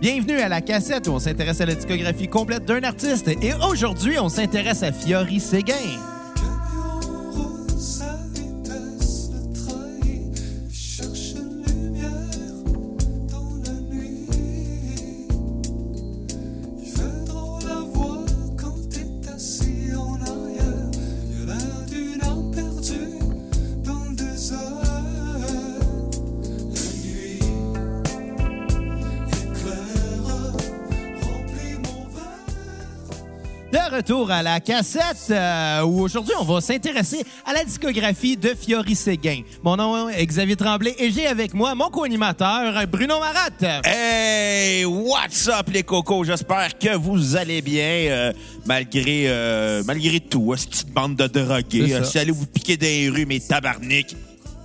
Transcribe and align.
Bienvenue 0.00 0.38
à 0.38 0.48
la 0.48 0.60
cassette 0.60 1.08
où 1.08 1.10
on 1.10 1.18
s'intéresse 1.18 1.60
à 1.60 1.66
la 1.66 1.74
discographie 1.74 2.28
complète 2.28 2.64
d'un 2.64 2.84
artiste. 2.84 3.26
Et 3.26 3.52
aujourd'hui, 3.68 4.16
on 4.20 4.28
s'intéresse 4.28 4.84
à 4.84 4.92
Fiori 4.92 5.40
Séguin. 5.40 5.74
Retour 34.08 34.30
à 34.30 34.42
la 34.42 34.58
cassette 34.60 35.30
euh, 35.30 35.82
où 35.82 36.00
aujourd'hui, 36.00 36.32
on 36.40 36.44
va 36.44 36.62
s'intéresser 36.62 37.24
à 37.44 37.52
la 37.52 37.62
discographie 37.62 38.38
de 38.38 38.54
Fiori 38.54 38.94
Séguin. 38.94 39.42
Mon 39.62 39.76
nom 39.76 40.08
est 40.08 40.24
Xavier 40.24 40.56
Tremblay 40.56 40.94
et 40.98 41.10
j'ai 41.10 41.26
avec 41.26 41.52
moi 41.52 41.74
mon 41.74 41.90
co-animateur 41.90 42.86
Bruno 42.86 43.20
Marat. 43.20 43.82
Hey, 43.84 44.86
what's 44.86 45.46
up 45.48 45.68
les 45.70 45.82
cocos? 45.82 46.24
J'espère 46.24 46.78
que 46.78 46.96
vous 46.96 47.36
allez 47.36 47.60
bien 47.60 47.82
euh, 47.82 48.32
malgré 48.64 49.24
euh, 49.26 49.82
malgré 49.86 50.20
tout. 50.20 50.54
Cette 50.56 50.70
petite 50.70 50.90
bande 50.90 51.16
de 51.16 51.26
drogués. 51.26 51.92
Euh, 51.92 52.04
Si 52.04 52.18
allez 52.18 52.32
vous 52.32 52.46
piquer 52.46 52.78
des 52.78 53.10
rues, 53.10 53.26
mes 53.26 53.40
tabarniques. 53.40 54.16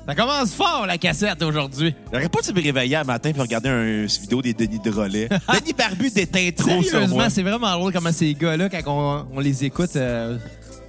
Ça 0.05 0.15
commence 0.15 0.53
fort, 0.53 0.85
la 0.85 0.97
cassette, 0.97 1.41
aujourd'hui. 1.41 1.95
J'aurais 2.11 2.27
pas 2.27 2.41
de 2.41 2.51
me 2.51 2.61
réveiller 2.61 2.97
un 2.97 3.03
matin 3.05 3.31
et 3.33 3.39
regarder 3.39 3.69
un, 3.69 3.83
une 4.01 4.05
vidéo 4.05 4.41
des 4.41 4.53
Denis 4.53 4.79
de 4.79 4.91
relais. 4.91 5.29
Denis 5.53 5.73
Barbu 5.77 6.09
déteint 6.09 6.49
trop 6.55 6.81
sur 6.81 6.91
Sérieusement, 6.91 7.15
moi. 7.15 7.29
c'est 7.29 7.41
vraiment 7.41 7.71
drôle 7.77 7.93
comment 7.93 8.11
ces 8.11 8.33
gars-là, 8.33 8.67
quand 8.69 8.81
on, 8.87 9.25
on 9.37 9.39
les 9.39 9.63
écoute, 9.63 9.95
euh, 9.95 10.37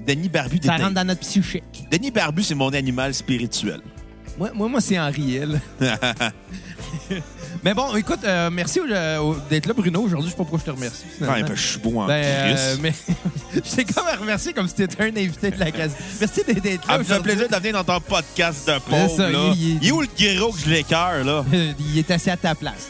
Denis 0.04 0.28
Barbu 0.28 0.56
ça 0.56 0.72
déteint. 0.72 0.84
rentre 0.86 0.94
dans 0.94 1.06
notre 1.06 1.20
psychique. 1.20 1.62
Denis 1.92 2.10
Barbu, 2.10 2.42
c'est 2.42 2.56
mon 2.56 2.72
animal 2.74 3.14
spirituel. 3.14 3.80
Moi, 4.36 4.50
moi, 4.52 4.68
moi 4.68 4.80
c'est 4.80 4.98
Henri 4.98 5.22
Hill. 5.22 5.60
Mais 7.64 7.74
bon, 7.74 7.94
écoute, 7.96 8.20
euh, 8.24 8.50
merci 8.52 8.80
euh, 8.80 9.32
d'être 9.50 9.66
là, 9.66 9.72
Bruno. 9.74 10.02
Aujourd'hui, 10.02 10.28
je 10.28 10.32
sais 10.32 10.36
pas 10.36 10.44
pourquoi 10.44 10.58
je 10.60 10.64
te 10.64 10.70
remercie. 10.70 11.04
finalement. 11.16 11.36
Ouais, 11.36 11.42
ben, 11.42 11.54
je 11.56 11.62
suis 11.66 11.78
beau 11.78 12.00
en 12.00 12.06
Ben, 12.06 12.24
euh, 12.24 12.76
mais 12.82 12.92
je 13.54 13.60
t'ai 13.60 13.84
comme 13.84 14.04
remercié 14.20 14.52
comme 14.52 14.68
si 14.68 14.74
t'étais 14.74 15.02
un 15.02 15.08
invité 15.08 15.50
de 15.50 15.58
la 15.58 15.70
case. 15.70 15.92
Merci 16.20 16.42
d'être 16.46 16.64
là. 16.64 16.80
Ah, 16.88 16.98
me 16.98 17.04
fait 17.04 17.20
plaisir 17.20 17.48
de 17.48 17.56
venir 17.56 17.72
dans 17.82 17.84
ton 17.84 18.00
podcast 18.00 18.66
de 18.68 18.78
pauvre, 18.78 19.16
ça, 19.16 19.30
là. 19.30 19.52
il- 19.54 19.62
il- 19.62 19.78
Il 19.82 19.88
est 19.88 19.92
où 19.92 20.00
le 20.00 20.08
gros 20.38 20.52
que 20.52 20.58
je 20.60 20.68
l'écœure, 20.70 21.24
là? 21.24 21.44
Il 21.52 21.98
est 21.98 22.10
assis 22.10 22.30
à 22.30 22.36
ta 22.36 22.54
place. 22.54 22.88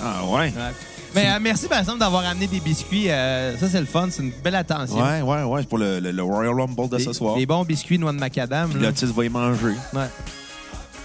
Ah, 0.00 0.24
ouais. 0.24 0.52
Mais 1.14 1.26
euh, 1.30 1.38
merci, 1.40 1.66
par 1.68 1.78
exemple, 1.80 1.98
d'avoir 2.00 2.24
amené 2.26 2.46
des 2.46 2.60
biscuits. 2.60 3.10
euh, 3.10 3.56
ça, 3.56 3.66
c'est 3.68 3.80
le 3.80 3.86
fun. 3.86 4.08
C'est 4.10 4.22
une 4.22 4.30
belle 4.44 4.54
attention. 4.54 5.02
Ouais, 5.02 5.22
ouais, 5.22 5.42
ouais. 5.42 5.60
C'est 5.62 5.68
pour 5.68 5.78
le, 5.78 5.98
le- 6.00 6.12
le 6.12 6.22
Royal 6.22 6.52
Rumble 6.54 6.88
de 6.90 6.98
Des, 6.98 7.04
ce 7.04 7.12
soir. 7.14 7.34
des 7.36 7.46
bons 7.46 7.64
biscuits 7.64 7.98
noix 7.98 8.12
de 8.12 8.18
macadam. 8.18 8.70
L'autisme 8.78 9.12
va 9.16 9.24
y 9.24 9.28
manger. 9.28 9.74
Ouais. 9.94 10.02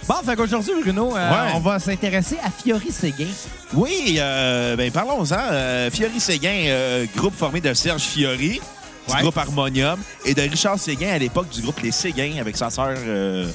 Bon, 0.06 0.14
fait 0.24 0.36
qu'aujourd'hui, 0.36 0.72
Bruno, 0.82 1.16
euh, 1.16 1.30
Ouais. 1.30 1.52
on 1.54 1.60
va 1.60 1.78
s'intéresser 1.78 2.36
à 2.44 2.50
Fiori 2.50 2.90
Séguin. 2.92 3.26
Oui, 3.72 4.16
euh, 4.18 4.76
ben 4.76 4.90
parlons-en. 4.90 5.36
Euh, 5.50 5.90
Fiori 5.90 6.20
Séguin, 6.20 6.64
euh, 6.66 7.06
groupe 7.16 7.34
formé 7.34 7.60
de 7.62 7.72
Serge 7.72 8.02
Fiori, 8.02 8.60
du 9.08 9.14
Ouais. 9.14 9.20
groupe 9.22 9.38
Harmonium, 9.38 9.98
et 10.26 10.34
de 10.34 10.42
Richard 10.42 10.78
Séguin 10.78 11.08
à 11.08 11.18
l'époque 11.18 11.48
du 11.48 11.62
groupe 11.62 11.80
Les 11.80 11.90
Séguins 11.90 12.34
avec 12.38 12.54
sa 12.56 12.68
sœur 12.68 12.94
euh, 12.98 13.46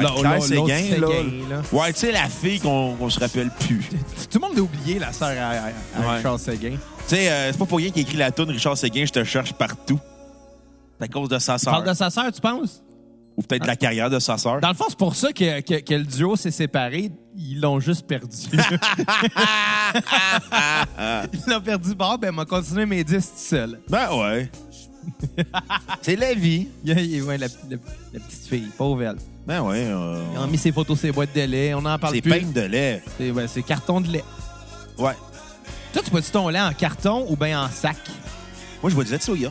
l'autre 0.00 0.40
Séguin. 0.46 0.66
là. 0.66 0.80
Séguin, 0.80 1.48
là. 1.50 1.62
Ouais, 1.70 1.92
tu 1.92 2.00
sais, 2.00 2.12
la 2.12 2.28
fille 2.30 2.60
qu'on 2.60 3.10
se 3.10 3.20
rappelle 3.20 3.50
plus. 3.50 3.84
tu 3.90 4.26
Tout 4.28 4.38
le 4.40 4.48
monde 4.48 4.58
a 4.58 4.62
oublié 4.62 4.98
la 4.98 5.12
sœur 5.12 5.28
à, 5.38 5.50
à- 5.50 5.56
à 6.02 6.08
Ouais. 6.08 6.16
Richard 6.16 6.40
Séguin. 6.40 6.76
sais, 7.06 7.28
euh, 7.30 7.52
c'est 7.52 7.58
pas 7.58 7.66
pour 7.66 7.76
rien 7.78 7.90
qu'il 7.90 8.02
écrit 8.02 8.16
la 8.16 8.30
tune 8.30 8.48
Richard 8.50 8.78
Séguin, 8.78 9.04
je 9.04 9.12
te 9.12 9.22
cherche 9.22 9.52
partout. 9.52 10.00
C'est 10.98 11.04
à 11.04 11.08
cause 11.08 11.28
de 11.28 11.38
sa 11.38 11.58
Tu 11.58 11.66
parles 11.66 11.84
sœur. 11.84 11.92
de 11.92 11.98
sa 11.98 12.08
sœur, 12.08 12.32
tu 12.32 12.40
penses? 12.40 12.80
Ou 13.36 13.42
peut-être 13.42 13.66
la 13.66 13.74
carrière 13.76 14.08
de 14.10 14.18
sa 14.20 14.38
sœur. 14.38 14.60
Dans 14.60 14.68
le 14.68 14.74
fond, 14.74 14.84
c'est 14.88 14.96
pour 14.98 15.16
ça 15.16 15.32
que, 15.32 15.60
que- 15.60 15.80
que 15.80 15.94
le 15.94 16.04
duo 16.04 16.36
s'est 16.36 16.52
séparé. 16.52 17.10
Ils 17.36 17.60
l'ont 17.60 17.80
juste 17.80 18.06
perdu. 18.06 18.36
Ils 21.32 21.42
l'ont 21.50 21.60
perdu. 21.60 21.94
Bon, 21.94 22.16
ben, 22.16 22.32
m'a 22.32 22.44
continué 22.44 22.86
mes 22.86 23.02
disques 23.04 23.30
tout 23.30 23.38
seul. 23.56 23.80
Ben 23.88 24.08
ouais. 24.14 24.50
c'est 26.02 26.16
la 26.16 26.32
vie. 26.34 26.68
Il 26.84 26.92
y 26.98 27.20
a- 27.20 27.24
ouais, 27.24 27.36
la, 27.38 27.46
la- 27.68 27.76
la 28.12 28.20
petite 28.20 28.46
fille, 28.48 28.68
pauvre 28.78 29.02
elle. 29.02 29.16
Ben 29.46 29.60
ouais. 29.62 29.84
euh, 29.84 30.22
Ils 30.34 30.38
ont 30.38 30.46
mis 30.46 30.56
ses 30.58 30.72
photos 30.72 30.98
ses 30.98 31.12
boîtes 31.12 31.34
de 31.34 31.42
lait. 31.42 31.74
On 31.74 31.82
n'en 31.82 31.98
parle 31.98 32.14
c'est 32.14 32.22
plus. 32.22 32.30
peine 32.30 32.52
de 32.52 32.60
lait. 32.62 33.02
C'est 33.18 33.30
ouais, 33.30 33.46
c'est 33.48 33.62
carton 33.62 34.00
de 34.00 34.08
lait. 34.08 34.24
Ouais. 34.98 35.12
Toi, 35.92 36.02
tu 36.04 36.10
bois-tu 36.10 36.30
ton 36.30 36.48
lait 36.48 36.60
en 36.60 36.72
carton 36.72 37.26
ou 37.28 37.36
bien 37.36 37.64
en 37.64 37.68
sac? 37.68 37.96
Moi, 38.82 38.90
je 38.90 38.94
vois 38.94 39.04
du 39.04 39.10
lait 39.10 39.18
de 39.18 39.22
soya. 39.22 39.50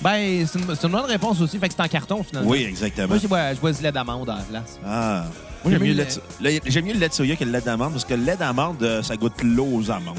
Ben, 0.00 0.46
c'est 0.46 0.58
une, 0.60 0.74
c'est 0.74 0.86
une 0.86 0.92
bonne 0.92 1.04
réponse 1.06 1.40
aussi. 1.40 1.58
Fait 1.58 1.68
que 1.68 1.74
c'est 1.76 1.82
en 1.82 1.88
carton, 1.88 2.22
finalement. 2.22 2.48
Oui, 2.50 2.64
exactement. 2.68 3.08
Moi, 3.08 3.18
je 3.20 3.26
bois, 3.26 3.52
je 3.54 3.58
bois 3.60 3.72
du 3.72 3.82
lait 3.82 3.92
d'amande 3.92 4.28
à 4.30 4.36
la 4.36 4.42
place. 4.42 4.78
Ah. 4.86 5.24
Moi, 5.64 5.72
j'aime 5.72 5.82
mieux, 5.82 5.88
le 5.88 5.94
lait 5.94 6.04
de 6.04 6.44
le- 6.66 6.70
j'aime 6.70 6.84
mieux 6.84 6.92
le 6.94 7.00
lait 7.00 7.08
de 7.08 7.14
soya 7.14 7.34
que 7.34 7.44
le 7.44 7.50
lait 7.50 7.60
d'amande 7.60 7.92
parce 7.92 8.04
que 8.04 8.14
le 8.14 8.22
lait 8.22 8.36
d'amande, 8.36 8.80
euh, 8.82 9.02
ça 9.02 9.16
goûte 9.16 9.42
l'eau 9.42 9.66
aux 9.72 9.90
amandes. 9.90 10.16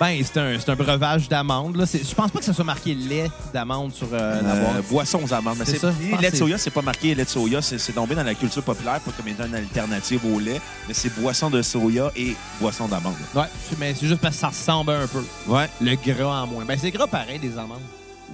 Ben, 0.00 0.20
c'est 0.24 0.40
un, 0.40 0.58
c'est 0.58 0.68
un 0.70 0.74
breuvage 0.74 1.28
d'amande. 1.28 1.76
là. 1.76 1.86
C'est- 1.86 2.02
Je 2.06 2.14
pense 2.16 2.28
pas 2.32 2.40
que 2.40 2.44
ça 2.44 2.52
soit 2.52 2.64
marqué 2.64 2.94
lait 2.96 3.30
d'amande 3.52 3.92
sur 3.94 4.08
euh, 4.12 4.42
la 4.42 4.48
Euh, 4.54 4.60
boîte. 4.72 4.88
boisson 4.90 5.20
aux 5.22 5.32
amandes. 5.32 5.54
Mais 5.60 5.64
C'est 5.64 5.72
c'est 5.74 5.78
ça, 5.78 5.92
je 5.96 6.04
le 6.06 6.10
pense 6.10 6.20
lait 6.20 6.26
de 6.26 6.32
que 6.32 6.38
soya, 6.38 6.58
c'est 6.58 6.70
pas 6.72 6.82
marqué 6.82 7.14
lait 7.14 7.24
de 7.24 7.28
soya, 7.30 7.62
c'est 7.62 7.78
c'est 7.78 7.92
tombé 7.92 8.16
dans 8.16 8.24
la 8.24 8.34
culture 8.34 8.64
populaire 8.64 8.98
pas 8.98 9.12
comme 9.12 9.28
étant 9.28 9.46
une 9.46 9.54
alternative 9.54 10.20
au 10.26 10.40
lait, 10.40 10.60
mais 10.88 10.94
c'est 10.94 11.14
boisson 11.14 11.48
de 11.48 11.62
soya 11.62 12.10
et 12.16 12.34
boisson 12.60 12.88
d'amande. 12.88 13.14
Ouais, 13.36 13.44
mais 13.78 13.94
c'est 13.94 14.08
juste 14.08 14.20
parce 14.20 14.34
que 14.34 14.40
ça 14.40 14.48
ressemble 14.48 14.90
un 14.90 15.06
peu. 15.06 15.24
Ouais. 15.46 15.68
Le 15.80 15.94
gras 15.94 16.42
en 16.42 16.48
moins. 16.48 16.64
Ben, 16.64 16.76
c'est 16.76 16.90
gras 16.90 17.06
pareil, 17.06 17.38
des 17.38 17.56
amandes. 17.56 17.78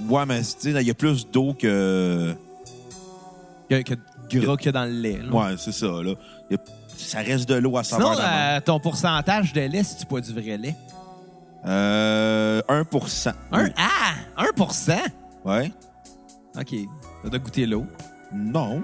Ouais, 0.08 0.26
mais 0.26 0.40
tu 0.40 0.44
sais, 0.58 0.70
il 0.70 0.86
y 0.86 0.90
a 0.90 0.94
plus 0.94 1.28
d'eau 1.30 1.54
que. 1.54 2.34
Que, 3.68 3.82
que 3.82 3.94
gras 4.38 4.56
que 4.56 4.70
dans 4.70 4.84
le 4.84 4.90
lait. 4.92 5.20
là. 5.22 5.32
Ouais, 5.32 5.54
c'est 5.58 5.72
ça, 5.72 5.86
là. 5.86 6.14
Il 6.50 6.54
y 6.54 6.56
a- 6.56 6.62
Ça 6.96 7.20
reste 7.20 7.48
de 7.48 7.54
l'eau 7.54 7.76
à 7.78 7.84
saveur 7.84 8.14
Sinon, 8.14 8.26
euh, 8.28 8.60
ton 8.60 8.78
pourcentage 8.80 9.52
de 9.52 9.60
lait 9.62 9.82
si 9.84 9.96
tu 9.96 10.06
bois 10.06 10.20
du 10.20 10.32
vrai 10.32 10.56
lait? 10.58 10.76
Euh. 11.66 12.62
1% 12.68 13.32
Un, 13.52 13.64
Oui. 13.64 13.70
ah! 13.76 14.42
1% 14.54 14.92
Ouais. 15.44 15.72
OK. 16.58 16.74
Ça 17.22 17.28
doit 17.30 17.38
goûter 17.38 17.66
l'eau. 17.66 17.86
Non, 18.32 18.82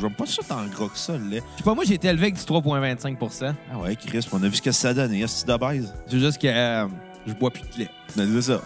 j'aime 0.00 0.14
pas 0.14 0.26
ça 0.26 0.42
tant 0.48 0.64
gras 0.66 0.88
que 0.88 0.98
ça, 0.98 1.16
le 1.16 1.24
lait. 1.28 1.42
Je 1.52 1.58
sais 1.58 1.64
pas, 1.64 1.74
moi, 1.74 1.84
j'ai 1.84 1.94
été 1.94 2.08
élevé 2.08 2.24
avec 2.24 2.34
du 2.34 2.42
3,25% 2.42 3.54
Ah 3.72 3.78
ouais, 3.78 3.94
Chris, 3.96 4.26
on 4.32 4.42
a 4.42 4.48
vu 4.48 4.56
ce 4.56 4.62
que 4.62 4.72
ça 4.72 4.92
donne. 4.92 5.12
Est-ce 5.14 5.46
de 5.46 5.56
base? 5.56 5.94
C'est 6.08 6.18
juste 6.18 6.40
que 6.40 6.48
euh, 6.48 6.86
je 7.26 7.32
bois 7.34 7.50
plus 7.50 7.62
de 7.74 7.78
lait. 7.84 7.90
Mais 8.16 8.24
c'est 8.26 8.52
ça. 8.52 8.60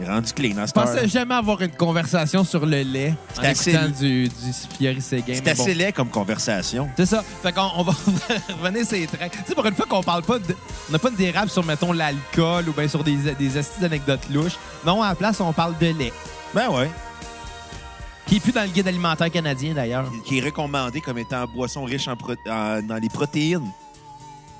Il 0.00 0.06
est 0.06 0.08
rendu 0.10 0.32
clean 0.32 0.50
à 0.58 0.66
Je 0.66 0.72
heure. 0.76 0.84
pensais 0.86 1.06
jamais 1.08 1.34
avoir 1.36 1.60
une 1.62 1.70
conversation 1.70 2.42
sur 2.42 2.66
le 2.66 2.82
lait 2.82 3.14
en 3.38 3.42
C'est 3.42 3.46
assez- 3.46 3.70
écoutant 3.70 3.88
du, 3.90 4.28
du 4.28 4.52
Fiori 4.76 5.00
Séguin. 5.00 5.34
C'est 5.34 5.44
mais 5.44 5.50
assez 5.52 5.72
laid 5.74 5.92
comme 5.92 6.08
conversation. 6.08 6.88
C'est 6.96 7.06
ça. 7.06 7.22
Fait 7.42 7.52
qu'on 7.52 7.70
on 7.76 7.84
va 7.84 7.92
revenir 8.62 8.84
les 8.90 9.06
traits. 9.06 9.30
Tu 9.32 9.38
sais, 9.46 9.54
pour 9.54 9.64
une 9.66 9.74
fois 9.74 9.86
qu'on 9.86 10.02
parle 10.02 10.22
pas 10.24 10.40
de. 10.40 10.56
On 10.88 10.92
n'a 10.92 10.98
pas 10.98 11.10
de 11.10 11.16
dérable 11.16 11.48
sur, 11.48 11.64
mettons, 11.64 11.92
l'alcool 11.92 12.68
ou 12.68 12.72
bien 12.72 12.88
sur 12.88 13.04
des, 13.04 13.14
des 13.38 13.56
astuces 13.56 13.80
d'anecdotes 13.80 14.28
louches. 14.30 14.56
Non, 14.84 15.00
à 15.00 15.10
la 15.10 15.14
place, 15.14 15.40
on 15.40 15.52
parle 15.52 15.78
de 15.78 15.86
lait. 15.96 16.12
Ben 16.52 16.68
ouais. 16.70 16.90
Qui 18.26 18.36
est 18.36 18.40
plus 18.40 18.52
dans 18.52 18.62
le 18.62 18.68
guide 18.70 18.88
alimentaire 18.88 19.30
canadien, 19.30 19.74
d'ailleurs. 19.74 20.10
Qui 20.24 20.38
est 20.38 20.42
recommandé 20.44 21.00
comme 21.02 21.18
étant 21.18 21.44
boisson 21.46 21.84
riche 21.84 22.08
en 22.08 22.16
pro- 22.16 22.34
en- 22.50 22.80
dans 22.82 22.96
les 22.96 23.08
protéines. 23.10 23.70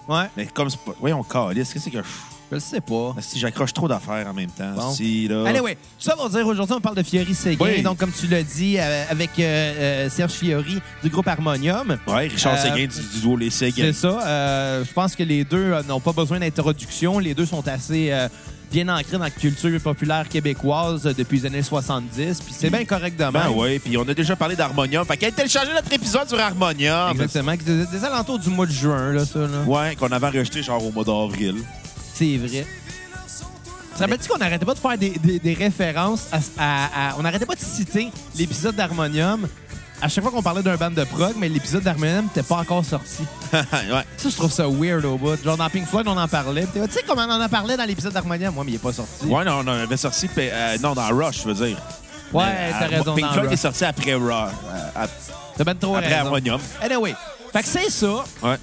Ouais. 0.06 0.27
Mais 0.37 0.47
comme 0.47 0.71
c'est 0.71 0.78
pas. 0.78 0.93
Voyons, 1.01 1.25
calisse, 1.25 1.72
qu'est-ce 1.72 1.89
que 1.89 1.99
je. 2.03 2.09
Je 2.54 2.59
le 2.59 2.60
sais 2.60 2.81
pas. 2.81 3.15
Si 3.20 3.38
j'accroche 3.41 3.72
trop 3.72 3.88
d'affaires 3.88 4.26
en 4.28 4.32
même 4.32 4.50
temps. 4.50 4.72
Bon. 4.76 4.92
Si, 4.92 5.26
là. 5.26 5.44
Allez, 5.47 5.59
ouais. 5.60 5.75
Tout 5.75 6.04
ça 6.10 6.15
pour 6.15 6.31
dire, 6.31 6.47
aujourd'hui, 6.47 6.75
on 6.76 6.81
parle 6.81 6.94
de 6.97 7.03
Fiori 7.03 7.34
Séguin. 7.34 7.65
Oui. 7.65 7.82
Donc, 7.82 7.98
comme 7.98 8.12
tu 8.12 8.28
l'as 8.28 8.42
dit, 8.44 8.76
euh, 8.78 9.04
avec 9.10 9.31
euh, 9.38 9.42
euh, 9.42 10.09
Serge 10.10 10.32
Fiori 10.32 10.81
du 11.03 11.09
groupe 11.09 11.26
Harmonium. 11.26 11.97
Ouais, 12.06 12.28
Richard 12.28 12.54
Euh, 12.54 12.62
Séguin 12.62 12.86
du, 12.86 13.01
du 13.15 13.21
duo 13.21 13.36
Les 13.36 13.51
Séguins. 13.51 13.84
C'est 13.86 13.92
ça. 13.92 14.83
Je 14.84 14.92
pense 14.92 15.16
que 15.16 15.24
les 15.24 15.45
deux 15.45 15.74
n'ont 15.89 16.01
pas 16.01 16.12
besoin 16.12 16.39
d'introduction. 16.39 17.18
Les 17.18 17.34
deux 17.34 17.47
sont 17.47 17.66
assez 17.66 18.12
bien 18.72 18.89
ancrés 18.89 19.18
dans 19.18 19.24
la 19.24 19.30
culture 19.30 19.80
populaire 19.80 20.28
québécoise 20.28 21.03
depuis 21.16 21.39
les 21.41 21.47
années 21.47 21.62
70. 21.62 22.41
Puis 22.41 22.54
c'est 22.59 22.71
bien 22.71 22.84
correct 22.84 23.16
de 23.18 23.30
Ben 23.30 23.48
ouais, 23.51 23.78
puis 23.78 23.97
on 23.97 24.09
a 24.09 24.15
déjà 24.15 24.34
parlé 24.34 24.56
d'Harmonium. 24.56 25.04
Fait 25.04 25.16
qu'elle 25.16 25.33
téléchargé 25.33 25.72
notre 25.72 25.92
épisode 25.92 26.28
sur 26.28 26.41
Harmonium. 26.41 27.10
Exactement. 27.12 27.54
Des, 27.56 27.86
des 27.86 28.04
alentours 28.04 28.39
du 28.39 28.48
mois 28.51 28.66
de 28.66 28.72
juin, 28.72 29.12
là, 29.12 29.24
ça. 29.24 29.41
Là. 29.41 29.62
Ouais, 29.66 29.95
qu'on 29.97 30.10
avait 30.10 30.27
enregistré 30.27 30.62
genre 30.62 30.84
au 30.84 30.91
mois 30.91 31.04
d'avril. 31.04 31.56
C'est 32.15 32.37
vrai. 32.39 32.66
Tu 32.66 33.99
te 33.99 34.03
rappelles-tu 34.03 34.28
qu'on 34.28 34.39
n'arrêtait 34.39 34.65
pas 34.66 34.75
de 34.75 34.78
faire 34.78 34.99
des, 34.99 35.11
des- 35.11 35.39
des 35.39 35.55
références 35.55 36.27
à, 36.33 36.39
à- 36.59 37.11
à- 37.11 37.16
On 37.19 37.22
n'arrêtait 37.22 37.47
pas 37.47 37.55
de 37.55 37.61
citer 37.61 38.11
l'épisode 38.37 38.75
d'Harmonium? 38.75 39.47
À 40.03 40.09
chaque 40.09 40.22
fois 40.25 40.33
qu'on 40.33 40.43
parlait 40.43 40.63
d'un 40.63 40.77
band 40.77 40.91
de 40.91 41.05
prog, 41.05 41.34
mais 41.39 41.49
l'épisode 41.49 41.83
d'Harmonium 41.84 42.25
n'était 42.25 42.43
pas 42.43 42.57
encore 42.57 42.84
sorti. 42.84 43.22
ouais. 43.53 44.05
Ça, 44.16 44.28
je 44.28 44.34
trouve 44.34 44.51
ça 44.51 44.66
weird 44.69 45.05
au 45.05 45.16
bout. 45.16 45.43
Genre, 45.43 45.57
dans 45.57 45.71
Pink 45.71 45.87
Floyd, 45.87 46.07
on 46.09 46.16
en 46.19 46.27
parlait. 46.28 46.66
Tu 46.75 46.81
sais 46.93 47.03
comment 47.07 47.22
on 47.22 47.31
en 47.31 47.41
a 47.41 47.49
parlé 47.49 47.77
dans 47.77 47.84
l'épisode 47.84 48.13
d'Harmonium? 48.13 48.53
Moi, 48.53 48.65
mais 48.65 48.72
il 48.72 48.75
est 48.75 48.78
pas 48.78 48.93
sorti. 48.93 49.25
Ouais, 49.27 49.45
non, 49.45 49.63
on 49.65 49.69
avait 49.69 49.97
sorti. 49.97 50.28
euh, 50.37 50.77
non, 50.83 50.95
dans 50.95 51.09
Rush, 51.09 51.43
je 51.45 51.49
veux 51.49 51.66
dire. 51.66 51.78
Ouais, 52.33 52.45
t'as 52.72 52.87
euh, 52.87 52.89
raison. 52.89 53.15
Pink 53.15 53.27
dans 53.27 53.33
Floyd 53.33 53.45
Rush. 53.47 53.53
est 53.55 53.63
sorti 53.63 53.84
après 53.84 54.15
Rush. 54.15 54.53
euh, 54.66 54.89
ap- 55.05 55.11
T'as 55.57 55.65
ben 55.65 55.75
trop 55.78 55.95
après 55.97 56.09
raison. 56.09 56.27
Harmonium. 56.27 56.61
Anyway, 56.83 57.15
fait 57.53 57.63
que 57.63 57.69
c'est 57.69 57.91
ça. 57.91 58.25
Ouais. 58.43 58.57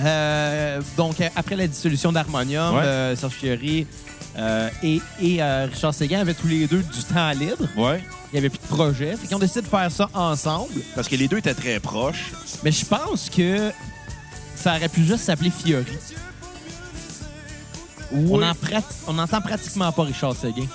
Euh, 0.00 0.80
donc, 0.96 1.16
après 1.36 1.56
la 1.56 1.66
dissolution 1.66 2.12
d'Harmonium, 2.12 2.74
Ouais. 2.76 2.82
euh, 2.82 3.16
Serge 3.16 3.34
Fiori 3.34 3.86
euh, 4.38 4.68
et, 4.82 5.00
et 5.20 5.42
Richard 5.42 5.92
Séguin 5.94 6.20
avaient 6.20 6.34
tous 6.34 6.48
les 6.48 6.66
deux 6.66 6.82
du 6.82 7.04
temps 7.04 7.30
libre. 7.32 7.66
Ouais. 7.76 8.02
Il 8.32 8.36
n'y 8.36 8.38
avait 8.38 8.48
plus 8.48 8.58
de 8.58 8.74
projet. 8.74 9.14
Fait 9.16 9.26
qu'ils 9.26 9.36
ont 9.36 9.40
décidé 9.40 9.60
de 9.60 9.66
faire 9.66 9.90
ça 9.92 10.08
ensemble. 10.14 10.80
Parce 10.94 11.06
que 11.08 11.16
les 11.16 11.28
deux 11.28 11.36
étaient 11.38 11.52
très 11.54 11.78
proches. 11.80 12.32
Mais 12.64 12.72
je 12.72 12.84
pense 12.86 13.28
que 13.28 13.70
ça 14.56 14.76
aurait 14.76 14.88
pu 14.88 15.04
juste 15.04 15.24
s'appeler 15.24 15.50
Fiori. 15.50 15.84
On, 18.14 18.42
en 18.42 18.54
prat- 18.54 18.82
on 19.06 19.18
entend 19.18 19.40
pratiquement 19.40 19.90
pas 19.92 20.04
Richard 20.04 20.36
Séguin. 20.36 20.66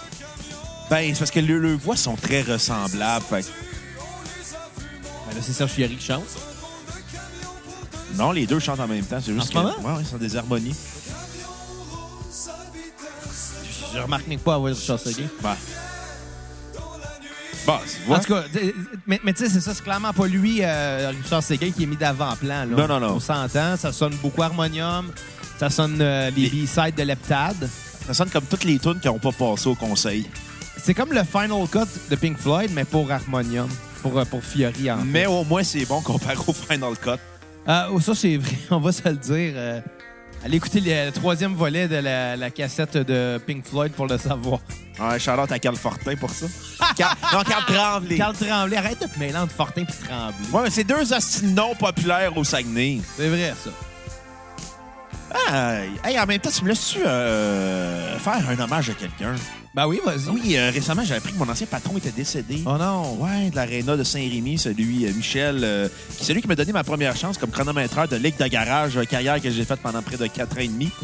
Ben, 0.90 1.10
c'est 1.14 1.20
parce 1.20 1.32
que 1.32 1.40
leurs 1.40 1.60
leurs 1.60 1.78
voix 1.78 1.96
sont 1.98 2.16
très 2.16 2.42
ressemblables. 2.42 3.26
Fait 3.30 3.42
Ben 3.42 5.36
là, 5.36 5.42
c'est 5.42 5.54
Serge 5.54 5.72
Fiori 5.72 5.96
qui 5.96 6.06
chante. 6.06 6.24
Non, 8.16 8.32
les 8.32 8.46
deux 8.48 8.60
chantent 8.60 8.80
en 8.80 8.88
même 8.88 9.04
temps. 9.06 9.20
C'est 9.24 9.34
juste 9.34 9.48
ce 9.48 9.52
que. 9.52 9.58
moment? 9.58 9.76
Ouais, 9.82 9.92
ouais, 9.94 10.02
ils 10.02 10.08
sont 10.08 10.18
des 10.18 10.36
harmonies. 10.36 10.76
Je 13.94 14.00
remarque 14.00 14.28
même 14.28 14.40
pas 14.40 14.56
à 14.56 14.58
voir 14.58 14.74
Richard 14.74 15.00
Séguin. 15.00 15.28
Ben. 15.42 15.56
Bon. 17.66 17.80
En 18.14 18.20
tout 18.20 18.34
cas, 18.34 18.44
mais, 19.06 19.20
mais 19.24 19.34
tu 19.34 19.44
sais, 19.44 19.50
c'est 19.50 19.60
ça, 19.60 19.74
c'est 19.74 19.84
clairement 19.84 20.14
pas 20.14 20.26
lui, 20.28 20.60
euh, 20.62 21.12
Richard 21.22 21.44
Séguin, 21.44 21.72
qui 21.72 21.84
est 21.84 21.88
mis 21.88 21.98
d'avant-plan. 21.98 22.66
Non, 22.66 22.88
non, 22.88 23.00
non. 23.00 23.16
On 23.16 23.20
s'entend, 23.20 23.76
ça 23.76 23.92
sonne 23.92 24.16
beaucoup 24.22 24.42
harmonium, 24.42 25.12
ça 25.60 25.70
sonne 25.70 25.98
euh, 26.00 26.30
les 26.32 26.44
Les- 26.50 26.64
B-sides 26.64 26.96
de 26.96 27.04
Leptade. 27.04 27.70
Ça 28.06 28.14
sonne 28.14 28.30
comme 28.30 28.46
toutes 28.46 28.64
les 28.64 28.80
tunes 28.80 29.00
qui 29.02 29.08
n'ont 29.08 29.20
pas 29.20 29.34
passé 29.34 29.68
au 29.68 29.76
conseil. 29.76 30.26
C'est 30.82 30.94
comme 30.94 31.12
le 31.12 31.24
final 31.26 31.68
cut 31.70 31.80
de 32.10 32.16
Pink 32.16 32.38
Floyd, 32.38 32.72
mais 32.74 32.86
pour 32.86 33.12
harmonium, 33.12 33.68
pour, 34.02 34.18
euh, 34.18 34.24
pour 34.24 34.42
Fiori. 34.42 34.90
En 34.90 35.00
fait. 35.00 35.04
Mais 35.06 35.26
au 35.26 35.44
moins, 35.44 35.64
c'est 35.64 35.84
bon 35.86 36.00
comparé 36.02 36.38
au 36.48 36.54
Final 36.54 36.94
Cut. 37.04 37.20
Ah, 37.68 37.90
oh, 37.92 38.00
ça, 38.00 38.16
c'est 38.16 38.38
vrai, 38.38 38.56
on 38.72 38.80
va 38.80 38.92
se 38.92 39.08
le 39.08 39.16
dire. 39.16 39.54
euh, 39.56 39.82
allez 40.46 40.58
écouter 40.58 40.80
le, 40.80 41.08
le 41.08 41.12
troisième 41.12 41.54
volet 41.54 41.88
de 41.88 41.98
la, 41.98 42.36
la 42.38 42.50
cassette 42.50 42.96
de 42.98 43.40
Pink 43.46 43.66
Floyd 43.66 43.92
pour 43.92 44.08
le 44.08 44.18
savoir. 44.18 44.60
Ouais, 45.00 45.20
Charlotte 45.20 45.52
à 45.52 45.60
Carl 45.60 45.76
Fortin 45.76 46.16
pour 46.16 46.30
ça. 46.30 46.46
Carl- 46.96 47.16
non, 47.34 47.44
Carl 47.44 47.66
Tremblay. 47.66 48.18
Carl 48.18 48.36
Tremblay, 48.36 48.78
arrête 48.78 49.02
de 49.02 49.08
te 49.08 49.20
mêler 49.20 49.36
entre 49.36 49.52
Fortin 49.54 49.82
et 49.82 49.86
Tremblay. 49.86 50.48
Ouais, 50.54 50.62
mais 50.64 50.70
c'est 50.70 50.84
deux 50.86 51.14
hosties 51.14 51.46
non 51.48 51.76
populaires 51.76 52.36
au 52.38 52.44
Saguenay. 52.44 53.00
C'est 53.18 53.28
vrai, 53.28 53.54
ça. 53.64 53.70
Ah, 55.50 55.76
hey, 56.04 56.20
en 56.20 56.26
même 56.26 56.40
temps, 56.40 56.50
tu 56.50 56.64
me 56.64 56.70
laisses-tu 56.70 57.00
euh, 57.06 58.18
faire 58.20 58.40
un 58.50 58.60
hommage 58.60 58.90
à 58.90 58.94
quelqu'un? 58.94 59.36
Ben 59.74 59.86
oui, 59.88 60.00
vas-y. 60.04 60.30
Oui, 60.30 60.58
euh, 60.58 60.72
récemment, 60.74 61.04
j'ai 61.06 61.16
appris 61.16 61.34
que 61.34 61.38
mon 61.38 61.48
ancien 61.48 61.68
patron 61.68 61.98
était 61.98 62.12
décédé. 62.12 62.64
Oh 62.66 62.78
non. 62.78 63.16
Ouais, 63.20 63.50
de 63.52 63.56
l'aréna 63.56 63.96
de 63.96 64.04
Saint-Rémy, 64.04 64.58
celui 64.58 65.06
euh, 65.06 65.14
Michel, 65.14 65.60
euh, 65.64 65.88
qui- 66.18 66.26
celui 66.26 66.42
qui 66.42 66.48
m'a 66.48 66.56
donné 66.56 66.72
ma 66.74 66.84
première 66.84 67.16
chance 67.16 67.38
comme 67.38 67.52
chronométreur 67.52 68.08
de 68.08 68.16
Ligue 68.16 68.38
de 68.38 68.48
garage, 68.48 69.00
carrière 69.10 69.40
que 69.42 69.52
j'ai 69.52 69.64
faite 69.66 69.80
pendant 69.82 70.02
près 70.02 70.18
de 70.18 70.26
4 70.28 70.58
ans 70.58 70.62
et 70.62 70.68
demi. 70.68 70.90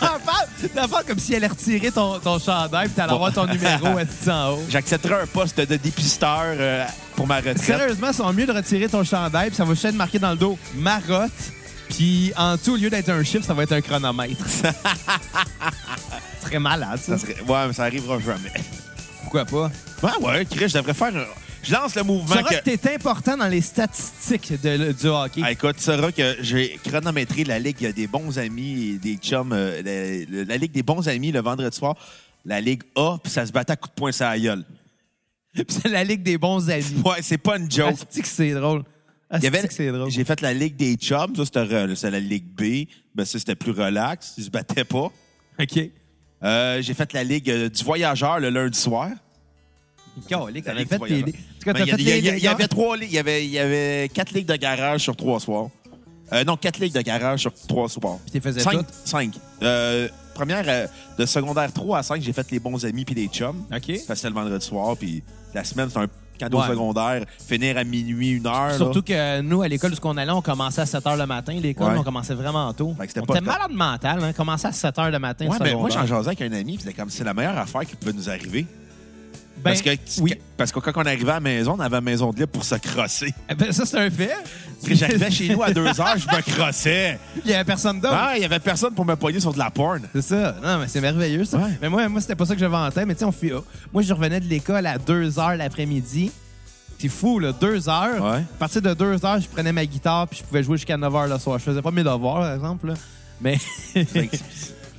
T'en 0.00 0.18
parles, 0.18 0.46
t'en 0.74 0.88
parles 0.88 1.04
comme 1.06 1.18
si 1.20 1.32
elle 1.32 1.44
allait 1.44 1.46
retirer 1.52 1.92
ton, 1.92 2.18
ton 2.18 2.40
chandail 2.40 2.86
puis 2.88 2.96
t'allais 2.96 3.12
avoir 3.12 3.32
ton 3.32 3.46
numéro 3.46 3.86
assis 3.98 4.28
en 4.28 4.54
haut? 4.54 4.64
J'accepterai 4.68 5.14
un 5.22 5.26
poste 5.26 5.58
de 5.60 5.76
dépisteur 5.76 6.56
pour 7.14 7.28
ma 7.28 7.36
retraite. 7.36 7.58
Sérieusement, 7.60 8.08
c'est 8.12 8.24
mieux 8.32 8.46
de 8.46 8.52
retirer 8.52 8.88
ton 8.88 9.04
chandail 9.04 9.50
puis 9.50 9.56
ça 9.56 9.64
va 9.64 9.72
juste 9.74 9.84
être 9.84 9.94
marqué 9.94 10.18
dans 10.18 10.30
le 10.32 10.36
dos 10.36 10.58
Marotte. 10.74 11.30
Puis 11.90 12.32
en 12.36 12.56
tout, 12.56 12.72
au 12.72 12.76
lieu 12.76 12.88
d'être 12.88 13.08
un 13.10 13.22
chiffre, 13.24 13.44
ça 13.44 13.52
va 13.54 13.64
être 13.64 13.72
un 13.72 13.80
chronomètre. 13.80 14.44
Très 16.42 16.58
malade, 16.58 16.98
ça. 16.98 17.18
Ça 17.18 17.26
serait- 17.26 17.40
Ouais, 17.42 17.66
mais 17.66 17.72
ça 17.72 17.84
arrivera 17.84 18.18
jamais. 18.20 18.52
Pourquoi 19.22 19.44
pas? 19.44 19.70
Ouais, 20.02 20.10
ouais, 20.26 20.44
Chris, 20.46 20.68
je 20.68 20.74
devrais 20.78 20.94
faire 20.94 21.14
un... 21.16 21.24
Je 21.62 21.72
lance 21.74 21.94
le 21.94 22.00
Tu 22.00 22.06
mouvement 22.06 22.36
sauras 22.36 22.48
que... 22.48 22.54
que 22.70 22.70
t'es 22.76 22.94
important 22.94 23.36
dans 23.36 23.46
les 23.48 23.60
statistiques 23.60 24.60
de- 24.62 24.92
du 24.92 25.06
hockey. 25.08 25.42
Ah, 25.44 25.52
écoute, 25.52 25.76
tu 25.76 25.82
sauras 25.82 26.10
que 26.10 26.36
j'ai 26.40 26.78
chronométré 26.82 27.44
la 27.44 27.58
Ligue 27.58 27.92
des 27.94 28.06
bons 28.06 28.38
amis 28.38 28.92
et 28.94 28.98
des 28.98 29.16
chums, 29.16 29.52
euh, 29.52 30.24
la, 30.46 30.56
Ligue 30.56 30.72
des 30.72 30.82
bons 30.82 31.06
amis 31.06 31.32
le 31.32 31.40
vendredi 31.42 31.76
soir, 31.76 31.96
la 32.46 32.60
Ligue 32.62 32.82
A, 32.96 33.18
puis 33.22 33.30
ça 33.30 33.44
se 33.44 33.52
battait 33.52 33.72
à 33.72 33.76
coups 33.76 33.90
de 33.94 34.00
poing 34.00 34.12
sur 34.12 34.24
la 34.24 34.38
gueule. 34.38 34.64
Puis 35.52 35.64
c'est 35.82 35.88
la 35.88 36.02
ligue 36.04 36.22
des 36.22 36.38
bons 36.38 36.70
amis. 36.70 37.02
Ouais, 37.04 37.18
c'est 37.20 37.36
pas 37.36 37.58
une 37.58 37.70
joke. 37.70 37.96
Que 37.98 38.26
c'est 38.26 38.52
drôle? 38.52 38.84
Il 39.38 39.44
y 39.44 39.46
avait- 39.46 39.68
c'est 39.70 39.92
drôle. 39.92 40.10
J'ai 40.10 40.24
fait 40.24 40.40
la 40.40 40.52
Ligue 40.52 40.76
des 40.76 40.94
chums, 40.96 41.36
ça 41.36 41.44
c'était 41.44 41.64
re- 41.64 41.94
c'est 41.94 42.10
la 42.10 42.18
Ligue 42.20 42.46
B, 42.46 42.88
ben 43.14 43.24
ça 43.24 43.38
c'était 43.38 43.54
plus 43.54 43.72
relax, 43.72 44.34
ils 44.38 44.44
se 44.44 44.50
battaient 44.50 44.84
pas. 44.84 45.10
OK. 45.60 45.90
Euh, 46.42 46.82
j'ai 46.82 46.94
fait 46.94 47.12
la 47.12 47.22
Ligue 47.22 47.50
euh, 47.50 47.68
du 47.68 47.84
voyageur 47.84 48.40
le 48.40 48.50
lundi 48.50 48.78
soir. 48.78 49.08
Calique, 50.28 50.64
t'avais 50.64 50.84
fait 50.84 50.98
tes... 50.98 51.22
cas, 51.64 51.72
Ben, 51.72 51.72
t'as 51.72 51.84
Il 51.84 51.86
y, 51.86 51.90
a- 51.92 51.96
fait 51.96 52.02
il 52.02 52.08
y 52.08 52.10
a- 52.10 52.14
les- 52.14 52.18
il 52.18 52.24
y 52.24 52.30
a- 52.30 52.36
il 52.36 52.42
y 52.42 52.48
avait 52.48 52.66
trois 52.68 52.96
ligues, 52.96 53.10
il 53.10 53.14
y 53.14 53.18
avait, 53.18 53.44
il 53.44 53.50
y 53.50 53.58
avait 53.58 54.10
quatre 54.12 54.32
ligues 54.32 54.46
de 54.48 54.56
garage 54.56 55.02
sur 55.02 55.14
trois 55.16 55.38
soirs. 55.40 55.68
Euh, 56.32 56.44
non, 56.44 56.56
quatre 56.56 56.78
ligues 56.78 56.94
de 56.94 57.00
garage 57.00 57.40
sur 57.40 57.52
trois 57.54 57.88
soirs. 57.88 58.18
Puis 58.22 58.32
t'es 58.32 58.40
faisais 58.40 58.60
Cinq. 58.60 58.72
toutes? 58.72 58.92
Cinq. 59.04 59.32
Euh, 59.62 60.08
première, 60.34 60.64
euh, 60.68 60.86
de 61.18 61.26
secondaire 61.26 61.72
3 61.72 61.98
à 61.98 62.02
5, 62.02 62.22
j'ai 62.22 62.32
fait 62.32 62.50
les 62.50 62.58
bons 62.60 62.84
amis 62.84 63.04
puis 63.04 63.14
les 63.14 63.26
chums. 63.28 63.64
OK. 63.74 63.82
C'était 63.96 64.28
le 64.28 64.34
vendredi 64.34 64.64
soir. 64.64 64.96
Puis 64.96 65.22
la 65.54 65.64
semaine, 65.64 65.88
c'est 65.90 65.98
un 65.98 66.08
cadeau 66.40 66.58
Ouais. 66.60 66.66
secondaire. 66.68 67.24
Finir 67.46 67.76
à 67.76 67.84
minuit, 67.84 68.30
une 68.30 68.46
heure. 68.46 68.72
Surtout 68.74 69.02
que 69.02 69.40
nous, 69.42 69.62
à 69.62 69.68
l'école 69.68 69.92
où 69.92 69.96
on 70.04 70.16
allait, 70.16 70.32
on 70.32 70.42
commençait 70.42 70.80
à 70.80 70.86
7 70.86 71.04
h 71.04 71.18
le 71.18 71.26
matin. 71.26 71.52
L'école, 71.60 71.92
Ouais. 71.92 71.98
on 71.98 72.02
commençait 72.02 72.34
vraiment 72.34 72.72
tôt. 72.72 72.88
On 72.90 72.94
pas 72.94 73.04
était 73.04 73.20
temps. 73.20 73.34
malade 73.42 73.70
mental, 73.70 74.24
hein. 74.24 74.32
Commençait 74.32 74.68
à 74.68 74.72
7 74.72 74.96
h 74.96 75.10
le 75.10 75.18
matin. 75.18 75.46
Ouais, 75.46 75.58
ben, 75.60 75.76
moi, 75.78 75.90
j'en 75.90 76.06
jasais 76.06 76.28
avec 76.28 76.42
un 76.42 76.52
ami. 76.52 76.78
C'était 76.80 76.92
comme 76.94 77.10
c'est 77.10 77.24
la 77.24 77.34
meilleure 77.34 77.58
affaire 77.58 77.82
qui 77.82 77.94
pouvait 77.96 78.12
nous 78.12 78.28
arriver. 78.28 78.66
Ben, 79.62 79.70
parce, 79.70 79.82
que, 79.82 79.90
oui. 80.20 80.34
parce 80.56 80.72
que 80.72 80.80
quand 80.80 80.92
on 80.96 81.06
arrivait 81.06 81.30
à 81.30 81.34
la 81.34 81.40
maison, 81.40 81.74
on 81.76 81.80
avait 81.80 81.96
la 81.96 82.00
maison 82.00 82.32
de 82.32 82.38
libre 82.38 82.52
pour 82.52 82.64
se 82.64 82.76
crosser. 82.76 83.34
Eh 83.48 83.54
Ben, 83.54 83.72
ça, 83.72 83.84
c'est 83.84 83.98
un 83.98 84.10
fait. 84.10 84.32
J'arrivais 84.88 85.30
chez 85.30 85.48
nous 85.50 85.62
à 85.62 85.70
2 85.70 85.86
heures, 85.86 86.16
je 86.16 86.26
me 86.36 86.40
crossais. 86.54 87.18
Il 87.44 87.50
y 87.50 87.54
avait 87.54 87.64
personne 87.64 88.00
d'autre. 88.00 88.14
Ah, 88.16 88.32
il 88.36 88.42
y 88.42 88.44
avait 88.44 88.58
personne 88.58 88.94
pour 88.94 89.04
me 89.04 89.16
pogner 89.16 89.38
sur 89.40 89.52
de 89.52 89.58
la 89.58 89.70
porn. 89.70 90.00
C'est 90.14 90.22
ça. 90.22 90.56
Non, 90.62 90.78
mais 90.78 90.88
c'est 90.88 91.00
merveilleux, 91.00 91.44
ça. 91.44 91.58
Ouais. 91.58 91.78
Mais 91.82 91.88
moi, 91.88 92.08
moi 92.08 92.20
c'était 92.20 92.34
pas 92.36 92.46
ça 92.46 92.54
que 92.54 92.60
j'avais 92.60 92.76
en 92.76 92.90
tête. 92.90 93.06
Mais 93.06 93.14
tu 93.14 93.20
sais, 93.20 93.24
on 93.26 93.32
fait... 93.32 93.52
moi, 93.92 94.02
je 94.02 94.12
revenais 94.12 94.40
de 94.40 94.46
l'école 94.46 94.86
à 94.86 94.96
2 94.96 95.28
h 95.28 95.56
l'après-midi. 95.56 96.30
C'est 96.98 97.08
fou, 97.08 97.38
là. 97.38 97.52
2 97.52 97.88
heures. 97.88 98.22
Ouais. 98.22 98.38
À 98.38 98.58
partir 98.58 98.82
de 98.82 98.94
2 98.94 99.24
heures, 99.24 99.40
je 99.40 99.48
prenais 99.48 99.72
ma 99.72 99.84
guitare 99.84 100.28
puis 100.28 100.38
je 100.40 100.44
pouvais 100.44 100.62
jouer 100.62 100.76
jusqu'à 100.76 100.96
9 100.96 101.12
h 101.12 101.28
le 101.28 101.38
soir. 101.38 101.58
Je 101.58 101.64
faisais 101.64 101.82
pas 101.82 101.90
mes 101.90 102.04
devoirs, 102.04 102.40
par 102.40 102.54
exemple. 102.54 102.88
là. 102.88 102.94
Mais. 103.40 103.58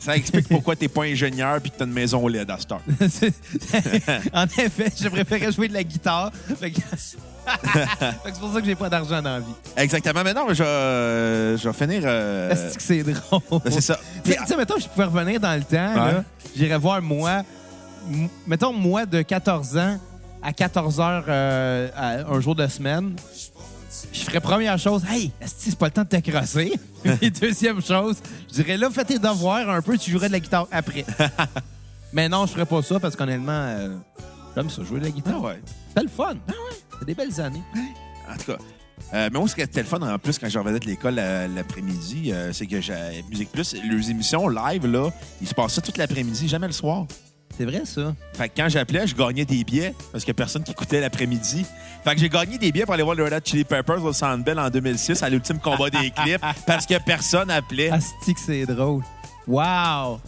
Ça 0.04 0.16
explique, 0.18 0.48
pourquoi 0.50 0.76
t'es 0.76 0.88
pas 0.88 1.04
ingénieur 1.04 1.62
puis 1.62 1.70
que 1.72 1.78
t'as 1.78 1.86
une 1.86 1.94
maison 1.94 2.24
au 2.24 2.28
lait 2.28 2.40
à 2.50 2.58
cette 2.58 2.72
heure. 2.72 2.82
En 4.34 4.46
effet, 4.46 4.92
je 5.00 5.08
préférais 5.10 5.52
jouer 5.52 5.68
de 5.68 5.74
la 5.74 5.84
guitare. 5.84 6.32
Fait 6.60 6.72
que, 6.72 6.80
c'est 6.98 8.40
pour 8.40 8.54
ça 8.54 8.60
que 8.62 8.66
j'ai 8.66 8.76
pas 8.76 8.90
d'argent 8.90 9.22
dans 9.22 9.34
la 9.34 9.40
vie. 9.40 9.54
Exactement. 9.78 10.24
Mais 10.24 10.34
non, 10.34 10.46
mais 10.48 10.56
je, 10.56 10.64
vais- 10.64 11.58
je 11.58 11.70
vais 11.70 11.74
finir. 11.74 12.02
euh, 12.06 12.50
Est-ce 12.52 12.78
que 12.78 12.84
c'est 12.84 13.04
drôle? 13.04 13.42
ben, 13.64 13.72
c'est 13.72 13.82
ça. 13.82 14.00
Tu 14.24 14.32
sais- 14.34 14.56
mettons, 14.58 14.80
je 14.80 14.88
pouvais 14.88 15.06
revenir 15.06 15.40
dans 15.40 15.56
le 15.56 15.64
temps, 15.64 16.06
Ouais. 16.06 16.22
j'irais 16.56 16.78
voir 16.78 17.02
moi, 17.02 17.44
mettons, 18.48 18.74
moi, 18.74 19.06
de 19.06 19.22
14 19.22 19.78
ans 19.78 20.00
à 20.42 20.52
14 20.54 21.00
heures 21.00 21.26
euh, 21.28 21.90
à- 21.96 22.28
un 22.32 22.40
jour 22.42 22.56
de 22.56 22.66
semaine, 22.68 23.14
je 24.12 24.20
ferais 24.22 24.40
première 24.40 24.78
chose, 24.78 25.04
hey, 25.10 25.32
est-ce 25.42 25.56
que 25.56 25.62
c'est 25.62 25.78
pas 25.78 25.88
le 25.88 25.92
temps 25.92 26.04
de 26.04 26.08
te 26.08 26.30
crosser? 26.30 26.74
Et 27.22 27.30
deuxième 27.30 27.82
chose, 27.82 28.18
je 28.50 28.56
dirais 28.56 28.78
là, 28.78 28.90
fais 28.90 29.06
tes 29.06 29.20
devoirs 29.20 29.70
un 29.70 29.82
peu, 29.82 29.98
tu 29.98 30.12
jouerais 30.12 30.28
de 30.28 30.34
la 30.34 30.40
guitare 30.40 30.68
après. 30.72 31.06
Mais 32.14 32.28
non, 32.30 32.46
je 32.46 32.52
ferais 32.52 32.66
pas 32.66 32.82
ça 32.82 33.00
parce 33.00 33.16
qu'honnêtement, 33.16 33.52
euh, 33.52 33.96
j'aime 34.56 34.70
ça, 34.70 34.84
jouer 34.84 35.00
de 35.00 35.06
la 35.06 35.12
guitare. 35.12 35.36
Ah 35.38 35.48
ouais. 35.48 35.62
C'est 35.96 36.04
le 36.04 36.10
fun. 36.10 36.36
C'est 37.00 37.06
des 37.06 37.16
belles 37.16 37.40
années. 37.40 37.64
En 38.30 38.38
tout 38.38 38.52
cas. 38.52 38.58
Euh, 39.14 39.30
mais 39.32 39.40
moi, 39.40 39.48
ce 39.48 39.56
qui 39.56 39.62
était 39.62 39.82
le 39.82 39.88
fun 39.88 40.02
en 40.02 40.20
plus 40.20 40.38
quand 40.38 40.48
je 40.48 40.58
revenais 40.58 40.80
de 40.80 40.86
l'école 40.86 41.16
euh, 41.18 41.48
l'après-midi, 41.48 42.32
euh, 42.32 42.54
c'est 42.54 42.66
que 42.66 42.80
j'ai 42.80 43.24
Musique 43.30 43.52
Plus, 43.52 43.76
leurs 43.84 44.10
émissions 44.10 44.48
live, 44.48 44.86
là, 44.88 45.10
ils 45.42 45.48
se 45.48 45.54
passaient 45.54 45.82
toute 45.82 45.98
l'après-midi, 45.98 46.48
jamais 46.48 46.68
le 46.68 46.74
soir. 46.74 47.06
C'est 47.58 47.66
vrai, 47.66 47.82
ça. 47.86 48.16
Fait 48.34 48.50
que 48.50 48.54
quand 48.58 48.70
j'appelais, 48.70 49.06
je 49.08 49.16
gagnais 49.16 49.46
des 49.46 49.64
billets 49.64 49.94
parce 50.12 50.24
qu'il 50.24 50.32
n'y 50.32 50.36
a 50.36 50.40
personne 50.40 50.64
qui 50.64 50.72
écoutait 50.72 51.02
l'après-midi. 51.02 51.66
Fait 52.04 52.16
que 52.16 52.20
j'ai 52.20 52.30
gagné 52.30 52.58
des 52.58 52.72
billets 52.72 52.86
pour 52.86 52.94
aller 52.94 53.04
voir 53.04 53.16
le 53.16 53.24
Red 53.26 53.34
Hot 53.34 53.40
Chili 53.44 53.64
Peppers 53.64 54.04
au 54.04 54.14
Sandbell 54.14 54.60
en 54.60 54.70
2006 54.70 55.22
à 55.24 55.30
l'ultime 55.30 55.60
combat 55.60 55.90
des 55.90 56.12
clips 56.16 56.42
parce 56.66 56.86
que 56.86 56.96
personne 57.04 57.52
appelait. 57.52 57.90
Asti 57.92 58.34
que 58.34 58.40
c'est 58.40 58.66
drôle. 58.66 59.04
Wow! 59.48 60.20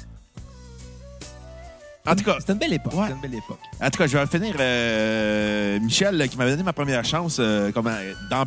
En 2.05 2.15
tout 2.15 2.23
cas, 2.25 2.35
C'était 2.39 2.51
une 2.53 2.59
belle 2.59 2.73
époque. 2.73 2.93
Ouais. 2.95 3.03
C'était 3.03 3.13
une 3.15 3.21
belle 3.21 3.35
époque. 3.35 3.59
En 3.81 3.89
tout 3.89 3.97
cas, 3.97 4.07
je 4.07 4.17
vais 4.17 4.25
finir. 4.27 4.55
euh, 4.59 5.79
Michel, 5.79 6.17
là, 6.17 6.27
qui 6.27 6.35
m'avait 6.37 6.51
donné 6.51 6.63
ma 6.63 6.73
première 6.73 7.05
chance 7.05 7.37
euh, 7.39 7.71
comme, 7.71 7.87
euh, 7.87 8.13
en 8.31 8.45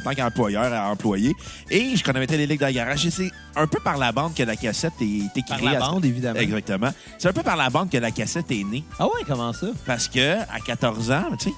tant 0.00 0.14
qu'employeur 0.14 0.70
à 0.72 0.90
employé. 0.90 1.34
Et 1.70 1.96
je 1.96 2.04
connaissais 2.04 2.36
les 2.36 2.46
ligues 2.46 2.58
de 2.60 2.64
la 2.64 2.72
garage. 2.72 3.06
Et 3.06 3.10
c'est 3.10 3.30
un 3.56 3.66
peu 3.66 3.78
par 3.80 3.96
la 3.96 4.12
bande 4.12 4.34
que 4.34 4.42
la 4.42 4.56
cassette 4.56 4.92
est, 5.00 5.38
est 5.38 5.48
Par 5.48 5.62
la 5.62 5.78
bande, 5.80 6.04
évidemment. 6.04 6.38
Exactement. 6.38 6.90
C'est 7.18 7.28
un 7.28 7.32
peu 7.32 7.42
par 7.42 7.56
la 7.56 7.70
bande 7.70 7.88
que 7.90 7.96
la 7.96 8.10
cassette 8.10 8.50
est 8.50 8.64
née. 8.64 8.84
Ah 8.98 9.06
ouais, 9.06 9.24
comment 9.26 9.54
ça? 9.54 9.68
Parce 9.86 10.06
que 10.06 10.40
à 10.42 10.60
14 10.66 11.10
ans, 11.10 11.24
tu 11.38 11.48
sais, 11.48 11.54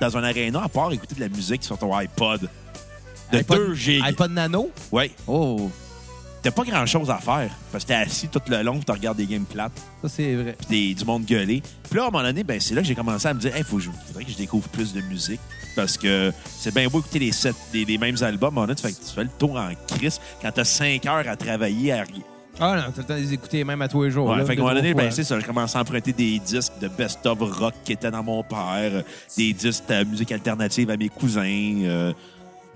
dans 0.00 0.16
un 0.16 0.24
aréna, 0.24 0.64
à 0.64 0.68
part 0.68 0.92
écouter 0.92 1.14
de 1.14 1.20
la 1.20 1.28
musique 1.28 1.62
sur 1.62 1.78
ton 1.78 1.94
iPod 1.96 2.48
de 3.32 3.38
iPod- 3.38 3.56
2 3.68 3.74
gigs. 3.76 4.02
iPod 4.04 4.32
Nano? 4.32 4.70
Ouais. 4.90 5.12
Oh, 5.28 5.70
T'as 6.44 6.50
pas 6.50 6.64
grand 6.64 6.84
chose 6.84 7.08
à 7.08 7.16
faire. 7.16 7.50
Parce 7.72 7.84
que 7.84 7.88
t'es 7.88 7.94
assis 7.94 8.28
tout 8.28 8.40
le 8.48 8.62
long, 8.62 8.78
tu 8.78 8.92
regardes 8.92 9.16
des 9.16 9.24
games 9.24 9.46
plates, 9.46 9.72
ça 10.02 10.10
c'est 10.10 10.34
vrai. 10.34 10.54
puis 10.58 10.66
t'es 10.66 10.94
du 10.94 11.06
monde 11.06 11.24
gueulé. 11.24 11.62
Puis 11.88 11.96
là, 11.96 12.04
à 12.04 12.08
un 12.08 12.10
moment 12.10 12.22
donné, 12.22 12.44
ben, 12.44 12.60
c'est 12.60 12.74
là 12.74 12.82
que 12.82 12.86
j'ai 12.86 12.94
commencé 12.94 13.26
à 13.26 13.32
me 13.32 13.40
dire, 13.40 13.52
il 13.56 13.64
faut, 13.64 13.80
faudrait 13.80 14.24
que 14.24 14.30
je 14.30 14.36
découvre 14.36 14.68
plus 14.68 14.92
de 14.92 15.00
musique. 15.00 15.40
parce 15.74 15.96
que 15.96 16.32
c'est 16.44 16.74
bien 16.74 16.86
beau 16.88 17.00
écouter 17.00 17.18
les, 17.18 17.32
sept, 17.32 17.56
les, 17.72 17.86
les 17.86 17.96
mêmes 17.96 18.16
albums. 18.20 18.58
On 18.58 18.68
a, 18.68 18.74
tu, 18.74 18.82
fais, 18.82 18.92
tu 18.92 19.14
fais 19.14 19.24
le 19.24 19.30
tour 19.38 19.56
en 19.56 19.70
crise 19.88 20.20
quand 20.42 20.50
t'as 20.52 20.64
cinq 20.64 21.06
heures 21.06 21.26
à 21.26 21.34
travailler 21.34 21.92
à 21.92 22.02
rien. 22.02 22.22
Ah 22.60 22.76
non, 22.76 22.92
t'as 22.94 23.00
le 23.00 23.06
temps 23.08 23.14
de 23.14 23.20
les 23.20 23.32
écouter 23.32 23.64
même 23.64 23.80
à 23.80 23.88
tous 23.88 24.04
les 24.04 24.10
jours. 24.10 24.28
Ouais, 24.28 24.36
là, 24.36 24.44
fait 24.44 24.54
qu'à 24.54 24.60
un 24.60 24.64
moment 24.66 24.76
donné, 24.76 24.92
ben, 24.92 25.10
c'est 25.10 25.24
ça, 25.24 25.40
j'ai 25.40 25.46
commencé 25.46 25.78
à 25.78 25.80
emprunter 25.80 26.12
des 26.12 26.38
disques 26.38 26.74
de 26.78 26.88
best-of 26.88 27.38
rock 27.40 27.74
qui 27.84 27.92
étaient 27.94 28.10
dans 28.10 28.22
mon 28.22 28.42
père, 28.42 29.02
des 29.36 29.52
disques 29.54 29.84
de 29.88 30.04
musique 30.04 30.30
alternative 30.30 30.90
à 30.90 30.96
mes 30.98 31.08
cousins, 31.08 31.42
euh, 31.84 32.12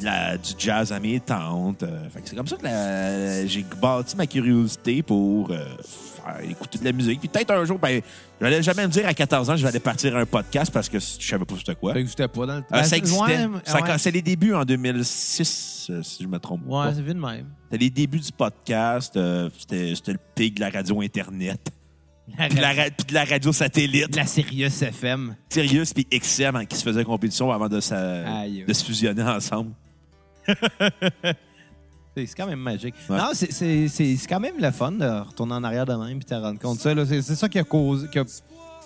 la- 0.04 0.36
du 0.38 0.50
jazz 0.58 0.92
à 0.92 1.00
mes 1.00 1.20
tantes. 1.20 1.82
euh, 1.82 2.08
fait 2.10 2.20
que 2.22 2.28
c'est 2.28 2.36
comme 2.36 2.46
ça 2.46 2.56
que 2.56 2.64
la- 2.64 3.46
j'ai 3.46 3.64
bâti 3.80 4.16
ma 4.16 4.26
curiosité 4.26 5.02
pour 5.02 5.50
euh, 5.50 5.64
faire 5.82 6.40
écouter 6.48 6.78
de 6.78 6.84
la 6.84 6.92
musique. 6.92 7.20
Puis 7.20 7.28
peut-être 7.28 7.50
un 7.52 7.64
jour, 7.64 7.78
ben, 7.78 8.00
j'allais 8.40 8.62
jamais 8.62 8.86
me 8.86 8.92
dire 8.92 9.06
à 9.06 9.14
14 9.14 9.50
ans, 9.50 9.56
je 9.56 9.62
vais 9.62 9.68
aller 9.68 9.80
partir 9.80 10.16
à 10.16 10.20
un 10.20 10.26
podcast 10.26 10.72
parce 10.72 10.88
que 10.88 10.98
je 10.98 11.04
savais 11.26 11.44
pas 11.44 11.54
c'était 11.58 11.74
quoi. 11.74 11.92
Ça 11.94 12.00
existait 12.00 12.28
pas 12.28 12.46
dans 12.46 12.54
le 12.56 12.60
Euh, 12.60 12.64
Ben, 12.70 12.82
ça 12.82 12.88
c'est- 12.90 12.98
existait. 12.98 13.20
Ouais, 13.22 13.48
Ça 13.64 13.80
ouais. 13.80 14.10
les 14.12 14.22
débuts 14.22 14.54
en 14.54 14.64
2006, 14.64 15.86
euh, 15.90 16.02
si 16.02 16.22
je 16.22 16.28
me 16.28 16.38
trompe 16.38 16.62
Ouais, 16.66 16.86
pas. 16.86 16.94
c'est 16.94 17.02
vu 17.02 17.14
de 17.14 17.20
même. 17.20 17.46
C'était 17.70 17.84
les 17.84 17.90
débuts 17.90 18.20
du 18.20 18.32
podcast. 18.32 19.16
euh, 19.16 19.48
c'était 19.58 19.94
c'était 19.94 20.12
le 20.12 20.18
pic 20.34 20.54
de 20.56 20.60
la 20.60 20.70
radio 20.70 21.00
Internet. 21.00 21.70
Puis 22.36 22.48
de 22.56 22.60
la, 22.60 22.74
ra- 22.74 22.90
puis 22.90 23.06
de 23.08 23.14
la 23.14 23.24
radio 23.24 23.52
satellite. 23.52 24.10
De 24.10 24.16
la 24.18 24.26
Sirius 24.26 24.82
FM. 24.82 25.34
Sirius 25.48 25.94
puis 25.94 26.06
XM 26.12 26.56
hein, 26.56 26.66
qui 26.66 26.76
se 26.76 26.82
faisaient 26.82 27.02
compétition 27.04 27.50
avant 27.50 27.68
de, 27.70 27.80
sa- 27.80 28.40
Aïe. 28.40 28.64
de 28.68 28.72
se 28.74 28.84
fusionner 28.84 29.22
ensemble. 29.22 29.70
C'est 32.16 32.26
quand 32.36 32.46
même 32.46 32.58
magique. 32.58 32.94
Ouais. 33.08 33.16
Non, 33.16 33.30
c'est- 33.32 34.26
quand 34.28 34.40
même 34.40 34.56
le 34.58 34.70
fun 34.72 34.90
de 34.90 35.20
retourner 35.28 35.54
en 35.54 35.62
arrière 35.62 35.86
de 35.86 35.94
même 35.94 36.18
et 36.18 36.24
te 36.24 36.34
rendre 36.34 36.58
compte 36.58 36.78
de 36.84 37.04
ça. 37.04 37.22
C'est 37.22 37.36
ça 37.36 37.48
qui 37.48 37.60
a, 37.60 37.64
causé, 37.64 38.08
qui, 38.08 38.18
a, 38.18 38.24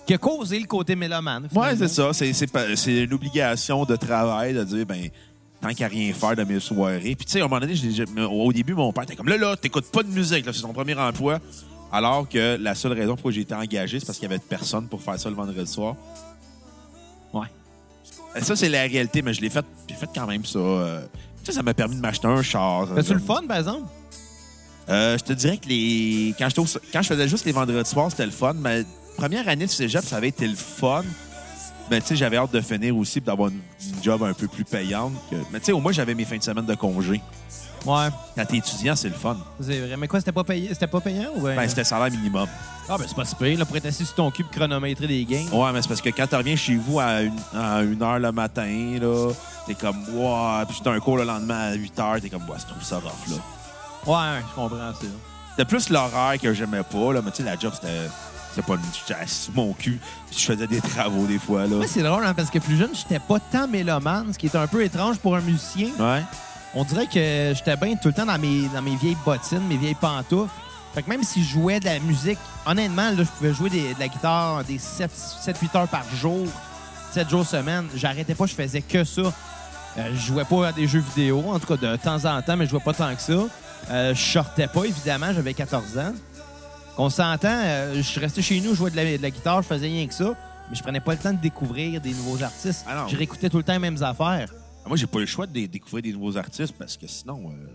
qui 0.06 0.12
a 0.12 0.18
causé 0.18 0.58
le 0.60 0.66
côté 0.66 0.94
mélomane. 0.94 1.44
Ouais, 1.44 1.48
finalement. 1.74 2.12
c'est 2.12 2.36
ça. 2.36 2.76
C'est- 2.76 3.04
une 3.04 3.12
obligation 3.14 3.84
de 3.86 3.96
travail 3.96 4.52
de 4.52 4.62
dire, 4.64 4.84
ben, 4.84 5.08
tant 5.62 5.72
qu'à 5.72 5.88
rien 5.88 6.12
faire 6.12 6.36
de 6.36 6.44
mes 6.44 6.60
soirées. 6.60 7.00
Puis, 7.16 7.24
tu 7.24 7.32
sais, 7.32 7.40
à 7.40 7.44
un 7.46 7.48
moment 7.48 7.60
donné, 7.60 7.74
au 8.30 8.52
début, 8.52 8.74
mon 8.74 8.92
père 8.92 9.04
était 9.04 9.16
comme 9.16 9.28
là, 9.28 9.38
là, 9.38 9.56
t'écoutes 9.56 9.90
pas 9.90 10.02
de 10.02 10.08
musique, 10.08 10.44
c'est 10.52 10.60
ton 10.60 10.74
premier 10.74 10.94
emploi. 10.94 11.38
Alors 11.90 12.28
que 12.28 12.58
la 12.60 12.74
seule 12.74 12.92
raison 12.92 13.14
pourquoi 13.14 13.32
j'ai 13.32 13.42
été 13.42 13.54
engagé, 13.54 13.98
c'est 13.98 14.04
parce 14.06 14.18
qu'il 14.18 14.28
y 14.28 14.32
avait 14.32 14.42
personne 14.46 14.88
pour 14.88 15.00
faire 15.00 15.18
ça 15.18 15.30
le 15.30 15.36
vendredi 15.36 15.70
soir. 15.70 15.94
Ouais. 17.32 17.46
Ça, 18.42 18.56
c'est 18.56 18.68
la 18.68 18.82
réalité, 18.82 19.22
mais 19.22 19.32
je 19.32 19.40
l'ai 19.40 19.50
fait, 19.50 19.64
j'ai 19.88 19.94
fait 19.94 20.08
quand 20.14 20.26
même 20.26 20.44
ça. 20.44 20.58
euh, 20.58 21.00
tu 21.42 21.46
sais, 21.46 21.52
ça 21.52 21.62
m'a 21.62 21.74
permis 21.74 21.96
de 21.96 22.00
m'acheter 22.00 22.26
un 22.26 22.42
char. 22.42 22.88
Fais-tu 22.94 23.14
le 23.14 23.20
fun, 23.20 23.42
par 23.48 23.58
exemple? 23.58 23.88
Euh, 24.88 25.16
je 25.16 25.22
te 25.24 25.32
dirais 25.32 25.58
que 25.58 25.68
les 25.68 26.34
quand, 26.38 26.48
je 26.48 27.06
faisais 27.08 27.28
juste 27.28 27.44
les 27.44 27.52
vendredis 27.52 27.88
soirs, 27.88 28.10
c'était 28.10 28.26
le 28.26 28.32
fun. 28.32 28.54
Mais 28.54 28.84
première 29.16 29.48
année 29.48 29.66
de 29.66 29.70
cégep, 29.70 30.04
ça 30.04 30.16
avait 30.16 30.28
été 30.28 30.46
le 30.46 30.56
fun. 30.56 31.02
Mais 31.90 32.00
tu 32.00 32.08
sais, 32.08 32.16
j'avais 32.16 32.36
hâte 32.36 32.52
de 32.52 32.60
finir 32.60 32.96
aussi 32.96 33.18
et 33.18 33.20
d'avoir 33.20 33.48
une, 33.50 33.60
une 33.86 34.02
job 34.02 34.22
un 34.22 34.32
peu 34.32 34.48
plus 34.48 34.64
payante. 34.64 35.12
que- 35.30 35.36
Mais 35.52 35.58
tu 35.60 35.66
sais, 35.66 35.72
au 35.72 35.80
moins, 35.80 35.92
j'avais 35.92 36.14
mes 36.14 36.24
fins 36.24 36.38
de 36.38 36.42
semaine 36.42 36.64
de 36.66 36.74
congé. 36.74 37.20
Ouais, 37.84 38.06
Quand 38.36 38.44
t'es 38.44 38.56
étudiant, 38.58 38.94
c'est 38.94 39.08
le 39.08 39.14
fun. 39.14 39.36
c'est 39.60 39.80
vrai. 39.80 39.96
Mais 39.96 40.06
quoi, 40.08 40.20
c'était 40.20 40.32
pas 40.32 40.44
payé? 40.44 40.68
C'était 40.72 40.86
pas 40.86 41.00
payant 41.00 41.30
ou? 41.36 41.42
Ben, 41.42 41.68
c'était 41.68 41.84
salaire 41.84 42.10
minimum. 42.10 42.48
Ah, 42.88 42.96
ben 42.98 43.04
c'est 43.08 43.16
pas 43.16 43.24
si 43.24 43.34
pire, 43.34 43.58
là, 43.58 43.64
pour 43.64 43.76
être 43.76 43.86
assis 43.86 44.04
sur 44.04 44.14
ton 44.14 44.30
cul 44.30 44.42
et 44.42 44.56
chronométrer 44.56 45.06
des 45.06 45.24
gains. 45.24 45.46
Ouais, 45.52 45.72
mais 45.72 45.82
c'est 45.82 45.88
parce 45.88 46.00
que 46.00 46.10
quand 46.10 46.26
tu 46.26 46.36
reviens 46.36 46.56
chez 46.56 46.76
vous 46.76 47.00
à 47.00 47.22
une, 47.22 47.36
à 47.56 47.82
une 47.82 48.02
heure 48.02 48.18
le 48.18 48.30
matin, 48.32 48.98
là, 49.00 49.32
t'es 49.66 49.74
comme, 49.74 49.96
wow, 50.14 50.64
puis 50.68 50.78
t'as 50.82 50.92
un 50.92 51.00
cours 51.00 51.16
le 51.16 51.24
lendemain 51.24 51.70
à 51.70 51.72
8 51.74 51.98
heures, 51.98 52.20
t'es 52.20 52.28
comme, 52.30 52.42
ouais, 52.48 52.56
je 52.58 52.66
trouve 52.72 52.82
ça 52.82 52.96
rough, 52.96 53.30
là. 53.30 53.36
Ouais, 54.06 54.40
je 54.48 54.54
comprends 54.54 54.92
ça. 54.92 55.06
C'était 55.50 55.64
plus 55.64 55.88
l'horaire 55.90 56.38
que 56.40 56.52
j'aimais 56.54 56.82
pas, 56.82 57.12
là, 57.12 57.20
mais 57.24 57.30
tu 57.30 57.38
sais, 57.38 57.42
la 57.44 57.56
job, 57.58 57.72
c'était. 57.74 58.08
C'était 58.54 58.66
pas 58.66 58.74
une. 58.74 58.80
J'étais 58.92 59.18
assis 59.20 59.44
sur 59.44 59.54
mon 59.54 59.72
cul, 59.72 59.98
puis 60.30 60.38
je 60.38 60.44
faisais 60.44 60.66
des 60.66 60.80
travaux 60.80 61.24
des 61.26 61.38
fois, 61.38 61.62
là. 61.62 61.76
Moi, 61.76 61.86
c'est 61.86 62.02
drôle, 62.02 62.24
hein, 62.24 62.34
parce 62.34 62.50
que 62.50 62.58
plus 62.58 62.76
jeune, 62.76 62.90
j'étais 62.94 63.18
pas 63.18 63.38
tant 63.40 63.66
mélomane, 63.66 64.32
ce 64.32 64.38
qui 64.38 64.46
est 64.46 64.56
un 64.56 64.66
peu 64.66 64.84
étrange 64.84 65.16
pour 65.18 65.34
un 65.36 65.40
musicien. 65.40 65.88
Ouais. 65.98 66.22
On 66.74 66.84
dirait 66.84 67.06
que 67.06 67.52
j'étais 67.54 67.76
bien 67.76 67.94
tout 67.96 68.08
le 68.08 68.14
temps 68.14 68.24
dans 68.26 68.38
mes, 68.38 68.66
dans 68.74 68.80
mes 68.82 68.96
vieilles 68.96 69.16
bottines, 69.24 69.66
mes 69.68 69.76
vieilles 69.76 69.94
pantoufles. 69.94 70.50
Fait 70.94 71.02
que 71.02 71.08
même 71.08 71.22
si 71.22 71.42
je 71.42 71.50
jouais 71.50 71.80
de 71.80 71.86
la 71.86 71.98
musique, 72.00 72.38
honnêtement, 72.66 73.10
là, 73.10 73.16
je 73.18 73.22
pouvais 73.24 73.52
jouer 73.54 73.70
des- 73.70 73.94
de 73.94 74.00
la 74.00 74.08
guitare 74.08 74.64
des 74.64 74.78
7-8 74.78 75.74
heures 75.76 75.88
par 75.88 76.04
jour, 76.14 76.46
7 77.12 77.28
jours 77.30 77.46
semaine. 77.46 77.86
J'arrêtais 77.94 78.34
pas, 78.34 78.46
je 78.46 78.54
faisais 78.54 78.80
que 78.82 79.04
ça. 79.04 79.22
Euh, 79.22 80.10
je 80.14 80.20
jouais 80.20 80.44
pas 80.44 80.68
à 80.68 80.72
des 80.72 80.86
jeux 80.86 81.00
vidéo, 81.14 81.44
en 81.48 81.58
tout 81.58 81.66
cas 81.66 81.76
de 81.76 81.96
temps 81.96 82.24
en 82.24 82.40
temps, 82.42 82.56
mais 82.56 82.64
je 82.66 82.70
jouais 82.70 82.80
pas 82.80 82.94
tant 82.94 83.14
que 83.14 83.20
ça. 83.20 83.32
Euh, 83.90 84.14
je 84.14 84.20
sortais 84.32 84.66
pas, 84.66 84.84
évidemment, 84.84 85.32
j'avais 85.34 85.52
14 85.54 85.98
ans. 85.98 86.12
On 86.96 87.10
s'entend, 87.10 87.48
euh, 87.50 88.02
je 88.02 88.20
restais 88.20 88.42
chez 88.42 88.60
nous, 88.60 88.70
je 88.70 88.76
jouais 88.76 88.90
de 88.90 88.96
la, 88.96 89.16
de 89.16 89.22
la 89.22 89.30
guitare, 89.30 89.62
je 89.62 89.68
faisais 89.68 89.86
rien 89.86 90.06
que 90.06 90.14
ça. 90.14 90.32
Mais 90.70 90.76
je 90.76 90.82
prenais 90.82 91.00
pas 91.00 91.12
le 91.12 91.18
temps 91.18 91.32
de 91.32 91.38
découvrir 91.40 92.00
des 92.00 92.12
nouveaux 92.12 92.42
artistes. 92.42 92.84
Ah 92.88 93.06
je 93.08 93.16
réécoutais 93.16 93.48
tout 93.50 93.58
le 93.58 93.62
temps 93.62 93.72
les 93.74 93.78
mêmes 93.78 94.02
affaires. 94.02 94.48
Moi, 94.86 94.96
j'ai 94.96 95.06
pas 95.06 95.18
eu 95.18 95.22
le 95.22 95.26
choix 95.26 95.46
de 95.46 95.52
dé- 95.52 95.68
découvrir 95.68 96.02
des 96.02 96.12
nouveaux 96.12 96.36
artistes 96.36 96.74
parce 96.78 96.96
que 96.96 97.06
sinon, 97.06 97.50
euh, 97.50 97.66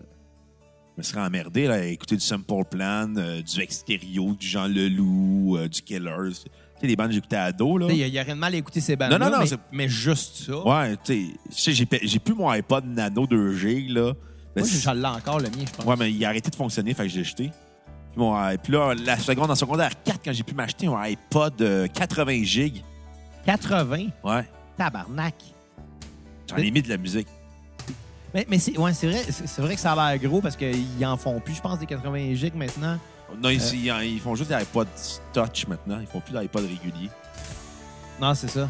je 0.96 0.98
me 0.98 1.04
serais 1.04 1.22
emmerdé 1.22 1.68
là, 1.68 1.76
à 1.76 1.84
écouter 1.84 2.16
du 2.16 2.22
Simple 2.22 2.64
Plan, 2.70 3.14
euh, 3.18 3.42
du 3.42 3.62
Extérieur, 3.62 4.36
du 4.36 4.48
Jean 4.48 4.68
Leloup, 4.68 5.58
euh, 5.58 5.68
du 5.68 5.82
Killers. 5.82 6.34
Tu 6.34 6.82
sais, 6.82 6.88
les 6.88 6.96
bandes 6.96 7.08
que 7.08 7.14
j'écoutais 7.14 7.38
à 7.38 7.52
dos, 7.52 7.78
là. 7.78 7.88
Il 7.90 7.96
n'y 8.12 8.20
a, 8.20 8.24
rien 8.24 8.36
de 8.36 8.40
mal 8.40 8.54
à 8.54 8.58
écouter 8.58 8.82
ces 8.82 8.96
bandes 8.96 9.12
Non, 9.12 9.18
non, 9.20 9.32
non, 9.32 9.46
mais, 9.72 9.88
juste 9.88 10.44
ça. 10.46 10.58
Ouais, 10.60 10.96
tu 11.04 11.34
sais, 11.50 11.74
je 11.74 11.86
j'ai 12.04 12.20
plus 12.20 12.34
mon 12.36 12.50
iPod 12.50 12.86
Nano 12.86 13.26
2G, 13.26 13.88
là. 13.92 14.14
Ben, 14.56 14.62
Moi, 14.64 14.70
j'en 14.82 14.94
l'ai 14.94 15.06
encore, 15.06 15.40
le 15.40 15.50
mien, 15.50 15.66
je 15.66 15.72
pense. 15.72 15.86
Ouais, 15.86 15.96
mais 15.98 16.12
il 16.12 16.24
a 16.26 16.30
arrêté 16.30 16.50
de 16.50 16.56
fonctionner, 16.56 16.94
fait 16.94 17.04
que 17.04 17.10
j'ai 17.10 17.24
jeté. 17.24 17.52
Puis, 18.12 18.18
bon, 18.18 18.36
puis 18.62 18.74
là, 18.74 18.94
la 18.96 19.18
seconde, 19.18 19.50
en 19.50 19.56
secondaire 19.56 19.92
4, 20.04 20.20
quand 20.26 20.34
j'ai 20.34 20.44
pu 20.44 20.54
m'acheter 20.56 20.88
un 20.88 20.98
iPod 20.98 21.62
euh, 21.62 21.88
80 21.88 22.44
gigs, 22.44 22.84
80, 23.46 24.08
ouais, 24.24 24.46
tabarnak. 24.78 25.36
J'en 26.50 26.58
ai 26.58 26.72
mis 26.72 26.82
de 26.82 26.90
la 26.90 26.98
musique. 26.98 27.28
Mais, 28.34 28.46
mais 28.50 28.60
c'est 28.60 28.78
ouais, 28.78 28.94
c'est 28.94 29.08
vrai, 29.08 29.24
c'est 29.30 29.48
c'est 29.48 29.62
vrai 29.62 29.76
que 29.76 29.82
ça 29.82 29.94
a 29.94 30.12
l'air 30.18 30.22
gros 30.30 30.42
parce 30.42 30.56
qu'ils 30.56 31.06
en 31.06 31.16
font 31.18 31.40
plus, 31.40 31.56
je 31.56 31.62
pense, 31.62 31.80
des 31.80 31.86
80 31.86 32.34
gigs 32.36 32.56
maintenant. 32.56 32.98
Non, 33.42 33.50
ils, 33.50 33.60
Euh. 33.62 34.02
ils- 34.04 34.14
ils 34.14 34.20
font 34.20 34.36
juste 34.36 34.50
des 34.52 34.62
iPods 34.62 34.86
Touch 35.34 35.68
maintenant. 35.68 36.00
Ils 36.02 36.08
font 36.08 36.20
plus 36.22 36.34
d'iPod 36.38 36.64
réguliers. 36.64 37.10
Non, 38.22 38.34
c'est 38.34 38.50
ça. 38.50 38.70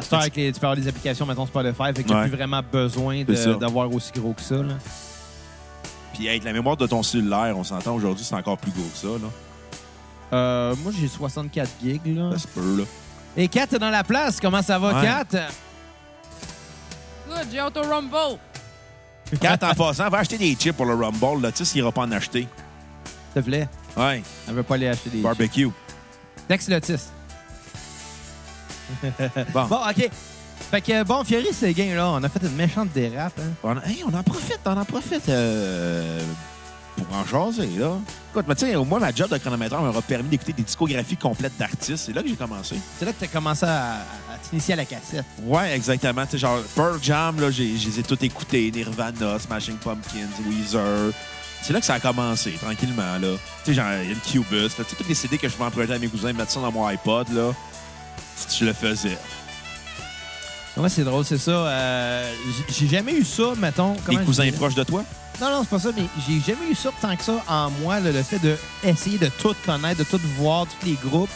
Cette 0.00 0.12
heure, 0.12 0.20
avec 0.20 0.34
les, 0.36 0.50
tu 0.52 0.58
peux 0.58 0.66
avoir 0.66 0.76
des 0.76 0.88
applications, 0.88 1.26
mettons 1.26 1.46
Spotify, 1.46 1.92
fait 1.94 2.02
que 2.02 2.08
tu 2.08 2.14
Ouais. 2.14 2.22
plus 2.28 2.36
vraiment 2.36 2.60
besoin 2.60 3.22
C'est 3.34 3.56
d'avoir 3.58 3.90
aussi 3.92 4.10
gros 4.12 4.32
que 4.32 4.42
ça. 4.42 4.56
Là. 4.56 4.74
Puis 6.14 6.28
avec 6.28 6.42
la 6.44 6.52
mémoire 6.52 6.76
de 6.76 6.86
ton 6.86 7.02
cellulaire, 7.04 7.54
on 7.56 7.62
s'entend 7.64 7.94
aujourd'hui, 7.94 8.24
c'est 8.24 8.34
encore 8.34 8.58
plus 8.58 8.72
gros 8.72 8.82
que 8.88 8.96
ça. 8.96 9.06
Là. 9.06 9.30
Euh, 10.32 10.74
moi, 10.82 10.90
j'ai 10.98 11.06
64 11.06 11.70
gigs. 11.82 12.00
Là. 12.16 12.32
Ça 12.32 12.38
se 12.40 12.48
peut, 12.48 12.78
là. 12.78 12.84
Et 13.36 13.46
Kat 13.48 13.66
est 13.72 13.78
dans 13.78 13.90
la 13.90 14.02
place. 14.02 14.40
Comment 14.40 14.62
ça 14.62 14.78
va, 14.78 14.94
Ouais. 14.98 15.02
Kat? 15.02 15.48
Good, 17.36 17.48
j'ai 17.52 17.60
Auto 17.60 17.82
Rumble. 17.82 18.38
Quand 19.42 19.62
en 19.62 19.74
passant, 19.74 20.08
va 20.08 20.18
acheter 20.18 20.38
des 20.38 20.54
chips 20.54 20.76
pour 20.76 20.86
le 20.86 20.94
Rumble. 20.94 21.42
Là, 21.42 21.50
tu 21.52 21.58
sais, 21.58 21.64
s'il 21.64 21.80
ira 21.80 21.92
pas 21.92 22.02
en 22.02 22.12
acheter. 22.12 22.46
S'il 23.32 23.42
te 23.42 23.46
plaît. 23.48 23.68
Ouais, 23.96 24.22
Elle 24.48 24.54
veut 24.54 24.62
pas 24.62 24.74
aller 24.74 24.88
acheter 24.88 25.10
des. 25.10 25.20
barbecue. 25.20 25.68
Dex 26.48 26.68
Lotis. 26.68 26.94
Bon, 29.52 29.64
Bon, 29.66 29.76
OK. 29.88 30.08
Fait 30.70 30.80
que, 30.80 31.02
bon, 31.02 31.24
Fiori 31.24 31.52
Séguin, 31.52 31.94
là, 31.94 32.08
on 32.10 32.22
a 32.22 32.28
fait 32.28 32.42
une 32.42 32.54
méchante 32.54 32.90
dérape. 32.92 33.38
Hein? 33.38 33.50
on, 33.62 33.76
hey, 33.82 34.02
on 34.06 34.14
en 34.14 34.22
profite, 34.22 34.60
on 34.64 34.76
en 34.76 34.84
profite 34.84 35.28
euh, 35.28 36.20
pour 36.96 37.06
en 37.16 37.24
jaser, 37.26 37.68
là. 37.78 37.92
Écoute, 38.32 38.44
mais 38.48 38.54
tu 38.54 38.66
sais, 38.66 38.76
moi, 38.76 38.98
ma 38.98 39.12
job 39.14 39.30
de 39.30 39.38
chronométreur 39.38 39.82
m'aura 39.82 40.02
permis 40.02 40.28
d'écouter 40.30 40.52
des 40.52 40.62
discographies 40.62 41.16
complètes 41.16 41.56
d'artistes. 41.58 42.04
C'est 42.06 42.12
là 42.12 42.22
que 42.22 42.28
j'ai 42.28 42.36
commencé. 42.36 42.76
C'est 42.98 43.04
là 43.04 43.12
que 43.12 43.18
tu 43.18 43.24
as 43.24 43.28
commencé 43.28 43.64
à, 43.66 43.94
à 43.94 44.38
t'initier 44.48 44.74
à 44.74 44.76
la 44.78 44.84
cassette. 44.84 45.24
Ouais, 45.42 45.74
exactement. 45.74 46.24
Tu 46.24 46.32
sais, 46.32 46.38
genre, 46.38 46.60
Pearl 46.74 46.98
Jam, 47.02 47.40
là, 47.40 47.50
j'ai, 47.50 47.76
je 47.76 47.88
les 47.88 48.00
ai 48.00 48.02
tous 48.02 48.22
écoutés. 48.24 48.70
Nirvana, 48.70 49.38
Smashing 49.38 49.76
Pumpkins, 49.76 50.28
Weezer. 50.48 51.12
C'est 51.62 51.72
là 51.72 51.80
que 51.80 51.86
ça 51.86 51.94
a 51.94 52.00
commencé, 52.00 52.52
tranquillement, 52.52 53.18
là. 53.20 53.28
Tu 53.64 53.70
sais, 53.70 53.74
genre, 53.74 53.86
il 54.02 54.06
y 54.08 54.10
a 54.10 54.14
une 54.14 54.20
Cubus, 54.20 54.62
là. 54.62 54.68
Tu 54.68 54.84
sais, 54.90 54.96
tous 54.96 55.08
les 55.08 55.14
CD 55.14 55.38
que 55.38 55.48
je 55.48 55.54
emprunter 55.62 55.94
à 55.94 55.98
mes 55.98 56.08
cousins, 56.08 56.32
mettre 56.32 56.50
ça 56.52 56.60
dans 56.60 56.72
mon 56.72 56.86
iPod, 56.86 57.28
là. 57.32 57.52
Je 58.58 58.64
le 58.64 58.72
faisais. 58.72 59.16
Ouais, 60.76 60.90
c'est 60.90 61.04
drôle, 61.04 61.24
c'est 61.24 61.38
ça. 61.38 61.50
Euh, 61.52 62.32
j'ai- 62.68 62.74
j'ai 62.80 62.88
jamais 62.96 63.14
eu 63.14 63.24
ça, 63.24 63.54
mettons. 63.56 63.96
Des 64.08 64.16
cousins 64.18 64.50
proches 64.52 64.74
de 64.74 64.84
toi? 64.84 65.04
Non, 65.40 65.50
non, 65.50 65.62
c'est 65.62 65.68
pas 65.70 65.78
ça, 65.78 65.90
mais 65.94 66.04
j'ai 66.26 66.40
jamais 66.40 66.70
eu 66.70 66.74
ça 66.74 66.90
tant 67.00 67.14
que 67.14 67.22
ça 67.22 67.42
en 67.46 67.70
moi, 67.70 68.00
là, 68.00 68.10
le 68.10 68.22
fait 68.22 68.38
de 68.38 68.56
essayer 68.82 69.18
de 69.18 69.28
tout 69.28 69.54
connaître, 69.66 69.98
de 69.98 70.04
tout 70.04 70.20
voir, 70.38 70.66
tous 70.66 70.86
les 70.86 70.94
groupes, 70.94 71.28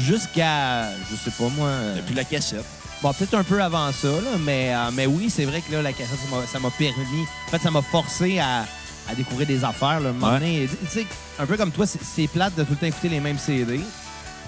jusqu'à, 0.00 0.90
je 1.10 1.16
sais 1.16 1.30
pas 1.30 1.48
moi. 1.56 1.68
euh, 1.68 1.96
Depuis 1.96 2.14
la 2.14 2.24
cassette. 2.24 2.64
Bon, 3.02 3.12
peut-être 3.12 3.34
un 3.34 3.44
peu 3.44 3.62
avant 3.62 3.92
ça, 3.92 4.08
là, 4.08 4.36
mais, 4.40 4.74
euh, 4.74 4.90
mais 4.92 5.06
oui, 5.06 5.30
c'est 5.30 5.44
vrai 5.44 5.60
que 5.60 5.72
là, 5.72 5.82
la 5.82 5.92
cassette, 5.92 6.18
ça 6.28 6.34
m'a- 6.36 6.46
ça 6.46 6.58
m'a 6.58 6.70
permis. 6.70 7.22
En 7.46 7.50
fait, 7.50 7.62
ça 7.62 7.70
m'a 7.70 7.82
forcé 7.82 8.38
à, 8.38 8.64
à 9.08 9.14
découvrir 9.14 9.46
des 9.46 9.62
affaires. 9.64 10.00
Là, 10.00 10.08
un 10.08 10.12
moment 10.12 10.32
Ouais. 10.32 10.40
donné. 10.40 10.68
tu 10.68 11.00
sais, 11.00 11.06
un 11.38 11.46
peu 11.46 11.56
comme 11.56 11.70
toi, 11.70 11.86
c'est- 11.86 12.00
c'est 12.02 12.26
plate 12.26 12.54
de 12.56 12.64
tout 12.64 12.72
le 12.72 12.76
temps 12.76 12.86
écouter 12.86 13.08
les 13.10 13.20
mêmes 13.20 13.38
CD, 13.38 13.80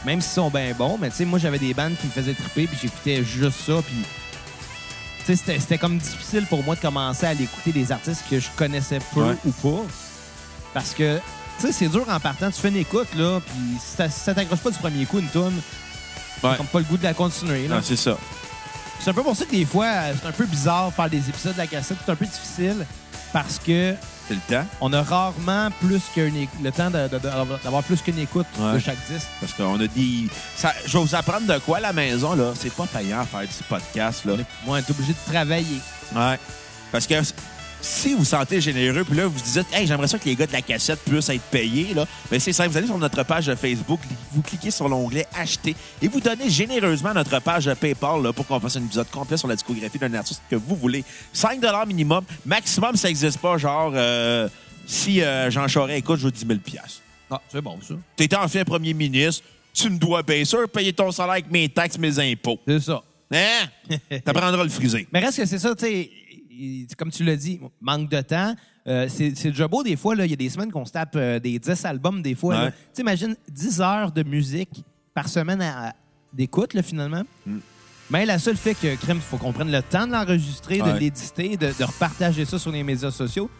même 0.04 0.20
s'ils 0.20 0.32
sont 0.32 0.50
bien 0.50 0.72
bons. 0.76 0.98
Mais 1.00 1.10
tu 1.10 1.16
sais, 1.16 1.24
moi, 1.26 1.38
j'avais 1.38 1.58
des 1.58 1.74
bandes 1.74 1.94
qui 2.00 2.06
me 2.06 2.12
faisaient 2.12 2.34
triper, 2.34 2.66
puis 2.66 2.78
j'écoutais 2.82 3.22
juste 3.22 3.60
ça, 3.66 3.74
puis. 3.86 3.94
C'était 5.36 5.58
c'était 5.60 5.78
comme 5.78 5.98
difficile 5.98 6.46
pour 6.46 6.62
moi 6.64 6.74
de 6.74 6.80
commencer 6.80 7.26
à 7.26 7.30
aller 7.30 7.44
écouter 7.44 7.72
des 7.72 7.90
artistes 7.92 8.24
que 8.30 8.38
je 8.40 8.48
connaissais 8.56 8.98
peu 9.14 9.22
Ouais. 9.22 9.36
ou 9.44 9.50
pas. 9.52 9.82
Parce 10.74 10.90
que, 10.94 11.18
tu 11.60 11.66
sais, 11.66 11.72
c'est 11.72 11.88
dur 11.88 12.04
en 12.08 12.20
partant. 12.20 12.50
Tu 12.50 12.60
fais 12.60 12.68
une 12.68 12.76
écoute, 12.76 13.08
là, 13.16 13.40
puis 13.40 13.54
si, 13.80 13.96
ça- 13.96 14.08
ça 14.10 14.34
t'accroche 14.34 14.60
pas 14.60 14.70
du 14.70 14.78
premier 14.78 15.04
coup, 15.06 15.18
une 15.18 15.28
tune, 15.30 15.60
Ouais. 16.42 16.56
comme 16.56 16.66
pas 16.66 16.78
le 16.78 16.84
goût 16.84 16.96
de 16.96 17.02
la 17.04 17.14
continuer. 17.14 17.66
Là. 17.68 17.76
Non, 17.76 17.82
c'est 17.84 17.96
ça. 17.96 18.16
C'est 19.00 19.10
un 19.10 19.14
peu 19.14 19.22
pour 19.22 19.36
ça 19.36 19.44
que 19.44 19.50
des 19.52 19.64
fois, 19.64 19.86
c'est 20.20 20.28
un 20.28 20.32
peu 20.32 20.44
bizarre 20.46 20.92
faire 20.92 21.08
des 21.10 21.28
épisodes 21.28 21.52
de 21.54 21.58
la 21.58 21.66
cassette. 21.66 21.96
C'est 22.04 22.12
un 22.12 22.16
peu 22.16 22.26
difficile 22.26 22.86
parce 23.32 23.58
que 23.58 23.94
C'est 24.28 24.34
le 24.34 24.40
temps. 24.60 24.66
on 24.82 24.92
a 24.92 25.02
rarement 25.02 25.70
plus 25.80 26.02
qu'un 26.14 26.26
éc- 26.28 26.48
le 26.62 26.70
temps 26.70 26.90
d'avoir 26.90 27.82
plus 27.82 28.02
qu'une 28.02 28.18
écoute 28.18 28.46
de 28.74 28.78
chaque 28.78 28.98
disque. 29.10 29.26
Parce 29.40 29.54
qu'on 29.54 29.80
a 29.80 29.86
des. 29.86 30.28
Ça, 30.54 30.72
je 30.86 30.98
vais 30.98 31.02
vous 31.04 31.14
apprendre 31.14 31.46
de 31.46 31.58
quoi 31.60 31.78
à 31.78 31.80
la 31.80 31.92
maison, 31.94 32.34
là. 32.34 32.52
C'est 32.54 32.72
pas 32.74 32.86
payant 32.86 33.20
à 33.20 33.24
faire 33.24 33.40
du 33.40 33.46
podcast, 33.68 34.24
là. 34.26 34.34
Moi, 34.36 34.44
on 34.66 34.76
est 34.76 34.90
obligé 34.90 35.14
de 35.14 35.32
travailler. 35.32 35.80
Ouais. 36.14 36.38
Parce 36.92 37.06
que 37.06 37.14
si 37.80 38.14
vous 38.14 38.24
sentez 38.24 38.60
généreux, 38.60 39.04
puis 39.04 39.16
là, 39.16 39.26
vous 39.26 39.40
dites, 39.40 39.66
hey, 39.72 39.86
j'aimerais 39.86 40.08
ça 40.08 40.18
que 40.18 40.24
les 40.24 40.34
gars 40.34 40.46
de 40.46 40.52
la 40.52 40.62
cassette 40.62 41.00
puissent 41.04 41.28
être 41.28 41.42
payés, 41.42 41.94
là, 41.94 42.06
ben 42.30 42.40
c'est 42.40 42.52
simple. 42.52 42.70
Vous 42.70 42.76
allez 42.76 42.86
sur 42.86 42.98
notre 42.98 43.22
page 43.22 43.46
de 43.46 43.54
Facebook, 43.54 44.00
vous 44.32 44.42
cliquez 44.42 44.70
sur 44.70 44.88
l'onglet 44.88 45.26
Acheter 45.34 45.76
et 46.02 46.08
vous 46.08 46.20
donnez 46.20 46.50
généreusement 46.50 47.14
notre 47.14 47.40
page 47.40 47.66
de 47.66 47.74
PayPal 47.74 48.22
là, 48.22 48.32
pour 48.32 48.46
qu'on 48.46 48.60
fasse 48.60 48.76
un 48.76 48.84
épisode 48.84 49.08
complet 49.10 49.36
sur 49.36 49.48
la 49.48 49.54
discographie 49.54 49.98
d'un 49.98 50.12
artiste 50.14 50.42
que 50.50 50.56
vous 50.56 50.76
voulez. 50.76 51.04
5 51.32 51.60
minimum. 51.86 52.24
Maximum, 52.44 52.96
ça 52.96 53.08
n'existe 53.08 53.38
pas. 53.38 53.58
Genre, 53.58 53.92
euh, 53.94 54.48
si 54.86 55.22
euh, 55.22 55.50
Jean 55.50 55.68
Charest 55.68 55.98
écoute, 55.98 56.18
je 56.18 56.24
veux 56.24 56.30
10 56.32 56.46
000 56.46 56.58
Ah, 57.30 57.40
c'est 57.48 57.60
bon, 57.60 57.78
ça. 57.86 57.94
T'es 58.16 58.34
enfin 58.34 58.64
premier 58.64 58.94
ministre, 58.94 59.44
tu 59.72 59.90
me 59.90 59.98
dois 59.98 60.22
bien 60.22 60.44
sûr 60.44 60.68
payer 60.68 60.92
ton 60.92 61.12
salaire 61.12 61.32
avec 61.32 61.50
mes 61.50 61.68
taxes, 61.68 61.98
mes 61.98 62.18
impôts. 62.18 62.58
C'est 62.66 62.80
ça. 62.80 63.02
Hein? 63.30 63.68
T'apprendras 64.24 64.62
le 64.64 64.70
friser. 64.70 65.06
Mais 65.12 65.20
reste 65.20 65.38
que 65.38 65.46
c'est 65.46 65.58
ça, 65.58 65.74
tu 65.74 65.84
sais, 65.84 66.10
comme 66.96 67.10
tu 67.10 67.24
l'as 67.24 67.36
dit, 67.36 67.60
manque 67.80 68.08
de 68.10 68.20
temps. 68.20 68.54
Euh, 68.86 69.06
c'est 69.08 69.30
déjà 69.30 69.68
beau 69.68 69.82
des 69.82 69.96
fois. 69.96 70.14
Il 70.16 70.30
y 70.30 70.32
a 70.32 70.36
des 70.36 70.48
semaines 70.48 70.70
qu'on 70.72 70.84
se 70.84 70.92
tape 70.92 71.14
euh, 71.16 71.38
des 71.38 71.58
10 71.58 71.84
albums 71.84 72.22
des 72.22 72.34
fois. 72.34 72.64
Ouais. 72.64 72.70
Tu 72.70 72.76
sais, 72.94 73.02
imagine 73.02 73.36
10 73.50 73.80
heures 73.80 74.12
de 74.12 74.22
musique 74.22 74.82
par 75.14 75.28
semaine 75.28 75.60
à- 75.60 75.88
à- 75.88 75.92
d'écoute, 76.32 76.80
finalement? 76.82 77.22
Mm. 77.46 77.58
Mais 78.10 78.24
la 78.24 78.38
seule 78.38 78.56
fait 78.56 78.74
que, 78.74 78.94
crème, 78.96 79.18
il 79.18 79.22
faut 79.22 79.36
qu'on 79.36 79.52
prenne 79.52 79.70
le 79.70 79.82
temps 79.82 80.06
de 80.06 80.12
l'enregistrer, 80.12 80.78
de 80.78 80.98
l'éditer, 80.98 81.56
de, 81.58 81.66
de 81.78 81.84
repartager 81.84 82.44
ça 82.46 82.58
sur 82.58 82.70
les 82.72 82.82
médias 82.82 83.10
sociaux. 83.10 83.50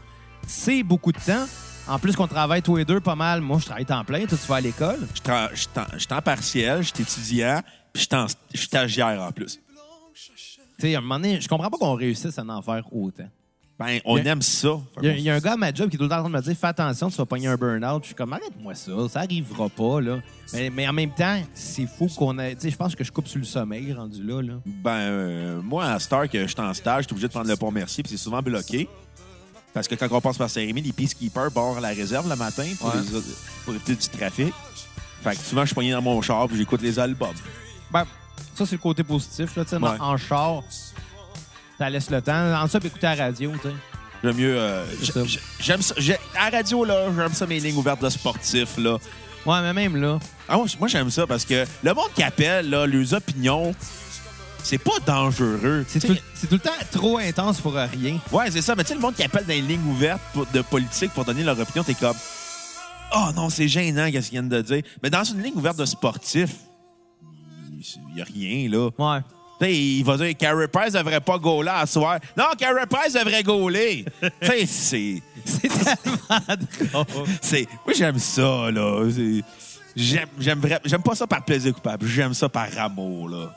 C'est 0.47 0.83
beaucoup 0.83 1.12
de 1.12 1.19
temps. 1.19 1.47
En 1.87 1.99
plus 1.99 2.14
qu'on 2.17 2.26
travaille 2.28 2.62
tous 2.62 2.76
les 2.76 2.85
deux 2.85 3.00
pas 3.00 3.14
mal. 3.14 3.40
Moi, 3.40 3.59
je 3.59 3.67
travaille 3.67 3.85
temps 3.87 4.05
plein. 4.05 4.25
Toi, 4.26 4.38
tu 4.40 4.47
vas 4.49 4.57
à 4.57 4.61
l'école. 4.61 4.99
Je 5.14 5.21
suis 5.21 5.31
en- 5.31 5.49
je 5.55 5.95
je 5.95 5.99
suis 6.05 6.12
en 6.14 6.23
partiel, 6.23 6.83
je 6.83 6.88
suis 6.95 7.02
étudiant, 7.02 7.61
puis 7.93 8.02
je 8.02 8.07
suis 8.09 8.14
en- 8.17 8.26
je 8.52 8.59
suis 8.59 8.67
stagiaire 8.67 9.21
en 9.23 9.33
plus. 9.33 9.59
Tu 10.79 10.87
sais, 10.87 10.95
à 10.95 10.99
un 10.99 11.01
moment 11.01 11.17
donné, 11.17 11.41
je 11.41 11.49
comprends 11.49 11.71
pas 11.71 11.77
qu'on 11.79 11.95
réussisse 11.95 12.39
à 12.39 12.43
en 12.43 12.63
faire 12.63 12.85
autant. 12.95 13.29
Ben, 13.81 14.01
on 14.05 14.17
aime 14.17 14.43
ça. 14.43 14.81
Il 15.01 15.07
y, 15.07 15.09
a, 15.09 15.13
il 15.17 15.21
y 15.23 15.31
a 15.31 15.35
un 15.37 15.39
gars 15.39 15.53
à 15.53 15.57
ma 15.57 15.73
job 15.73 15.89
qui 15.89 15.95
est 15.95 15.99
tout 15.99 16.05
le 16.05 16.09
temps 16.11 16.17
en 16.17 16.21
train 16.23 16.31
de 16.31 16.37
me 16.37 16.43
dire 16.43 16.57
Fais 16.57 16.67
attention, 16.67 17.09
tu 17.11 17.17
vas 17.17 17.27
pogner 17.27 17.47
un 17.47 17.57
burn-out. 17.57 18.03
Je 18.03 18.07
suis 18.07 18.15
comme 18.17 18.33
Arrête-moi 18.33 18.75
ça, 18.75 18.93
ça 19.09 19.21
arrivera 19.21 19.69
pas. 19.69 20.01
Là. 20.01 20.19
Mais, 20.53 20.69
mais 20.71 20.89
en 20.89 20.93
même 20.93 21.13
temps, 21.15 21.41
c'est 21.55 21.87
fou 21.87 22.09
qu'on 22.17 22.37
ait. 22.41 22.57
Tu 22.57 22.63
sais, 22.63 22.71
je 22.71 22.77
pense 22.77 22.97
que 22.97 23.05
je 23.05 23.13
coupe 23.13 23.29
sur 23.29 23.39
le 23.39 23.45
sommeil 23.45 23.93
rendu 23.93 24.21
là. 24.25 24.43
là. 24.43 24.55
Ben, 24.67 24.91
euh, 24.91 25.63
moi, 25.63 25.85
à 25.87 25.99
Star, 26.01 26.29
que 26.29 26.41
je 26.43 26.47
suis 26.49 26.61
en 26.61 26.75
stage, 26.75 27.03
je 27.05 27.07
suis 27.09 27.13
obligé 27.13 27.29
de 27.29 27.33
prendre 27.33 27.49
le 27.49 27.57
pont 27.57 27.71
Merci, 27.71 28.03
puis 28.03 28.11
c'est 28.11 28.17
souvent 28.23 28.43
bloqué. 28.43 28.89
Parce 29.73 29.87
que 29.87 29.95
quand 29.95 30.09
on 30.11 30.21
passe 30.21 30.39
par 30.39 30.51
Saint-Rémy, 30.51 30.81
les 30.83 30.93
peacekeepers 30.93 31.53
barrent 31.53 31.81
la 31.81 31.89
réserve 31.91 32.29
le 32.29 32.35
matin 32.37 32.65
pour, 32.81 32.89
Ouais. 32.89 33.01
les- 33.01 33.21
pour 33.65 33.75
éviter 33.75 33.95
du 33.95 34.09
trafic. 34.09 34.53
Fait 35.23 35.37
que 35.37 35.43
souvent, 35.43 35.63
je 35.63 35.67
suis 35.67 35.75
pogné 35.77 35.93
dans 35.93 36.03
mon 36.03 36.21
char, 36.21 36.49
puis 36.49 36.57
j'écoute 36.57 36.83
les 36.83 36.99
albums. 36.99 37.35
Ben, 37.93 38.05
ça, 38.54 38.64
c'est 38.66 38.73
le 38.73 38.78
côté 38.78 39.02
positif. 39.04 39.57
Là, 39.57 39.64
tu 39.64 39.71
sais, 39.71 39.76
Ouais. 39.76 39.90
En 40.00 40.16
char, 40.16 40.62
ça 41.78 41.88
laisse 41.90 42.11
le 42.11 42.21
temps. 42.23 42.54
En 42.62 42.66
ça, 42.66 42.78
puis 42.80 42.88
écouter 42.88 43.07
la 43.07 43.14
radio. 43.14 43.52
tu 43.62 43.68
sais. 43.68 43.75
J'aime 44.25 44.37
mieux. 44.37 44.57
euh, 44.59 44.85
ça. 45.04 45.21
j'aime 45.61 45.83
ça. 45.83 45.95
À 46.37 46.50
la 46.50 46.57
radio, 46.59 46.85
là, 46.85 47.07
j'aime 47.16 47.33
ça 47.35 47.47
mes 47.47 47.61
lignes 47.61 47.76
ouvertes 47.76 48.02
de 48.02 48.09
sportifs, 48.09 48.76
là. 48.78 48.97
Ouais, 49.47 49.61
mais 49.62 49.73
même 49.73 49.97
là. 49.97 50.18
Ah, 50.49 50.57
moi, 50.57 50.66
moi, 50.80 50.88
j'aime 50.88 51.11
ça 51.11 51.26
parce 51.26 51.45
que 51.45 51.64
le 51.85 51.95
monde 51.95 52.09
qui 52.14 52.23
appelle, 52.25 52.68
là, 52.68 52.85
leurs 52.87 53.14
opinions, 53.14 53.73
c'est 54.64 54.78
pas 54.78 54.99
dangereux. 55.07 55.85
C'est 55.88 56.00
tout, 56.04 56.16
c'est 56.35 56.49
tout 56.49 56.54
le 56.57 56.61
temps 56.61 56.71
trop 56.90 57.18
intense 57.18 57.61
pour 57.61 57.75
rien. 57.75 58.18
Ouais, 58.33 58.50
c'est 58.50 58.61
ça. 58.61 58.75
Mais 58.75 58.83
tu 58.83 58.88
sais, 58.88 58.95
le 58.97 59.00
monde 59.00 59.14
qui 59.14 59.23
appelle 59.23 59.45
dans 59.45 59.54
les 59.54 59.61
lignes 59.61 59.87
ouvertes 59.88 60.21
pour- 60.33 60.47
de 60.47 60.61
politique 60.62 61.12
pour 61.12 61.24
donner 61.24 61.44
leur 61.44 61.59
opinion, 61.59 61.85
t'es 61.85 61.94
comme. 61.94 62.16
Oh 63.14 63.29
non, 63.37 63.48
c'est 63.48 63.68
gênant, 63.68 64.11
qu'est-ce 64.11 64.29
qu'ils 64.31 64.40
viennent 64.40 64.48
de 64.51 64.61
dire. 64.61 64.83
Mais 65.03 65.09
dans 65.11 65.24
une 65.24 65.42
ligne 65.42 65.55
ouverte 65.55 65.79
de 65.79 65.87
sportif, 65.87 66.51
il 68.09 68.14
n'y 68.14 68.21
a 68.21 68.25
rien, 68.25 68.69
là. 68.71 68.91
Ouais. 68.99 69.21
Tu 69.61 69.67
sais, 69.67 69.77
il 69.77 70.05
va 70.05 70.17
dire 70.17 70.37
Carey 70.37 70.69
Price 70.69 70.93
devrait 70.93 71.21
pas 71.21 71.37
gauler 71.38 71.71
à 71.75 71.85
soir. 71.87 72.19
Non, 72.37 72.45
Carey 72.57 72.87
Price 72.88 73.12
devrait 73.14 73.43
gauler. 73.43 74.05
c'est. 74.67 75.21
C'est 75.45 75.69
tellement 75.69 77.05
drôle. 77.05 77.27
c'est. 77.41 77.67
Moi, 77.85 77.95
j'aime 77.97 78.19
ça, 78.19 78.71
là. 78.71 79.09
J'aime, 79.97 80.29
j'aime, 80.38 80.61
vra- 80.61 80.81
j'aime 80.85 81.03
pas 81.03 81.17
ça 81.17 81.27
par 81.27 81.45
plaisir 81.45 81.75
coupable. 81.75 82.07
J'aime 82.07 82.35
ça 82.35 82.49
par 82.49 82.69
amour, 82.79 83.29
là. 83.29 83.53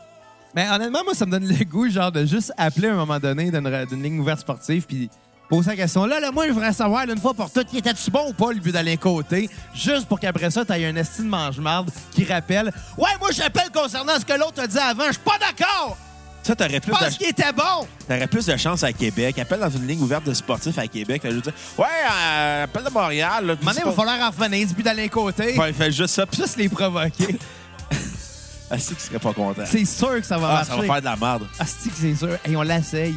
Mais 0.56 0.68
honnêtement, 0.70 1.04
moi, 1.04 1.14
ça 1.14 1.26
me 1.26 1.32
donne 1.32 1.48
le 1.48 1.64
goût, 1.66 1.88
genre, 1.90 2.12
de 2.12 2.26
juste 2.26 2.52
appeler 2.58 2.88
à 2.88 2.94
un 2.94 2.98
moment 2.98 3.20
donné 3.20 3.52
d'une 3.52 3.86
d'une 3.86 4.04
ligne 4.04 4.20
ouverte 4.20 4.40
sportive, 4.40 4.86
puis 4.88 5.10
poser 5.52 5.72
la 5.72 5.76
question. 5.76 6.06
Là, 6.06 6.20
là, 6.22 6.32
moi, 6.32 6.48
je 6.48 6.54
voudrais 6.54 6.72
savoir, 6.72 7.06
là, 7.06 7.12
une 7.14 7.20
fois 7.20 7.34
pour 7.34 7.52
toutes, 7.52 7.74
était-tu 7.74 8.10
bon 8.10 8.30
ou 8.30 8.34
pas, 8.34 8.54
le 8.54 8.60
but 8.60 8.72
d'aller 8.72 8.96
côté, 8.96 9.50
juste 9.76 10.06
pour 10.08 10.18
qu'après 10.18 10.50
ça, 10.50 10.64
t'aies 10.64 10.86
un 10.86 10.96
estime 10.96 11.28
mange-marde 11.28 11.92
qui 12.14 12.24
rappelle 12.24 12.72
Ouais, 12.98 13.10
moi, 13.20 13.30
j'appelle 13.34 13.70
concernant 13.74 14.18
ce 14.18 14.24
que 14.26 14.34
l'autre 14.40 14.62
a 14.62 14.68
dit 14.68 14.78
avant, 14.80 15.08
je 15.08 15.12
suis 15.14 15.22
pas 15.22 15.38
d'accord! 15.40 15.98
Ça, 16.44 16.56
t'aurais 16.56 16.76
Je 16.76 16.80
plus, 16.80 16.92
de, 16.94 17.18
qu'il 17.18 17.28
était 17.28 17.52
bon! 17.52 17.86
t'aurais 18.08 18.28
plus 18.28 18.46
de 18.46 18.56
chance 18.58 18.82
à 18.84 18.92
Québec. 18.94 19.38
Appelle 19.38 19.60
dans 19.60 19.70
une 19.70 19.86
ligne 19.86 20.02
ouverte 20.02 20.24
de 20.24 20.34
sportifs 20.34 20.78
à 20.80 20.88
Québec. 20.88 21.22
T'as 21.22 21.30
juste 21.32 21.44
dire 21.44 21.54
Ouais, 21.78 21.86
euh, 22.12 22.64
appelle 22.64 22.84
de 22.86 22.90
Montréal. 22.90 23.46
Là, 23.46 23.56
donné, 23.56 23.78
il 23.78 23.86
va 23.86 23.92
falloir 23.92 24.20
en 24.20 24.32
revenir 24.32 24.68
du 24.68 24.74
but 24.74 24.84
d'aller 24.84 25.08
côté. 25.10 25.56
Ouais, 25.60 25.70
il 25.70 25.76
fait 25.76 25.92
juste 25.92 26.16
ça. 26.16 26.26
Puis 26.26 26.42
Juste 26.42 26.58
les 26.58 26.68
provoquer. 26.70 27.38
Asti 28.72 28.96
qui 28.96 29.02
serait 29.04 29.20
pas 29.20 29.34
content. 29.34 29.64
C'est 29.66 29.84
sûr 29.86 30.16
que 30.20 30.26
ça 30.26 30.38
va 30.38 30.48
Ah, 30.48 30.54
marcher. 30.54 30.72
ça 30.72 30.78
va 30.78 30.84
faire 30.84 31.00
de 31.02 31.06
la 31.06 31.16
merde. 31.18 31.44
Asti 31.60 31.90
que 31.90 31.96
c'est 32.00 32.16
sûr. 32.16 32.38
Et 32.46 32.56
on 32.56 32.62
l'essaye. 32.62 33.14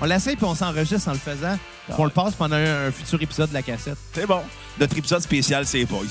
On 0.00 0.06
l'essaye, 0.06 0.36
puis 0.36 0.44
on 0.44 0.54
s'enregistre 0.54 1.08
en 1.08 1.12
le 1.12 1.18
faisant. 1.18 1.56
Puis 1.86 1.94
on 1.98 2.04
le 2.04 2.10
passe 2.10 2.34
pendant 2.34 2.56
un, 2.56 2.88
un 2.88 2.90
futur 2.92 3.20
épisode 3.22 3.48
de 3.50 3.54
la 3.54 3.62
cassette. 3.62 3.96
C'est 4.12 4.26
bon. 4.26 4.42
Notre 4.78 4.96
épisode 4.98 5.20
spécial, 5.20 5.64
c'est 5.66 5.78
les 5.78 5.86
boys. 5.86 6.02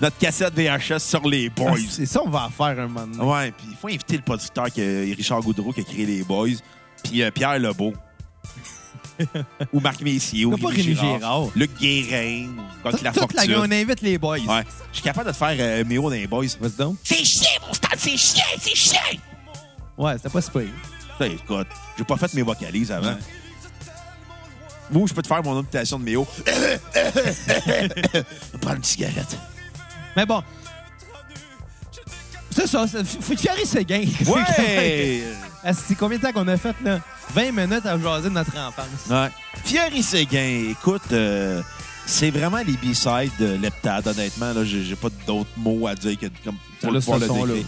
Notre 0.00 0.18
cassette 0.18 0.52
VHS 0.54 0.98
sur 0.98 1.26
les 1.28 1.48
boys. 1.48 1.74
Ah, 1.76 1.80
C'est 1.88 2.06
ça, 2.06 2.20
on 2.24 2.28
va 2.28 2.46
en 2.46 2.50
faire 2.50 2.78
un 2.84 2.88
moment 2.88 3.06
donné. 3.06 3.22
Ouais, 3.24 3.52
puis 3.52 3.66
il 3.70 3.76
faut 3.76 3.86
inviter 3.88 4.16
le 4.16 4.22
producteur 4.22 4.66
que 4.72 5.14
Richard 5.16 5.40
Goudreau 5.42 5.72
qui 5.72 5.80
a 5.80 5.84
créé 5.84 6.06
les 6.06 6.22
boys, 6.24 6.48
puis 7.04 7.22
euh, 7.22 7.30
Pierre 7.30 7.58
Lebeau. 7.58 7.92
ou 9.72 9.78
Marc 9.78 10.00
Messier, 10.00 10.44
ou 10.46 10.56
pas 10.56 10.70
Rémi 10.70 10.96
Gérard? 10.96 11.48
Luc 11.54 11.70
Guérin, 11.78 12.48
ou 12.48 12.82
Coq 12.82 13.00
La 13.02 13.12
Toute 13.12 13.34
la 13.34 13.42
Fortune. 13.42 13.54
on 13.58 13.70
invite 13.70 14.00
les 14.00 14.18
boys. 14.18 14.38
Ouais. 14.38 14.64
Je 14.90 14.96
suis 14.96 15.02
capable 15.04 15.28
de 15.28 15.32
te 15.32 15.36
faire 15.36 15.54
euh, 15.58 15.84
Méo 15.84 16.02
dans 16.02 16.10
les 16.10 16.26
boys. 16.26 16.46
Vas-y 16.60 16.72
donc. 16.78 16.96
C'est 17.04 17.24
chiant, 17.24 17.60
mon 17.66 17.72
stade, 17.72 17.90
c'est 17.98 18.16
chiant, 18.16 18.42
c'est 18.58 18.74
chiant! 18.74 18.98
Ouais, 19.96 20.14
c'était 20.16 20.30
pas 20.30 20.40
super. 20.40 20.64
Ça, 21.22 21.28
écoute, 21.28 21.68
j'ai 21.96 22.04
pas 22.04 22.16
fait 22.16 22.34
mes 22.34 22.42
vocalises 22.42 22.90
avant. 22.90 23.14
Ou 24.92 25.06
je 25.06 25.14
peux 25.14 25.22
te 25.22 25.28
faire 25.28 25.42
mon 25.42 25.60
imitation 25.60 25.98
de 25.98 26.04
Méo. 26.04 26.26
Prends 28.60 28.74
une 28.74 28.82
cigarette. 28.82 29.38
Mais 30.16 30.26
bon. 30.26 30.42
C'est 32.50 32.66
ça, 32.66 32.84
Thierry 33.36 33.64
Séguin. 33.64 34.04
Ouais! 34.26 35.22
C'est 35.74 35.94
combien 35.94 36.18
de 36.18 36.22
temps 36.22 36.32
qu'on 36.32 36.48
a 36.48 36.56
fait, 36.56 36.74
là? 36.82 36.98
20 37.32 37.52
minutes 37.52 37.86
à 37.86 37.96
jaser 37.96 38.28
de 38.28 38.34
notre 38.34 38.58
enfance. 38.58 39.06
Ouais. 39.08 39.30
Thierry 39.64 40.02
Séguin, 40.02 40.70
écoute, 40.70 41.02
euh, 41.12 41.62
c'est 42.04 42.30
vraiment 42.30 42.58
les 42.58 42.72
B-sides 42.72 43.30
de 43.38 43.56
Leptade, 43.62 44.08
honnêtement. 44.08 44.52
Là, 44.52 44.64
j'ai, 44.64 44.96
pas 44.96 45.08
d'autres 45.24 45.48
mots 45.56 45.86
à 45.86 45.94
dire 45.94 46.18
que 46.18 46.26
comme 46.44 46.56
Ça 46.80 46.88
pour 46.88 47.14
a 47.14 47.18
le 47.18 47.26
le 47.26 47.32
décrire. 47.32 47.64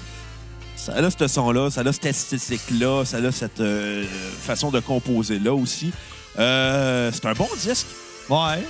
Ça 0.85 0.93
a 0.97 1.11
ce 1.11 1.29
son-là, 1.29 1.71
ça 1.71 1.81
a 1.81 1.91
cette 1.95 2.05
esthétique-là, 2.05 3.07
ça 3.07 3.17
a 3.17 3.33
cette 3.33 3.61
euh, 3.61 4.05
façon 4.41 4.71
de 4.71 4.81
composer-là 4.81 5.55
aussi. 5.55 5.91
Euh, 6.39 7.11
c'est 7.11 7.25
un 7.25 7.33
bon 7.33 7.49
disque, 7.59 7.87
Ouais. 8.29 8.63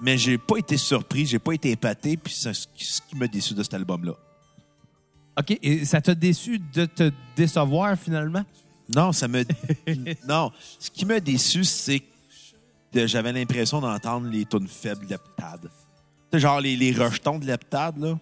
mais 0.00 0.18
j'ai 0.18 0.36
pas 0.36 0.56
été 0.56 0.76
surpris, 0.76 1.26
j'ai 1.26 1.38
pas 1.38 1.52
été 1.52 1.70
épaté, 1.70 2.16
puis 2.16 2.34
c'est 2.34 2.52
ce 2.52 2.66
qui, 2.74 3.16
m'a 3.16 3.28
déçu 3.28 3.54
de 3.54 3.62
cet 3.62 3.74
album-là. 3.74 4.14
OK, 5.38 5.56
et 5.62 5.84
ça 5.84 6.00
t'a 6.00 6.16
déçu 6.16 6.58
de 6.58 6.86
te 6.86 7.12
décevoir, 7.36 7.96
finalement? 7.96 8.44
Non, 8.92 9.12
ça 9.12 9.28
me. 9.28 9.44
non, 10.28 10.50
ce 10.80 10.90
qui 10.90 11.06
m'a 11.06 11.20
déçu, 11.20 11.62
c'est 11.62 12.02
que 12.92 13.06
j'avais 13.06 13.32
l'impression 13.32 13.80
d'entendre 13.80 14.26
les 14.28 14.44
tunes 14.44 14.66
faibles 14.66 15.06
de 15.06 15.16
sais, 16.32 16.40
genre 16.40 16.60
les, 16.60 16.76
les 16.76 16.90
rejetons 16.90 17.38
de 17.38 17.46
Leptade, 17.46 17.98
là. 17.98 18.18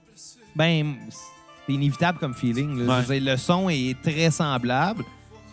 Ben, 0.55 0.97
c'est 1.67 1.73
inévitable 1.75 2.19
comme 2.19 2.35
feeling. 2.35 2.85
là. 2.87 2.97
Ouais. 2.99 3.03
Je 3.03 3.09
veux 3.09 3.21
dire, 3.21 3.33
le 3.33 3.37
son 3.39 3.69
est 3.69 3.97
très 4.03 4.31
semblable. 4.31 5.05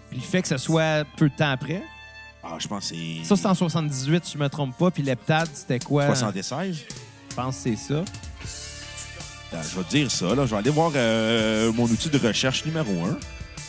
Puis 0.09 0.17
le 0.19 0.23
fait 0.25 0.41
que 0.41 0.47
ce 0.47 0.57
soit 0.57 1.05
peu 1.17 1.29
de 1.29 1.35
temps 1.35 1.51
après. 1.51 1.83
Ah, 2.43 2.55
je 2.57 2.67
pense 2.67 2.89
que 2.89 2.95
c'est. 2.95 3.23
Ça, 3.25 3.35
c'est 3.35 3.45
en 3.47 3.53
78, 3.53 4.25
si 4.25 4.33
je 4.33 4.37
me 4.37 4.49
trompe 4.49 4.75
pas. 4.77 4.89
Puis 4.91 5.03
l'heptade, 5.03 5.49
c'était 5.53 5.79
quoi? 5.79 6.05
76. 6.07 6.77
Je 7.29 7.35
pense 7.35 7.55
que 7.57 7.61
c'est 7.61 7.75
ça. 7.75 8.03
Ben, 9.51 9.59
je 9.63 9.77
vais 9.77 9.83
te 9.83 9.89
dire 9.89 10.11
ça, 10.11 10.33
là. 10.35 10.45
Je 10.45 10.51
vais 10.51 10.57
aller 10.57 10.69
voir 10.69 10.91
euh, 10.95 11.71
mon 11.73 11.85
outil 11.85 12.09
de 12.09 12.17
recherche 12.17 12.65
numéro 12.65 12.91
un. 13.05 13.17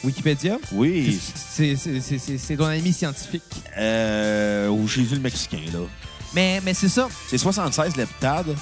Wikipédia? 0.05 0.57
Oui. 0.72 1.20
C'est- 1.35 1.76
c'est- 1.76 2.00
C'est 2.00 2.18
c'est- 2.18 2.38
c'est 2.38 2.57
ton 2.57 2.64
ami 2.66 2.92
scientifique. 2.92 3.42
Euh, 3.76 4.68
au 4.68 4.87
Jésus 4.87 5.14
le 5.14 5.20
Mexicain, 5.20 5.61
là. 5.72 5.81
Mais, 6.35 6.61
mais 6.64 6.72
c'est 6.74 6.88
ça. 6.88 7.09
C'est 7.29 7.38
76 7.38 7.96
Leptade. 7.96 8.55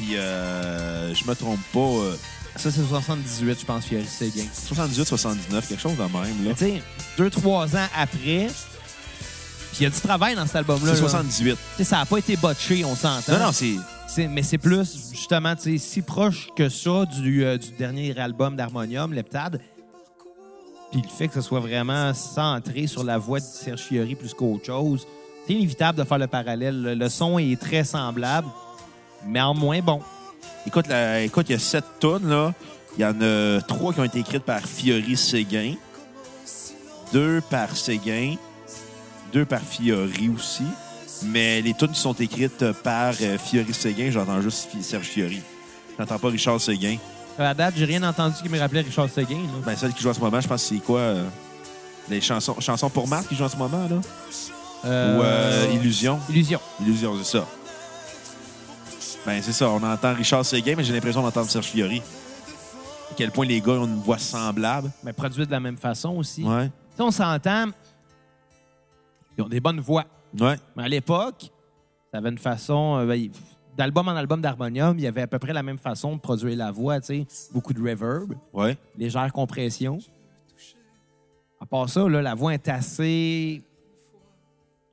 Puis, 0.00 0.16
euh, 0.16 1.14
je 1.14 1.24
me 1.24 1.34
trompe 1.34 1.60
pas. 1.72 1.78
euh, 1.80 2.16
Ça, 2.56 2.70
c'est 2.70 2.82
78, 2.82 3.60
je 3.60 3.64
pense, 3.66 3.84
Fiori 3.84 4.06
Séguin. 4.06 4.44
78, 4.52 5.04
79, 5.06 5.68
quelque 5.68 5.80
chose 5.80 5.96
de 5.96 6.02
même. 6.02 6.44
Là. 6.46 6.52
Tu 6.56 6.64
sais, 6.64 6.82
deux, 7.18 7.28
trois 7.30 7.76
ans 7.76 7.86
après, 7.96 8.48
puis 8.48 9.78
il 9.80 9.82
y 9.84 9.86
a 9.86 9.90
du 9.90 10.00
travail 10.00 10.34
dans 10.34 10.46
cet 10.46 10.56
album-là. 10.56 10.94
C'est 10.94 11.02
là. 11.02 11.08
78. 11.08 11.52
Tu 11.52 11.58
sais, 11.76 11.84
ça 11.84 11.98
n'a 11.98 12.06
pas 12.06 12.18
été 12.18 12.36
botché, 12.36 12.84
on 12.84 12.96
s'entend. 12.96 13.32
Non, 13.32 13.38
non, 13.46 13.52
c'est. 13.52 13.74
C'est- 14.08 14.26
mais 14.26 14.42
c'est 14.42 14.58
plus, 14.58 15.10
justement, 15.12 15.54
tu 15.54 15.62
sais, 15.72 15.78
si 15.78 16.02
proche 16.02 16.48
que 16.56 16.68
ça 16.68 17.04
du, 17.06 17.44
euh, 17.44 17.56
du 17.58 17.70
dernier 17.78 18.18
album 18.18 18.56
d'Harmonium, 18.56 19.12
Leptade. 19.12 19.60
Puis 20.90 21.00
le 21.02 21.08
fait 21.08 21.28
que 21.28 21.34
ce 21.34 21.40
soit 21.42 21.60
vraiment 21.60 22.12
centré 22.14 22.88
sur 22.88 23.04
la 23.04 23.18
voix 23.18 23.38
de 23.38 23.44
Serge 23.44 23.82
Fiori 23.82 24.16
plus 24.16 24.34
qu'autre 24.34 24.66
chose, 24.66 25.06
c'est 25.46 25.52
inévitable 25.52 25.98
de 25.98 26.04
faire 26.04 26.18
le 26.18 26.26
parallèle. 26.26 26.82
Le, 26.82 26.94
le 26.96 27.08
son 27.08 27.38
est 27.38 27.60
très 27.60 27.84
semblable, 27.84 28.48
mais 29.26 29.40
en 29.40 29.54
moins 29.54 29.80
bon. 29.80 30.00
Écoute, 30.66 30.86
la- 30.88 31.22
écoute, 31.22 31.46
il 31.48 31.52
y 31.52 31.56
a 31.56 31.58
sept 31.58 31.84
tonnes, 32.00 32.28
là. 32.28 32.52
Il 32.98 33.02
y 33.02 33.04
en 33.04 33.20
a 33.20 33.60
trois 33.62 33.92
qui 33.92 34.00
ont 34.00 34.04
été 34.04 34.18
écrites 34.18 34.42
par 34.42 34.60
Fiori 34.60 35.16
Séguin, 35.16 35.74
deux 37.12 37.40
par 37.50 37.74
Séguin, 37.76 38.34
deux 39.32 39.44
par 39.44 39.60
Fiori 39.60 40.28
aussi. 40.34 40.64
Mais 41.24 41.60
les 41.60 41.74
tunes 41.74 41.90
qui 41.92 42.00
sont 42.00 42.14
écrites 42.14 42.72
par 42.82 43.12
euh, 43.20 43.36
Fiori 43.38 43.74
Séguin, 43.74 44.10
j'entends 44.10 44.40
juste 44.40 44.68
Serge 44.82 45.06
Fiori. 45.06 45.40
J'entends 45.98 46.18
pas 46.18 46.28
Richard 46.28 46.60
Séguin. 46.60 46.96
À 47.38 47.42
la 47.44 47.54
date, 47.54 47.74
j'ai 47.76 47.84
rien 47.84 48.02
entendu 48.02 48.36
qui 48.42 48.48
me 48.48 48.58
rappelait 48.58 48.80
Richard 48.80 49.08
Seguin. 49.08 49.36
là. 49.36 49.60
Ben, 49.64 49.76
celle 49.76 49.92
qui 49.92 50.02
joue 50.02 50.08
en 50.10 50.14
ce 50.14 50.20
moment, 50.20 50.40
je 50.40 50.48
pense 50.48 50.62
que 50.62 50.68
c'est 50.74 50.82
quoi? 50.82 50.98
euh, 51.00 51.24
les 52.08 52.20
chansons, 52.20 52.56
chansons 52.58 52.90
pour 52.90 53.06
Marc 53.06 53.28
qui 53.28 53.36
joue 53.36 53.44
en 53.44 53.48
ce 53.48 53.56
moment, 53.56 53.86
là? 53.88 53.96
Euh, 54.86 55.18
Ou 55.18 55.22
euh, 55.22 55.66
Illusion? 55.74 56.18
Illusion. 56.28 56.58
Illusion, 56.80 57.14
c'est 57.22 57.38
ça. 57.38 57.46
Ben, 59.26 59.42
c'est 59.42 59.52
ça. 59.52 59.68
On 59.70 59.82
entend 59.82 60.14
Richard 60.14 60.44
Séguin, 60.44 60.74
mais 60.76 60.84
j'ai 60.84 60.92
l'impression 60.92 61.22
d'entendre 61.22 61.48
Serge 61.48 61.66
Fiori. 61.66 62.00
À 63.10 63.14
quel 63.16 63.30
point 63.30 63.46
les 63.46 63.60
gars 63.60 63.72
ont 63.72 63.86
une 63.86 64.00
voix 64.00 64.18
semblable. 64.18 64.90
Mais 65.04 65.12
produit 65.12 65.46
de 65.46 65.50
la 65.50 65.60
même 65.60 65.76
façon 65.76 66.16
aussi. 66.16 66.42
Ouais. 66.44 66.66
Tu 66.66 66.96
sais, 66.96 67.02
on 67.02 67.10
s'entend, 67.10 67.66
ils 69.36 69.42
ont 69.42 69.48
des 69.48 69.60
bonnes 69.60 69.80
voix. 69.80 70.04
Ouais. 70.38 70.56
Mais 70.76 70.84
à 70.84 70.88
l'époque, 70.88 71.50
ça 72.12 72.18
avait 72.18 72.30
une 72.30 72.38
façon. 72.38 72.98
euh, 72.98 73.06
ben, 73.06 73.28
D'album 73.76 74.08
en 74.08 74.12
album 74.16 74.40
d'harmonium, 74.42 74.98
il 74.98 75.04
y 75.04 75.06
avait 75.06 75.22
à 75.22 75.26
peu 75.26 75.38
près 75.38 75.52
la 75.52 75.62
même 75.62 75.78
façon 75.78 76.16
de 76.16 76.20
produire 76.20 76.56
la 76.56 76.70
voix, 76.70 77.00
tu 77.00 77.24
sais. 77.24 77.50
Beaucoup 77.52 77.72
de 77.72 77.80
reverb, 77.80 78.34
Ouais. 78.52 78.76
légère 78.98 79.32
compression. 79.32 79.98
À 81.60 81.66
part 81.66 81.88
ça, 81.88 82.06
là, 82.08 82.20
la 82.20 82.34
voix 82.34 82.52
est 82.52 82.68
assez. 82.68 83.62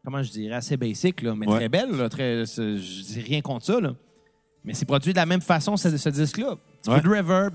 Comment 0.05 0.21
je 0.23 0.31
dirais? 0.31 0.55
Assez 0.55 0.77
basic, 0.77 1.21
là, 1.21 1.33
mais 1.35 1.47
Ouais. 1.47 1.55
très 1.57 1.69
belle. 1.69 1.91
Là, 1.91 2.07
très, 2.07 2.45
je 2.45 3.03
dis 3.03 3.19
rien 3.19 3.41
contre 3.41 3.65
ça. 3.65 3.79
Là. 3.79 3.93
Mais 4.65 4.73
c'est 4.73 4.85
produit 4.85 5.13
de 5.13 5.17
la 5.17 5.25
même 5.25 5.41
façon, 5.41 5.77
ce, 5.77 5.95
ce 5.97 6.09
disque-là. 6.09 6.55
Petit 6.81 6.89
Ouais. 6.89 7.01
peu 7.01 7.09
de 7.09 7.15
reverb, 7.15 7.53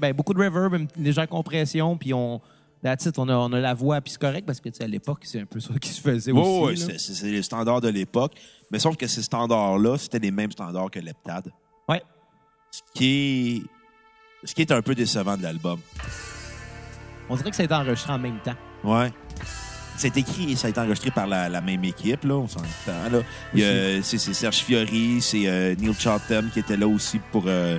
ben, 0.00 0.12
beaucoup 0.12 0.34
de 0.34 0.38
reverb, 0.42 0.74
une 0.74 0.88
légère 0.96 1.28
compression, 1.28 1.96
puis 1.96 2.12
on. 2.14 2.40
That's 2.82 3.06
it, 3.06 3.18
on 3.18 3.28
a, 3.28 3.34
on 3.34 3.52
a 3.52 3.58
la 3.58 3.74
voix, 3.74 4.00
puis 4.00 4.12
c'est 4.12 4.20
correct 4.20 4.46
parce 4.46 4.60
que 4.60 4.68
tu 4.68 4.76
sais, 4.76 4.84
à 4.84 4.86
l'époque, 4.86 5.20
c'est 5.24 5.40
un 5.40 5.46
peu 5.46 5.58
ça 5.58 5.74
qui 5.80 5.88
se 5.88 6.00
faisait 6.00 6.30
Ouais, 6.30 6.40
aussi. 6.40 6.86
là. 6.86 6.94
c'est- 6.96 7.26
les 7.28 7.42
standards 7.42 7.80
de 7.80 7.88
l'époque. 7.88 8.34
Mais 8.70 8.78
sauf 8.78 8.96
que 8.96 9.08
ces 9.08 9.22
standards-là, 9.22 9.98
c'était 9.98 10.20
les 10.20 10.30
mêmes 10.30 10.52
standards 10.52 10.88
que 10.90 11.00
Leptade. 11.00 11.50
Ouais. 11.88 12.02
Ce 12.70 12.80
qui 12.94 13.62
est, 14.44 14.46
ce 14.46 14.54
qui 14.54 14.60
est 14.62 14.70
un 14.70 14.80
peu 14.82 14.94
décevant 14.94 15.36
de 15.36 15.42
l'album. 15.42 15.80
On 17.28 17.34
dirait 17.36 17.50
que 17.50 17.56
ça 17.56 17.62
a 17.62 17.64
été 17.64 17.74
enregistré 17.74 18.12
en 18.12 18.18
même 18.18 18.38
temps. 18.44 18.54
Ouais. 18.84 19.10
C'est 19.98 20.16
écrit 20.16 20.52
et 20.52 20.56
ça 20.56 20.68
a 20.68 20.70
été 20.70 20.80
enregistré 20.80 21.10
par 21.10 21.26
la, 21.26 21.48
la 21.48 21.60
même 21.60 21.84
équipe, 21.84 22.24
là, 22.24 22.34
on 22.36 22.46
s'entend. 22.48 22.64
Là. 23.12 23.18
Il 23.52 23.60
y 23.60 23.64
a- 23.64 24.00
C'est 24.02 24.16
c'est 24.18 24.32
Serge 24.32 24.58
Fiori, 24.58 25.18
c'est 25.20 25.46
euh, 25.46 25.74
Neil 25.78 25.92
Chatham 25.98 26.48
qui 26.52 26.60
était 26.60 26.76
là 26.76 26.86
aussi 26.86 27.18
pour. 27.32 27.44
euh, 27.46 27.78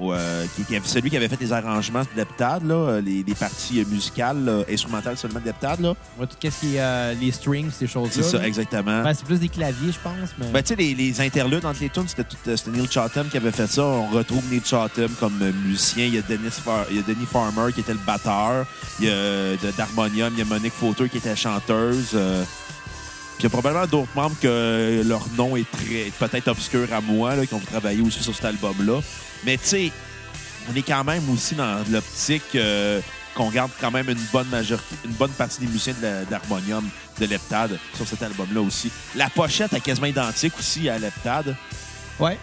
au, 0.00 0.12
euh, 0.12 0.44
qui, 0.56 0.64
celui 0.84 1.10
qui 1.10 1.16
avait 1.16 1.28
fait 1.28 1.40
les 1.40 1.52
arrangements 1.52 2.02
de 2.02 2.08
Leptade, 2.16 2.64
là, 2.66 2.74
euh, 2.74 3.00
les, 3.00 3.22
les 3.22 3.34
parties 3.34 3.80
euh, 3.80 3.84
musicales, 3.88 4.44
là, 4.44 4.62
instrumentales 4.70 5.16
seulement 5.16 5.40
de. 5.40 5.52
Là. 5.82 5.94
Ouais, 6.18 6.26
tout 6.26 6.36
ce 6.40 6.48
qui 6.60 6.76
est 6.76 6.80
euh, 6.80 7.14
les 7.20 7.30
strings, 7.30 7.70
ces 7.70 7.86
choses-là. 7.86 8.10
C'est 8.12 8.22
ça, 8.22 8.38
là. 8.38 8.46
exactement. 8.46 9.02
Ben, 9.02 9.14
c'est 9.14 9.24
plus 9.24 9.38
des 9.38 9.48
claviers, 9.48 9.92
je 9.92 9.98
pense. 10.02 10.30
Mais... 10.38 10.46
Ben, 10.50 10.62
tu 10.62 10.68
sais, 10.68 10.76
les, 10.76 10.94
les 10.94 11.20
interludes 11.20 11.64
entre 11.64 11.80
les 11.80 11.90
tunes, 11.90 12.08
c'était 12.08 12.24
tout- 12.24 12.36
c'était 12.56 12.70
Neil 12.70 12.88
Chatham 12.90 13.28
qui 13.28 13.36
avait 13.36 13.52
fait 13.52 13.66
ça. 13.66 13.82
On 13.84 14.08
retrouve 14.08 14.42
Neil 14.50 14.62
Chatham 14.64 15.08
comme 15.20 15.38
musicien. 15.66 16.06
Il 16.06 16.14
y 16.14 16.18
a 16.18 16.22
Dennis 16.22 16.50
Far- 16.64 16.86
il 16.90 16.96
y 16.96 16.98
a 16.98 17.02
Denis 17.02 17.26
Farmer 17.30 17.72
qui 17.72 17.80
était 17.80 17.92
le 17.92 18.00
batteur. 18.06 18.66
Il 18.98 19.06
y 19.06 19.10
a 19.10 19.56
d'Harmonium, 19.76 20.32
il 20.34 20.38
y 20.38 20.42
a 20.42 20.44
Monique 20.44 20.72
Fauteur 20.72 21.08
qui 21.08 21.18
était 21.18 21.36
chanteuse. 21.36 22.10
euh. 22.14 22.44
Il 23.42 23.46
y 23.46 23.48
a 23.48 23.50
probablement 23.50 23.86
d'autres 23.88 24.14
membres 24.14 24.36
que 24.40 25.02
leur 25.04 25.26
nom 25.36 25.56
est 25.56 25.68
très 25.68 26.12
peut-être 26.16 26.46
obscur 26.46 26.86
à 26.92 27.00
moi, 27.00 27.44
qui 27.44 27.52
ont 27.54 27.58
travaillé 27.58 28.00
aussi 28.00 28.22
sur 28.22 28.32
cet 28.32 28.44
album-là. 28.44 29.00
Mais 29.44 29.56
tu 29.56 29.64
sais, 29.64 29.92
on 30.70 30.76
est 30.76 30.82
quand 30.82 31.02
même 31.02 31.28
aussi 31.28 31.56
dans 31.56 31.82
l'optique 31.90 32.54
euh, 32.54 33.00
qu'on 33.34 33.50
garde 33.50 33.72
quand 33.80 33.90
même 33.90 34.08
une 34.08 34.24
bonne 34.32 34.46
majorité, 34.46 34.94
une 35.04 35.14
bonne 35.14 35.32
partie 35.32 35.58
des 35.58 35.66
musiciens 35.66 35.94
de 36.00 36.24
d'Harmonium, 36.30 36.88
de 37.18 37.26
Leptade, 37.26 37.80
sur 37.96 38.06
cet 38.06 38.22
album-là 38.22 38.60
aussi. 38.60 38.92
La 39.16 39.28
pochette 39.28 39.72
est 39.72 39.80
quasiment 39.80 40.06
identique 40.06 40.56
aussi 40.56 40.88
à 40.88 41.00
Leptade. 41.00 41.56
Ouais. 42.20 42.38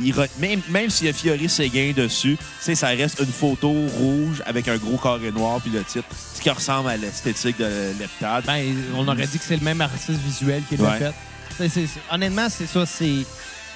Il 0.00 0.12
re- 0.14 0.28
même 0.40 0.60
même 0.70 0.90
s'il 0.90 1.06
y 1.06 1.10
a 1.10 1.12
Fiori 1.12 1.48
Séguin 1.48 1.92
dessus, 1.96 2.36
ça 2.60 2.88
reste 2.88 3.20
une 3.20 3.26
photo 3.32 3.70
rouge 3.70 4.42
avec 4.44 4.66
un 4.68 4.76
gros 4.76 4.96
carré 4.96 5.30
noir 5.30 5.60
puis 5.60 5.70
le 5.70 5.84
titre, 5.84 6.06
ce 6.34 6.40
qui 6.40 6.50
ressemble 6.50 6.88
à 6.90 6.96
l'esthétique 6.96 7.58
de 7.58 7.92
Leptade. 8.00 8.44
Ben, 8.44 8.74
on 8.96 9.06
aurait 9.06 9.26
dit 9.26 9.38
que 9.38 9.44
c'est 9.44 9.56
le 9.56 9.62
même 9.64 9.80
artiste 9.80 10.10
visuel 10.20 10.62
qui 10.68 10.76
l'a 10.76 10.90
Ouais. 10.90 10.98
fait. 10.98 11.88
Honnêtement, 12.10 12.48
c'est 12.50 12.66
ça. 12.66 12.84
C'est 12.86 13.24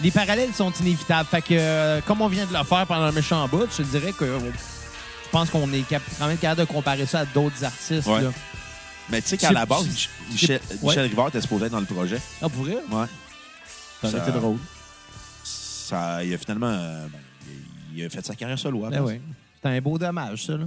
les 0.01 0.11
parallèles 0.11 0.53
sont 0.55 0.73
inévitables. 0.81 1.29
Fait 1.31 1.41
que, 1.43 1.47
euh, 1.53 2.01
comme 2.07 2.21
on 2.21 2.29
vient 2.29 2.47
de 2.47 2.53
le 2.53 2.65
faire 2.65 2.85
pendant 2.87 3.03
un 3.05 3.13
méchant 3.13 3.47
bout, 3.49 3.69
je 3.77 3.83
dirais 3.85 4.13
que 4.13 4.25
euh, 4.25 4.39
je 4.41 5.31
pense 5.31 5.51
qu'on 5.51 5.73
est 5.73 5.85
quand 5.89 6.27
même 6.27 6.37
capable 6.39 6.61
de 6.63 6.67
comparer 6.73 7.07
ça 7.07 7.21
à 7.21 7.25
d'autres 7.27 7.65
artistes. 7.65 8.07
Ouais. 8.09 8.23
là. 8.23 8.31
Mais 9.11 9.23
tu 9.23 9.29
sais 9.29 9.37
qu'à 9.39 9.53
la 9.53 9.67
base, 9.67 9.87
Michel, 10.31 10.61
ouais. 10.83 10.89
Michel 10.89 11.07
Rivard 11.07 11.29
était 11.29 11.41
supposé 11.41 11.67
être 11.67 11.73
dans 11.73 11.81
le 11.81 11.87
projet. 11.87 12.21
Ah, 12.43 12.49
pour 12.49 12.65
vrai? 12.65 12.77
Ouais. 12.91 13.07
Ça 14.03 14.09
aurait 14.09 14.19
été 14.19 14.33
drôle. 14.39 14.59
Ça, 15.89 16.23
il 16.23 16.35
a 16.35 16.37
finalement 16.39 16.67
euh, 16.67 17.07
ben, 17.11 17.19
il 17.97 18.05
a 18.05 18.11
fait 18.11 18.25
sa 18.25 18.35
carrière 18.35 18.59
solo. 18.59 18.81
Ben 18.81 18.89
après. 18.89 19.01
ouais. 19.01 19.21
C'est 19.63 19.69
un 19.71 19.81
beau 19.81 19.97
dommage, 19.97 20.45
ça. 20.45 20.57
Là. 20.59 20.67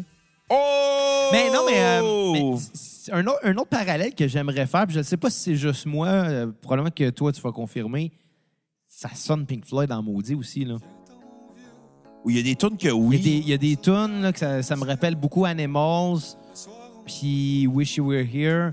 Oh! 0.50 1.30
Mais 1.32 1.52
non, 1.52 1.62
mais, 1.68 1.80
euh, 1.80 2.32
mais 2.34 2.56
c'est 2.74 3.14
un, 3.14 3.26
autre, 3.28 3.40
un 3.44 3.56
autre 3.56 3.70
parallèle 3.70 4.16
que 4.16 4.28
j'aimerais 4.28 4.66
faire, 4.66 4.86
puis 4.88 4.96
je 4.96 5.00
ne 5.00 5.04
sais 5.04 5.18
pas 5.18 5.30
si 5.30 5.40
c'est 5.40 5.56
juste 5.56 5.86
moi, 5.86 6.08
euh, 6.08 6.52
probablement 6.62 6.90
que 6.90 7.10
toi, 7.12 7.32
tu 7.32 7.40
vas 7.40 7.52
confirmer, 7.52 8.12
ça 8.88 9.10
sonne 9.14 9.46
Pink 9.46 9.64
Floyd 9.66 9.92
en 9.92 10.02
maudit 10.02 10.34
aussi. 10.34 10.66
Là. 10.66 10.78
Oui, 12.26 12.34
il 12.34 12.38
y 12.38 12.40
a 12.40 12.44
des 12.44 12.56
tunes 12.56 12.78
que 12.78 12.90
oui. 12.90 13.22
il 13.24 13.48
y 13.48 13.54
a 13.54 13.58
des 13.58 13.78
tunes 13.78 14.32
que 14.34 14.40
ça, 14.40 14.64
ça 14.64 14.76
me 14.76 14.86
rappelle 14.86 15.16
beaucoup 15.16 15.46
Animals, 15.46 16.20
puis 17.06 17.68
Wish 17.68 17.98
You 17.98 18.08
Were 18.08 18.26
Here, 18.26 18.72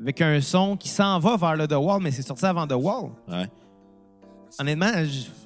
avec 0.00 0.20
un 0.20 0.40
son 0.40 0.76
qui 0.76 0.88
s'en 0.88 1.18
va 1.18 1.36
vers 1.36 1.56
le 1.56 1.66
The 1.66 1.72
Wall, 1.72 2.00
mais 2.00 2.12
c'est 2.12 2.22
sorti 2.22 2.46
avant 2.46 2.66
The 2.66 2.74
Wall. 2.74 3.10
Ouais. 3.28 3.48
Honnêtement, 4.58 4.92
je- 5.04 5.43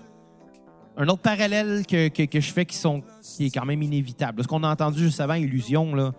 un 1.01 1.09
autre 1.09 1.23
parallèle 1.23 1.85
que, 1.87 2.09
que, 2.09 2.25
que 2.25 2.41
je 2.41 2.53
fais 2.53 2.65
qui, 2.67 2.77
sont, 2.77 3.03
qui 3.23 3.47
est 3.47 3.51
quand 3.51 3.65
même 3.65 3.83
inévitable. 3.83 4.43
Ce 4.43 4.49
qu'on 4.49 4.63
a 4.65 4.69
entendu 4.69 4.99
juste 5.05 5.21
avant, 5.21 5.35
Illusion, 5.35 5.95
là, 5.95 6.13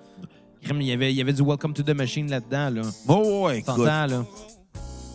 il 0.63 0.81
y 0.83 0.91
avait, 0.91 1.11
il 1.13 1.17
y 1.17 1.21
avait 1.21 1.33
du 1.33 1.43
Welcome 1.43 1.73
to 1.73 1.83
the 1.83 1.89
Machine 1.89 2.29
là-dedans. 2.29 2.69
Là. 2.69 2.81
Oh, 3.07 3.45
ouais, 3.45 3.59
écoute. 3.59 3.75
T'entends, 3.75 4.07
là? 4.07 4.25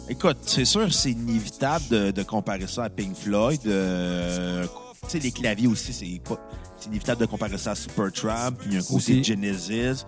Écoute, 0.09 0.37
c'est 0.42 0.66
sûr, 0.66 0.92
c'est 0.92 1.12
inévitable 1.12 1.85
de, 1.90 2.11
de 2.11 2.22
comparer 2.22 2.66
ça 2.66 2.85
à 2.85 2.90
Pink 2.90 3.16
Floyd. 3.16 3.61
euh, 3.66 4.66
tu 5.05 5.09
sais, 5.09 5.18
les 5.18 5.31
claviers 5.33 5.66
aussi, 5.66 5.92
c'est 5.94 6.87
inévitable 6.87 7.22
de 7.22 7.27
comparer 7.27 7.57
ça 7.57 7.70
à 7.70 7.74
Supertramp, 7.74 8.53
puis 8.59 8.77
un 8.77 8.81
côté 8.81 8.94
Aussi. 8.94 9.18
de 9.20 9.24
Genesis. 9.24 10.05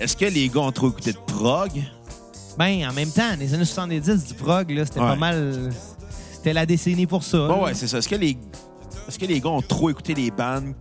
Est-ce 0.00 0.16
que 0.16 0.24
les 0.24 0.48
gars 0.48 0.60
ont 0.60 0.72
trop 0.72 0.88
écouté 0.88 1.12
de 1.12 1.18
prog? 1.18 1.70
Ben, 2.58 2.88
en 2.88 2.92
même 2.92 3.10
temps, 3.10 3.36
les 3.38 3.54
années 3.54 3.64
70 3.64 4.26
du 4.26 4.34
prog, 4.34 4.70
là, 4.72 4.84
c'était 4.84 4.98
Ouais. 5.00 5.06
pas 5.06 5.16
mal. 5.16 5.70
C'était 6.32 6.52
la 6.52 6.66
décennie 6.66 7.06
pour 7.06 7.22
ça. 7.22 7.46
Bon, 7.46 7.64
ouais, 7.64 7.74
c'est 7.74 7.86
ça. 7.86 7.98
Est-ce 7.98 8.08
que 8.08 8.16
les 8.16 8.36
est-ce 9.08 9.18
que 9.18 9.24
les 9.26 9.40
gars 9.40 9.50
ont 9.50 9.62
trop 9.62 9.90
écouté 9.90 10.14
les 10.14 10.30
bandes 10.30 10.74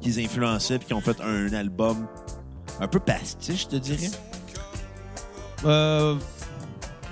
qu'ils 0.00 0.20
influençaient 0.22 0.78
puis 0.78 0.88
qui 0.88 0.94
ont 0.94 1.00
fait 1.00 1.20
un 1.20 1.52
album 1.54 2.06
un 2.80 2.86
peu 2.86 3.00
pastiche, 3.00 3.62
je 3.62 3.66
te 3.68 3.76
dirais? 3.76 4.10
Euh, 5.64 6.16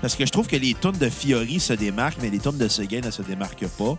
Parce 0.01 0.15
que 0.15 0.25
je 0.25 0.31
trouve 0.31 0.47
que 0.47 0.55
les 0.55 0.75
tunes 0.75 0.91
de 0.91 1.09
Fiori 1.09 1.59
se 1.59 1.73
démarquent, 1.73 2.19
mais 2.21 2.29
les 2.29 2.39
tunes 2.39 2.57
de 2.57 2.67
Seguin 2.67 3.01
ne 3.01 3.09
se 3.11 3.23
démarquent 3.23 3.67
pas. 3.67 3.97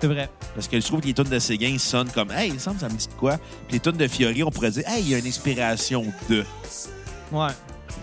c'est 0.00 0.08
vrai. 0.08 0.28
Parce 0.54 0.66
que 0.66 0.80
je 0.80 0.84
trouve 0.86 1.00
que 1.00 1.06
les 1.06 1.14
tunes 1.14 1.24
de 1.28 1.38
Seguin 1.38 1.78
sonnent 1.78 2.10
comme 2.10 2.32
Hey, 2.32 2.48
il 2.48 2.54
me 2.54 2.58
semble 2.58 2.76
que 2.76 2.82
ça 2.82 2.88
me 2.88 2.96
dit 2.96 3.06
de 3.06 3.12
quoi? 3.14 3.38
Puis 3.68 3.74
les 3.74 3.80
tunes 3.80 3.96
de 3.96 4.08
Fiori, 4.08 4.42
on 4.42 4.50
pourrait 4.50 4.72
dire 4.72 4.82
Hey, 4.88 5.02
il 5.02 5.08
y 5.10 5.14
a 5.14 5.18
une 5.18 5.26
inspiration 5.26 6.04
de. 6.28 6.44
Ouais. 7.30 7.50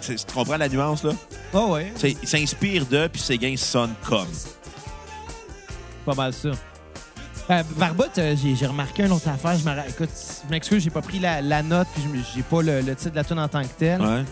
Tu 0.02 0.16
comprends 0.34 0.58
la 0.58 0.70
nuance, 0.70 1.04
là? 1.04 1.12
Oh, 1.54 1.74
ouais. 1.74 1.92
Il 2.04 2.28
s'inspire 2.28 2.86
de, 2.86 3.08
puis 3.08 3.22
Seguin 3.22 3.56
sonne 3.58 3.94
comme. 4.08 4.28
Pas 6.06 6.14
mal 6.16 6.32
ça. 6.34 6.52
Euh, 7.52 7.64
Barbotte, 7.78 8.18
euh, 8.18 8.36
j'ai 8.36 8.66
remarqué 8.66 9.04
une 9.04 9.12
autre 9.12 9.30
affaire. 9.30 9.56
Je 9.58 9.90
Écoute, 9.90 10.10
je 10.46 10.50
m'excuse, 10.50 10.84
j'ai 10.84 10.90
pas 10.90 11.02
pris 11.02 11.20
la, 11.20 11.42
la 11.42 11.62
note, 11.62 11.88
puis 11.94 12.04
j'ai 12.34 12.42
pas 12.42 12.62
le, 12.62 12.82
le 12.82 12.96
titre 12.96 13.12
de 13.12 13.16
la 13.18 13.24
tune 13.24 13.40
en 13.40 13.48
tant 13.48 13.62
que 13.62 13.74
tel. 13.78 14.02
Ouais. 14.02 14.24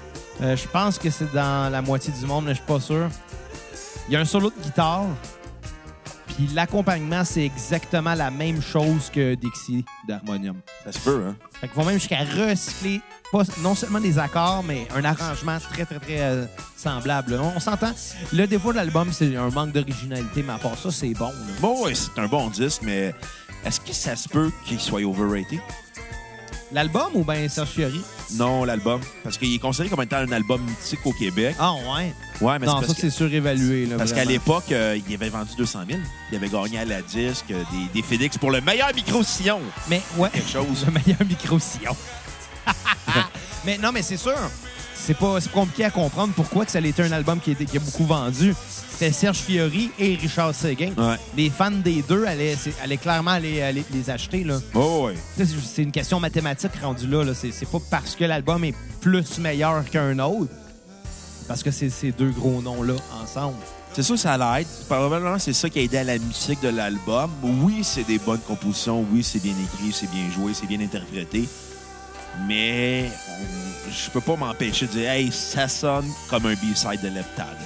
Euh, 0.41 0.55
je 0.57 0.67
pense 0.67 0.97
que 0.97 1.09
c'est 1.11 1.31
dans 1.31 1.71
la 1.71 1.81
moitié 1.81 2.11
du 2.19 2.25
monde, 2.25 2.45
mais 2.45 2.51
je 2.51 2.57
suis 2.57 2.65
pas 2.65 2.79
sûr. 2.79 3.07
Il 4.09 4.13
y 4.13 4.17
a 4.17 4.19
un 4.19 4.25
solo 4.25 4.49
de 4.49 4.63
guitare. 4.63 5.05
Puis 6.35 6.47
l'accompagnement, 6.53 7.23
c'est 7.23 7.45
exactement 7.45 8.13
la 8.15 8.31
même 8.31 8.61
chose 8.61 9.09
que 9.13 9.35
Dixie 9.35 9.85
d'Harmonium. 10.07 10.57
Ça 10.85 10.91
se 10.91 10.99
peut, 10.99 11.23
hein? 11.27 11.35
Fait 11.59 11.67
qu'ils 11.67 11.75
vont 11.77 11.85
même 11.85 11.99
jusqu'à 11.99 12.19
recycler 12.23 13.01
pas, 13.31 13.43
non 13.61 13.73
seulement 13.75 13.99
des 13.99 14.17
accords, 14.19 14.63
mais 14.63 14.87
un 14.95 15.03
arrangement 15.05 15.57
très, 15.59 15.85
très, 15.85 15.99
très 15.99 16.21
euh, 16.21 16.45
semblable. 16.77 17.39
On, 17.41 17.53
on 17.55 17.59
s'entend. 17.59 17.91
Le 18.31 18.45
défaut 18.45 18.71
de 18.71 18.77
l'album, 18.77 19.11
c'est 19.11 19.35
un 19.35 19.49
manque 19.49 19.71
d'originalité, 19.71 20.43
mais 20.45 20.53
à 20.53 20.57
part 20.57 20.77
ça, 20.77 20.91
c'est 20.91 21.13
bon. 21.13 21.27
là. 21.27 21.33
Bon, 21.59 21.83
ouais, 21.83 21.95
c'est 21.95 22.19
un 22.19 22.27
bon 22.27 22.49
disque, 22.49 22.81
mais 22.83 23.13
est-ce 23.65 23.79
que 23.79 23.93
ça 23.93 24.15
se 24.15 24.27
peut 24.29 24.51
qu'il 24.65 24.79
soit 24.79 25.01
overrated? 25.03 25.59
L'album 26.73 27.09
ou 27.13 27.23
bien 27.23 27.47
Serge 27.49 27.69
Fiori? 27.69 28.01
Non, 28.33 28.63
l'album. 28.65 28.99
Parce 29.23 29.37
qu'il 29.37 29.53
est 29.53 29.59
considéré 29.59 29.89
comme 29.89 30.01
étant 30.01 30.17
un 30.17 30.31
album 30.31 30.59
mythique 30.63 31.05
au 31.05 31.13
Québec. 31.13 31.55
Ah 31.59 31.73
ouais? 31.73 32.13
Ouais, 32.41 32.57
mais 32.57 32.65
non, 32.65 32.81
c'est 32.81 32.87
ça, 32.87 32.93
c'est 32.97 33.09
surévalué. 33.11 33.85
là, 33.85 33.97
Parce 33.97 34.11
qu'à 34.11 34.25
l'époque, 34.25 34.71
euh, 34.71 34.97
il 35.07 35.13
avait 35.13 35.29
vendu 35.29 35.51
200 35.55 35.81
000. 35.87 35.99
Il 36.31 36.35
avait 36.35 36.49
gagné 36.49 36.79
à 36.79 36.85
la 36.85 37.03
disque 37.03 37.51
euh, 37.51 37.61
des, 37.71 38.01
des 38.01 38.07
FedEx 38.07 38.39
pour 38.39 38.49
le 38.49 38.59
meilleur 38.61 38.91
micro-sillon. 38.95 39.59
Mais 39.87 40.01
ouais. 40.17 40.29
Quelque 40.31 40.49
chose. 40.49 40.83
Le 40.87 40.91
meilleur 40.93 41.23
micro-sillon. 41.23 41.95
mais 43.65 43.77
non, 43.77 43.91
mais 43.91 44.01
c'est 44.01 44.17
sûr. 44.17 44.33
C'est 45.05 45.17
pas 45.17 45.37
compliqué 45.53 45.83
à 45.83 45.91
comprendre 45.91 46.31
pourquoi 46.33 46.63
que 46.63 46.71
ça 46.71 46.77
a 46.77 46.81
été 46.81 47.03
un 47.03 47.11
album 47.11 47.41
qui, 47.41 47.53
qui 47.53 47.75
a 47.75 47.79
beaucoup 47.81 48.05
vendu. 48.05 48.55
C'était 48.89 49.11
Serge 49.11 49.39
Fiori 49.39 49.91
et 49.99 50.15
Richard 50.15 50.55
Seguin. 50.55 50.91
Ouais. 50.97 51.17
Les 51.35 51.49
fans 51.49 51.71
des 51.71 52.01
deux 52.03 52.25
allaient, 52.25 52.55
clairement 52.97 53.31
aller, 53.31 53.61
aller 53.61 53.83
les 53.93 54.09
acheter. 54.09 54.45
Là. 54.45 54.59
Oh, 54.73 55.09
sais, 55.35 55.45
C'est 55.61 55.83
une 55.83 55.91
question 55.91 56.21
mathématique 56.21 56.71
rendue 56.81 57.07
là. 57.07 57.33
c'est 57.33 57.69
pas 57.69 57.79
parce 57.91 58.15
que 58.15 58.23
l'album 58.23 58.63
est 58.63 58.75
plus 59.01 59.39
meilleur 59.39 59.83
qu'un 59.89 60.17
autre. 60.19 60.51
Parce 61.49 61.63
que 61.63 61.71
c'est 61.71 61.89
ces 61.89 62.13
deux 62.13 62.29
gros 62.29 62.61
noms-là 62.61 62.95
ensemble. 63.21 63.57
C'est 63.91 64.03
sûr 64.03 64.15
que 64.15 64.21
ça 64.21 64.37
l'aide. 64.37 64.67
Probablement, 64.87 65.37
c'est 65.37 65.53
ça 65.53 65.69
qui 65.69 65.79
a 65.79 65.81
aidé 65.81 65.97
à 65.97 66.03
la 66.05 66.17
musique 66.17 66.61
de 66.61 66.69
l'album. 66.69 67.29
Oui, 67.43 67.81
c'est 67.83 68.07
des 68.07 68.19
bonnes 68.19 68.39
compositions. 68.39 69.05
Oui, 69.11 69.21
c'est 69.21 69.41
bien 69.41 69.51
écrit, 69.51 69.91
c'est 69.91 70.09
bien 70.09 70.31
joué, 70.31 70.53
c'est 70.53 70.65
bien 70.65 70.79
interprété. 70.79 71.47
Mais 72.47 73.11
je 73.89 74.09
peux 74.09 74.21
pas 74.21 74.35
m'empêcher 74.35 74.87
de 74.87 74.91
dire, 74.91 75.09
hey, 75.09 75.31
ça 75.31 75.67
sonne 75.67 76.09
comme 76.29 76.45
un 76.47 76.53
B-side 76.53 77.01
de 77.01 77.09
Leptad. 77.09 77.57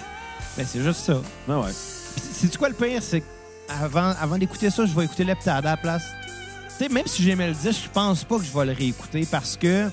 Ben, 0.57 0.65
c'est 0.69 0.81
juste 0.83 1.05
ça. 1.05 1.21
Ouais, 1.47 1.55
ouais. 1.55 1.71
C'est 2.33 2.55
quoi 2.57 2.69
le 2.69 2.75
pire, 2.75 3.01
c'est 3.01 3.23
qu'avant 3.67 4.13
avant 4.19 4.37
d'écouter 4.37 4.69
ça, 4.69 4.85
je 4.85 4.93
vais 4.93 5.05
écouter 5.05 5.23
Leptade 5.23 5.65
à 5.65 5.71
la 5.71 5.77
place. 5.77 6.03
Tu 6.77 6.83
sais, 6.85 6.89
même 6.89 7.07
si 7.07 7.23
j'aimais 7.23 7.47
le 7.47 7.53
disque, 7.53 7.83
je 7.85 7.89
pense 7.89 8.23
pas 8.23 8.37
que 8.37 8.43
je 8.43 8.51
vais 8.57 8.65
le 8.65 8.71
réécouter 8.73 9.27
parce 9.29 9.55
que 9.57 9.89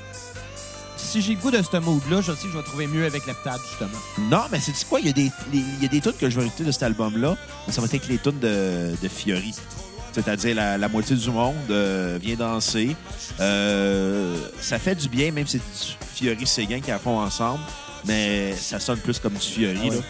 si 0.96 1.20
j'ai 1.22 1.34
le 1.34 1.40
goût 1.40 1.50
de 1.50 1.60
ce 1.62 1.76
mood-là, 1.78 2.20
je 2.20 2.32
sais 2.32 2.42
que 2.46 2.52
je 2.52 2.56
vais 2.58 2.62
trouver 2.64 2.86
mieux 2.86 3.06
avec 3.06 3.26
Leptade, 3.26 3.60
justement. 3.68 3.98
Non, 4.30 4.44
mais 4.50 4.58
c'est 4.60 4.72
quoi? 4.88 5.00
Il 5.00 5.06
y 5.06 5.10
a 5.10 5.12
des, 5.12 5.30
les- 5.52 5.58
il 5.58 5.82
y 5.82 5.86
a 5.86 5.88
des 5.88 6.00
tunes 6.00 6.12
que 6.18 6.28
je 6.28 6.38
vais 6.40 6.46
écouter 6.46 6.64
de 6.64 6.72
cet 6.72 6.82
album-là, 6.82 7.36
mais 7.66 7.72
ça 7.72 7.80
va 7.80 7.86
être 7.86 7.94
avec 7.94 8.08
les 8.08 8.18
tunes 8.18 8.38
de, 8.40 8.94
de 9.00 9.08
Fiori. 9.08 9.54
C'est-à-dire 10.14 10.54
la, 10.54 10.78
la 10.78 10.88
moitié 10.88 11.16
du 11.16 11.30
monde 11.30 11.54
euh, 11.70 12.18
vient 12.22 12.36
danser. 12.36 12.94
Euh, 13.40 14.36
ça 14.60 14.78
fait 14.78 14.94
du 14.94 15.08
bien, 15.08 15.32
même 15.32 15.46
si 15.46 15.60
c'est 15.72 15.86
du 15.88 15.96
Fiori-Séguin 16.14 16.80
qui 16.80 16.90
la 16.90 16.98
font 17.00 17.18
ensemble, 17.18 17.60
mais 18.06 18.54
ça 18.54 18.78
sonne 18.78 18.98
plus 18.98 19.18
comme 19.18 19.34
du 19.34 19.40
Fiori. 19.40 19.78
Ah 19.82 19.88
ouais. 19.88 19.96
là. 19.96 20.02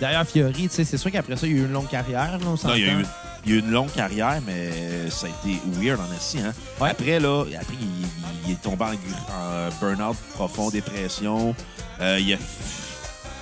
D'ailleurs, 0.00 0.26
Fiori, 0.26 0.68
tu 0.68 0.70
sais, 0.70 0.84
c'est 0.84 0.98
sûr 0.98 1.10
qu'après 1.10 1.36
ça, 1.36 1.46
il 1.46 1.52
y 1.52 1.58
a 1.58 1.62
eu 1.62 1.64
une 1.64 1.72
longue 1.72 1.88
carrière, 1.88 2.32
là, 2.32 2.44
on 2.44 2.68
Non, 2.68 2.74
il 2.74 2.84
y, 2.84 2.88
a 2.90 2.92
eu, 2.92 3.04
il 3.46 3.52
y 3.52 3.54
a 3.54 3.56
eu 3.56 3.60
une 3.60 3.70
longue 3.70 3.92
carrière, 3.92 4.40
mais 4.46 5.08
ça 5.08 5.28
a 5.28 5.48
été 5.48 5.58
weird 5.80 5.98
en 6.00 6.16
assis. 6.16 6.40
Hein? 6.40 6.52
Ouais. 6.80 6.90
Après, 6.90 7.18
là, 7.20 7.44
après, 7.58 7.76
il, 7.80 8.06
il 8.46 8.52
est 8.52 8.60
tombé 8.60 8.84
en, 8.84 8.88
en 8.88 9.68
burn-out 9.80 10.16
profond, 10.34 10.68
dépression. 10.70 11.54
Euh, 12.00 12.18
il, 12.20 12.34
a, 12.34 12.36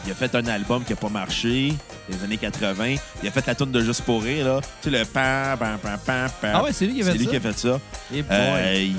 il 0.07 0.13
a 0.13 0.15
fait 0.15 0.35
un 0.35 0.47
album 0.47 0.85
qui 0.85 0.93
n'a 0.93 0.97
pas 0.97 1.09
marché, 1.09 1.75
les 2.09 2.25
années 2.25 2.37
80. 2.39 2.97
Il 3.23 3.29
a 3.29 3.31
fait 3.33 3.47
la 3.47 3.55
tune 3.55 3.71
de 3.71 3.81
Juste 3.81 4.03
pour 4.03 4.23
rire, 4.23 4.47
là. 4.47 4.61
Tu 4.83 4.91
sais, 4.91 4.99
le 4.99 5.05
pam, 5.05 5.59
pam, 5.59 5.79
pam, 5.79 5.99
pam, 6.05 6.31
pam. 6.41 6.51
Ah 6.55 6.63
ouais, 6.65 6.73
c'est 6.73 6.87
lui 6.87 6.95
qui 6.95 7.03
a 7.03 7.05
fait 7.07 7.13
C'est 7.13 7.19
lui 7.19 7.25
ça? 7.27 7.31
qui 7.31 7.37
a 7.37 7.41
fait 7.41 7.59
ça. 7.59 7.81
Eh 8.13 8.23
boy. 8.23 8.37
Euh, 8.37 8.83
il 8.83 8.97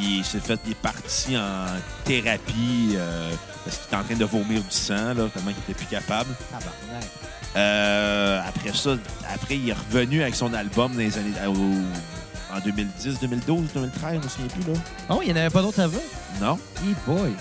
il 0.00 0.24
s'est 0.24 0.38
fait, 0.38 0.60
il 0.66 0.72
est 0.72 0.74
parti 0.76 1.36
en 1.36 1.66
thérapie 2.04 2.94
euh, 2.94 3.30
parce 3.64 3.76
qu'il 3.78 3.86
était 3.86 3.96
en 3.96 4.04
train 4.04 4.14
de 4.14 4.24
vomir 4.24 4.60
du 4.60 4.66
sang, 4.70 4.94
là, 4.94 5.28
tellement 5.34 5.50
qu'il 5.50 5.62
était 5.68 5.74
plus 5.74 5.86
capable. 5.86 6.30
Tabarnak. 6.50 7.08
Euh, 7.56 8.40
après 8.46 8.72
ça, 8.74 8.90
après, 9.34 9.56
il 9.56 9.68
est 9.70 9.72
revenu 9.72 10.22
avec 10.22 10.34
son 10.34 10.52
album 10.54 10.92
dans 10.92 10.98
les 10.98 11.16
années, 11.18 11.32
au- 11.48 12.54
en 12.54 12.60
2010, 12.64 13.18
2012, 13.20 13.64
2013, 13.74 14.12
je 14.12 14.16
me 14.24 14.28
souviens 14.28 14.46
plus, 14.48 14.72
là. 14.72 14.78
Ah 15.08 15.14
oui, 15.16 15.24
il 15.26 15.32
n'y 15.32 15.38
en 15.38 15.42
avait 15.42 15.50
pas 15.50 15.62
d'autres 15.62 15.80
avant? 15.80 15.98
Non. 16.40 16.58
Eh 16.82 16.94
boy. 17.10 17.32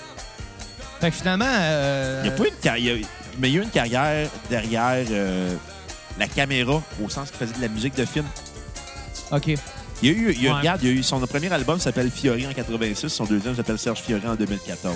Fait 1.00 1.12
que 1.12 1.16
finalement... 1.18 1.46
euh, 1.48 2.22
Il 2.26 2.30
n'y 2.30 2.34
a 2.36 2.38
pas 2.38 2.48
une 2.48 2.56
carrière, 2.56 2.98
mais 3.40 3.50
il 3.50 3.54
y 3.56 3.58
a 3.58 3.62
eu 3.62 3.64
une 3.64 3.70
carrière 3.70 4.30
derrière 4.50 5.06
euh, 5.12 5.54
la 6.20 6.28
caméra, 6.28 6.82
au 7.04 7.10
sens 7.10 7.30
qu'il 7.30 7.38
faisait 7.40 7.58
de 7.58 7.62
la 7.62 7.68
musique 7.68 7.96
de 7.96 8.06
film. 8.06 8.26
OK. 9.32 9.48
Il 9.48 10.10
y 10.10 10.10
a 10.10 10.12
eu, 10.16 10.32
il 10.34 10.44
y 10.44 10.48
a, 10.48 10.52
Ouais. 10.54 10.58
regarde, 10.60 10.82
il 10.84 10.90
y 10.90 10.92
a 10.92 10.96
eu 10.96 11.04
son 11.04 11.20
premier 11.22 11.52
album 11.52 11.80
s'appelle 11.80 12.12
Fiori 12.12 12.46
en 12.48 12.54
86, 12.54 13.10
son 13.10 13.26
deuxième 13.26 13.56
s'appelle 13.56 13.80
Serge 13.80 14.00
Fiori 14.02 14.28
en 14.28 14.36
2014. 14.36 14.94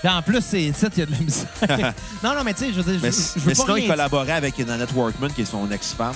Puis 0.00 0.08
en 0.08 0.20
plus, 0.22 0.42
c'est 0.44 0.62
il 0.62 0.68
y 0.68 1.02
a 1.02 1.06
de 1.06 1.10
la 1.12 1.18
musique. 1.18 1.46
non, 2.22 2.34
non, 2.34 2.42
mais 2.44 2.52
tu 2.54 2.64
sais, 2.64 2.72
je 2.72 2.80
veux 2.80 2.92
dire, 2.92 3.00
Mais, 3.02 3.10
je, 3.12 3.38
veux 3.40 3.46
mais 3.46 3.54
pas 3.54 3.62
sinon, 3.62 3.76
il 3.76 3.86
collaborait 3.86 4.32
avec 4.32 4.58
Nanette 4.58 4.92
Workman, 4.94 5.28
qui 5.30 5.42
est 5.42 5.46
son 5.46 5.70
ex-femme. 5.70 6.14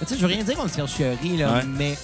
Tu 0.00 0.06
sais, 0.06 0.16
je 0.16 0.20
veux 0.22 0.26
rien 0.32 0.42
dire 0.42 0.56
contre 0.56 0.72
Serge 0.74 0.90
Fiori, 0.92 1.36
là, 1.36 1.52
Ouais. 1.54 1.62
mais 1.66 1.98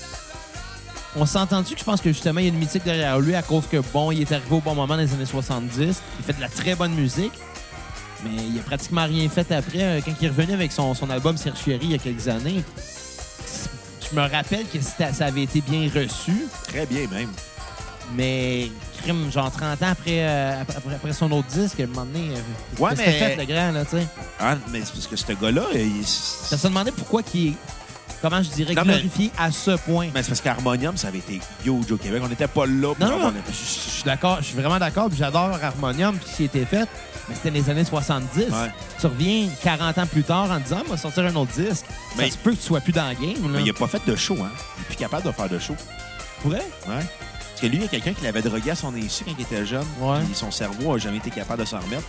on 1.17 1.27
s'est 1.27 1.39
entendu 1.39 1.73
que 1.75 1.81
je 1.81 1.85
pense 1.85 2.01
que 2.01 2.11
justement, 2.13 2.41
il 2.41 2.45
y 2.45 2.47
a 2.47 2.53
une 2.53 2.59
mythique 2.59 2.85
derrière 2.85 3.19
lui 3.19 3.35
à 3.35 3.43
cause 3.43 3.65
que, 3.67 3.79
bon, 3.93 4.13
il 4.13 4.21
est 4.23 4.33
arrivé 4.33 4.55
au 4.55 4.61
bon 4.61 4.75
moment 4.75 4.87
dans 4.95 4.97
les 5.01 5.13
années 5.13 5.25
70. 5.27 6.03
Il 6.19 6.25
fait 6.25 6.35
de 6.35 6.41
la 6.41 6.49
très 6.49 6.75
bonne 6.75 6.93
musique, 6.95 7.33
mais 8.25 8.31
il 8.53 8.59
a 8.59 8.63
pratiquement 8.63 9.05
rien 9.05 9.29
fait 9.29 9.51
après. 9.53 9.83
Euh, 9.83 10.01
Quand 10.05 10.13
il 10.21 10.27
est 10.27 10.29
revenu 10.31 10.53
avec 10.53 10.73
son, 10.73 10.95
son 10.95 11.09
album 11.11 11.37
Serge 11.37 11.59
Fiori 11.59 11.81
il 11.87 11.93
y 11.93 11.95
a 11.95 11.99
quelques 11.99 12.29
années, 12.29 12.63
je 14.11 14.15
me 14.17 14.23
rappelle 14.23 14.67
que 14.73 14.79
ça 14.81 15.25
avait 15.27 15.43
été 15.45 15.61
bien 15.61 15.89
reçu, 15.95 16.47
Très 16.69 16.87
bien, 16.87 17.09
même. 17.11 17.31
mais 18.15 18.71
crime, 19.03 19.31
genre 19.33 19.51
30 19.51 19.83
ans 19.83 19.87
après, 19.91 20.21
euh, 20.29 20.63
après, 20.63 20.77
après 20.95 21.13
son 21.13 21.31
autre 21.33 21.49
disque, 21.49 21.81
à 21.81 21.85
un 21.85 21.87
moment 21.87 22.05
donné, 22.05 22.31
euh, 22.37 22.83
Ouais, 22.83 22.93
mais- 22.97 23.05
fait, 23.13 23.37
le 23.37 23.45
grand, 23.47 23.73
là, 23.73 23.85
tu 23.85 23.97
sais. 23.97 24.07
Ah, 24.39 24.57
mais 24.71 24.81
c'est 24.85 24.93
parce 24.93 25.07
que 25.07 25.17
ce 25.17 25.33
gars-là, 25.33 25.65
il- 25.75 26.07
Ça 26.07 26.57
se 26.59 26.69
demandait 26.69 26.93
pourquoi 26.93 27.23
qu'il 27.23 27.55
comment 28.23 28.43
je 28.43 28.51
dirais, 28.51 28.75
Non, 28.75 28.83
mais- 28.85 28.95
glorifié 28.95 29.31
à 29.39 29.51
ce 29.53 29.73
point? 29.73 30.09
Mais 30.15 30.23
c'est 30.23 30.29
parce 30.29 30.41
qu'Harmonium, 30.41 30.97
ça 30.97 31.09
avait 31.09 31.19
été 31.19 31.41
huge 31.65 31.91
au 31.93 31.97
Québec. 31.97 32.21
On 32.25 32.29
n'était 32.29 32.49
pas 32.49 32.67
là 32.67 32.95
pour 32.95 33.07
Non, 33.07 33.19
non, 33.19 33.33
Je 33.49 33.53
suis 33.55 34.03
d'accord, 34.05 34.39
je 34.41 34.47
suis 34.47 34.57
vraiment 34.57 34.79
d'accord, 34.79 35.09
j'adore 35.17 35.59
Harmonium, 35.63 36.19
qui 36.19 36.45
été 36.45 36.65
fait, 36.65 36.89
mais 37.29 37.35
c'était 37.35 37.51
les 37.51 37.69
années 37.71 37.85
70. 37.85 38.39
Ouais. 38.51 38.71
Tu 39.01 39.07
reviens 39.07 39.49
40 39.63 39.99
ans 39.99 40.07
plus 40.07 40.23
tard 40.23 40.51
en 40.51 40.59
disant, 40.59 40.83
on 40.87 40.91
va 40.91 40.97
sortir 40.97 41.25
un 41.25 41.35
autre 41.37 41.53
disque. 41.53 41.85
Mais- 42.17 42.27
ça 42.27 42.33
se 42.33 42.39
peut 42.39 42.53
que 42.53 42.57
tu 42.57 42.67
sois 42.67 42.81
plus 42.81 42.93
dans 42.93 43.09
le 43.09 43.15
game. 43.15 43.43
Là. 43.43 43.49
Mais 43.59 43.61
il 43.63 43.67
n'a 43.67 43.73
pas 43.73 43.87
fait 43.87 44.03
de 44.07 44.17
show, 44.17 44.37
hein. 44.41 44.51
Il 44.79 44.83
est 44.83 44.87
plus 44.87 44.97
capable 44.97 45.25
de 45.27 45.33
faire 45.33 45.49
de 45.49 45.59
show. 45.59 45.77
pourrait? 46.43 46.59
Ouais. 46.87 46.95
Parce 46.99 47.61
que 47.63 47.67
lui, 47.69 47.77
il 47.77 47.83
y 47.83 47.85
a 47.87 47.89
quelqu'un 47.89 48.13
qui 48.13 48.23
l'avait 48.25 48.43
drogué 48.43 48.71
à 48.73 48.75
son 48.75 48.95
insu 48.95 49.25
quand 49.25 49.33
il 49.37 49.43
était 49.43 49.65
jeune. 49.65 49.87
Ouais. 50.01 50.19
Puis 50.27 50.35
son 50.35 50.51
cerveau 50.51 50.93
n'a 50.93 50.99
jamais 50.99 51.17
été 51.17 51.31
capable 51.31 51.61
de 51.63 51.67
s'en 51.67 51.79
remettre. 51.81 52.05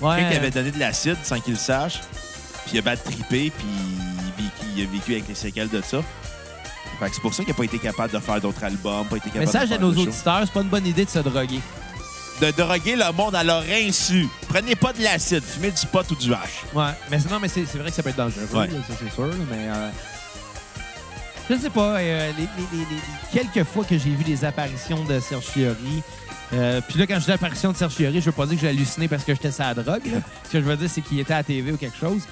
Ouais. 0.00 0.16
Quelqu'un 0.16 0.30
qui 0.30 0.36
avait 0.36 0.50
donné 0.50 0.70
de 0.70 0.78
l'acide 0.78 1.16
sans 1.22 1.38
qu'il 1.40 1.52
le 1.52 1.58
sache. 1.58 2.00
Puis 2.64 2.72
il 2.74 2.78
a 2.78 2.82
bad 2.82 3.02
trippé, 3.04 3.52
puis 3.56 3.66
il, 4.76 4.82
a 4.84 4.86
vécu 4.90 5.12
avec 5.12 5.28
les 5.28 5.34
séquelles 5.34 5.68
de 5.68 5.80
ça. 5.82 5.98
Fait 7.00 7.08
que 7.08 7.14
c'est 7.14 7.20
pour 7.22 7.34
ça 7.34 7.42
qu'il 7.42 7.52
n'a 7.52 7.56
pas 7.56 7.64
été 7.64 7.78
capable 7.78 8.12
de 8.12 8.18
faire 8.18 8.40
d'autres 8.40 8.62
albums, 8.62 9.04
pas 9.06 9.16
été 9.16 9.26
capable 9.30 9.46
Message 9.46 9.68
de 9.70 9.74
à 9.74 9.78
nos 9.78 9.90
auditeurs, 9.92 10.40
c'est 10.44 10.52
pas 10.52 10.60
une 10.62 10.68
bonne 10.68 10.86
idée 10.86 11.04
de 11.04 11.10
se 11.10 11.18
droguer. 11.18 11.60
De 12.40 12.50
droguer 12.50 12.96
le 12.96 13.12
monde 13.12 13.34
à 13.34 13.42
leur 13.44 13.62
insu. 13.70 14.28
Prenez 14.48 14.74
pas 14.76 14.92
de 14.92 15.02
l'acide, 15.02 15.42
fumez 15.42 15.70
du 15.70 15.86
pot 15.86 16.08
ou 16.10 16.14
du 16.16 16.32
hache. 16.32 16.62
Ouais, 16.74 16.90
mais 17.10 17.18
sinon, 17.20 17.38
mais 17.40 17.48
c'est 17.48 17.64
c'est 17.66 17.78
vrai 17.78 17.90
que 17.90 17.96
ça 17.96 18.02
peut 18.02 18.10
être 18.10 18.16
dangereux, 18.16 18.46
Ouais. 18.52 18.66
là, 18.68 18.78
ça 18.88 18.94
c'est 18.98 19.12
sûr, 19.14 19.30
mais 19.50 19.68
euh, 19.68 19.90
je 21.50 21.56
sais 21.56 21.70
pas. 21.70 21.96
euh, 21.98 22.32
les, 22.38 22.42
les- 22.42 22.78
les- 22.78 22.86
les- 22.96 23.40
quelques 23.52 23.66
fois 23.68 23.84
que 23.84 23.96
j'ai 23.98 24.10
vu 24.10 24.24
des 24.24 24.44
apparitions 24.44 25.04
de 25.04 25.20
Serge 25.20 25.44
Fiori, 25.44 26.02
euh, 26.52 26.80
puis 26.88 26.98
là 26.98 27.06
quand 27.06 27.18
je 27.20 27.24
dis 27.26 27.32
apparition 27.32 27.72
de 27.72 27.76
Serge 27.76 27.92
Fiori, 27.94 28.20
je 28.20 28.26
veux 28.26 28.32
pas 28.32 28.46
dire 28.46 28.54
que 28.56 28.62
j'ai 28.62 28.68
halluciné 28.68 29.08
parce 29.08 29.24
que 29.24 29.32
j'étais 29.34 29.50
sa 29.50 29.74
drogue. 29.74 30.02
là. 30.06 30.18
Ce 30.46 30.50
que 30.52 30.60
je 30.60 30.64
veux 30.64 30.76
dire, 30.76 30.88
c'est 30.92 31.02
qu'il 31.02 31.18
était 31.20 31.34
à 31.34 31.38
la 31.38 31.44
TV 31.44 31.72
ou 31.72 31.76
quelque 31.76 31.98
chose. 31.98 32.22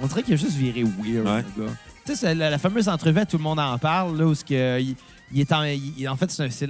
On 0.00 0.06
dirait 0.06 0.22
qu'il 0.22 0.34
a 0.34 0.36
juste 0.36 0.56
viré 0.56 0.82
weird, 0.82 1.26
Ouais. 1.26 1.44
le 1.56 1.66
gars. 1.66 1.72
Tu 2.04 2.14
sais, 2.14 2.34
la, 2.34 2.50
la 2.50 2.58
fameuse 2.58 2.88
entrevue, 2.88 3.18
à 3.20 3.26
tout 3.26 3.36
le 3.38 3.42
monde 3.42 3.58
en 3.58 3.76
parle, 3.78 4.16
là, 4.18 4.26
où 4.26 4.34
que, 4.34 4.80
il, 4.80 4.94
il 5.32 5.40
est 5.40 5.52
en, 5.52 5.64
il- 5.64 6.08
en 6.08 6.16
fait, 6.16 6.30
c'est 6.30 6.68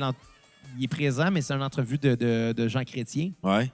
il 0.79 0.85
est 0.85 0.89
présent, 0.89 1.31
mais 1.31 1.41
c'est 1.43 1.55
une 1.55 1.63
entrevue 1.63 1.99
de, 1.99 2.15
de, 2.15 2.53
de 2.57 2.69
Jean 2.69 2.85
Chrétien. 2.85 3.33
Ouais. 3.43 3.71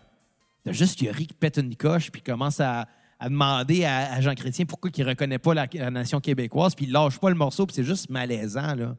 T'as 0.64 0.72
juste 0.72 0.98
Fiori 0.98 1.26
qui 1.26 1.34
pète 1.34 1.56
une 1.58 1.74
coche 1.76 2.10
puis 2.10 2.22
commence 2.22 2.60
à, 2.60 2.86
à 3.18 3.28
demander 3.28 3.84
à, 3.84 4.12
à 4.12 4.20
Jean 4.20 4.34
Chrétien 4.34 4.64
pourquoi 4.66 4.90
il 4.96 5.08
reconnaît 5.08 5.38
pas 5.38 5.54
la, 5.54 5.66
la 5.72 5.90
nation 5.90 6.20
québécoise 6.20 6.74
puis 6.76 6.84
il 6.86 6.92
lâche 6.92 7.18
pas 7.18 7.28
le 7.30 7.34
morceau 7.34 7.66
puis 7.66 7.74
c'est 7.74 7.82
juste 7.84 8.08
malaisant 8.10 8.74
là. 8.76 8.96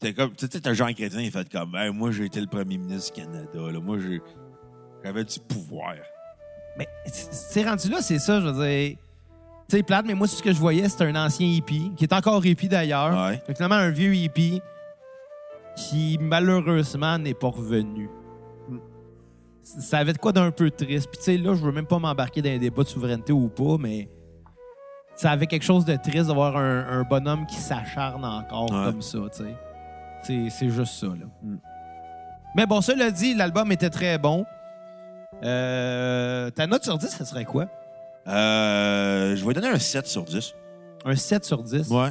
T'es 0.00 0.14
comme, 0.14 0.32
tu 0.36 0.46
sais, 0.46 0.60
t'as 0.60 0.72
Jean 0.74 0.92
Chrétien, 0.94 1.20
il 1.20 1.30
fait 1.32 1.50
comme, 1.50 1.74
Hey, 1.74 1.90
moi, 1.92 2.10
j'ai 2.12 2.24
été 2.26 2.40
le 2.40 2.46
premier 2.46 2.78
ministre 2.78 3.12
du 3.12 3.20
Canada, 3.22 3.48
là. 3.72 3.80
Moi, 3.80 3.98
j'ai- 3.98 4.22
j'avais 5.04 5.24
du 5.24 5.38
pouvoir. 5.40 5.94
Mais 6.78 6.86
c'est 7.12 7.64
rendu 7.68 7.88
là, 7.90 8.00
c'est 8.00 8.18
ça, 8.20 8.40
je 8.40 8.46
veux 8.46 8.64
dire. 8.66 8.96
Tu 9.70 9.76
sais, 9.76 9.82
plate, 9.84 10.04
mais 10.04 10.14
moi, 10.14 10.26
ce 10.26 10.42
que 10.42 10.52
je 10.52 10.58
voyais, 10.58 10.88
c'était 10.88 11.04
un 11.04 11.14
ancien 11.14 11.46
hippie, 11.46 11.92
qui 11.96 12.02
est 12.04 12.12
encore 12.12 12.44
hippie 12.44 12.68
d'ailleurs. 12.68 13.12
Ouais. 13.28 13.36
Fait 13.46 13.52
que 13.52 13.56
Finalement, 13.58 13.76
un 13.76 13.90
vieux 13.90 14.14
hippie 14.14 14.60
qui, 15.76 16.18
malheureusement, 16.20 17.16
n'est 17.18 17.34
pas 17.34 17.48
revenu. 17.48 18.10
Ça 19.62 19.98
avait 19.98 20.12
de 20.12 20.18
quoi 20.18 20.32
d'un 20.32 20.50
peu 20.50 20.70
triste. 20.72 21.08
Puis, 21.10 21.18
tu 21.18 21.24
sais, 21.24 21.36
là, 21.36 21.54
je 21.54 21.60
veux 21.64 21.70
même 21.70 21.86
pas 21.86 21.98
m'embarquer 22.00 22.42
dans 22.42 22.50
un 22.50 22.58
débat 22.58 22.82
de 22.82 22.88
souveraineté 22.88 23.32
ou 23.32 23.48
pas, 23.48 23.76
mais 23.78 24.08
ça 25.14 25.30
avait 25.30 25.46
quelque 25.46 25.62
chose 25.64 25.84
de 25.84 25.94
triste 25.94 26.26
d'avoir 26.26 26.56
un, 26.56 26.86
un 26.88 27.02
bonhomme 27.04 27.46
qui 27.46 27.56
s'acharne 27.56 28.24
encore 28.24 28.72
Ouais. 28.72 28.86
comme 28.86 29.02
ça, 29.02 29.18
tu 29.32 29.44
sais. 29.44 29.54
C'est- 30.24 30.50
C'est 30.50 30.70
juste 30.70 30.94
ça, 30.94 31.06
là. 31.06 31.26
Mais 32.56 32.66
bon, 32.66 32.80
cela 32.80 33.12
dit, 33.12 33.34
l'album 33.34 33.70
était 33.70 33.90
très 33.90 34.18
bon. 34.18 34.44
Euh, 35.44 36.50
ta 36.50 36.66
note 36.66 36.82
sur 36.82 36.98
10, 36.98 37.06
ça 37.08 37.24
serait 37.24 37.44
quoi? 37.44 37.66
Euh, 38.26 39.34
je 39.36 39.44
vais 39.44 39.54
donner 39.54 39.68
un 39.68 39.78
7 39.78 40.06
sur 40.06 40.24
10. 40.24 40.52
Un 41.04 41.16
7 41.16 41.44
sur 41.44 41.62
10? 41.62 41.88
Ouais. 41.90 42.10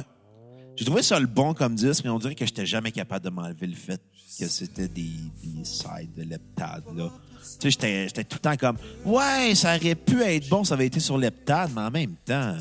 J'ai 0.76 0.84
trouvé 0.84 1.02
ça 1.02 1.18
le 1.20 1.26
bon 1.26 1.52
comme 1.54 1.74
10, 1.74 2.02
mais 2.04 2.10
on 2.10 2.18
dirait 2.18 2.34
que 2.34 2.44
j'étais 2.46 2.66
jamais 2.66 2.90
capable 2.92 3.24
de 3.24 3.30
m'enlever 3.30 3.66
le 3.66 3.74
fait 3.76 4.00
que 4.38 4.46
c'était 4.46 4.88
des, 4.88 5.10
des 5.44 5.64
sides 5.64 6.14
de 6.16 6.22
Leptade, 6.22 6.84
là. 6.96 7.10
Tu 7.58 7.70
sais, 7.70 8.06
j'étais- 8.06 8.24
tout 8.24 8.36
le 8.36 8.40
temps 8.40 8.56
comme, 8.56 8.76
ouais, 9.04 9.54
ça 9.54 9.76
aurait 9.76 9.94
pu 9.94 10.22
être 10.22 10.48
bon, 10.48 10.62
ça 10.64 10.74
avait 10.74 10.86
été 10.86 11.00
sur 11.00 11.18
Leptade, 11.18 11.70
mais 11.74 11.82
en 11.82 11.90
même 11.90 12.14
temps. 12.24 12.54
euh, 12.54 12.58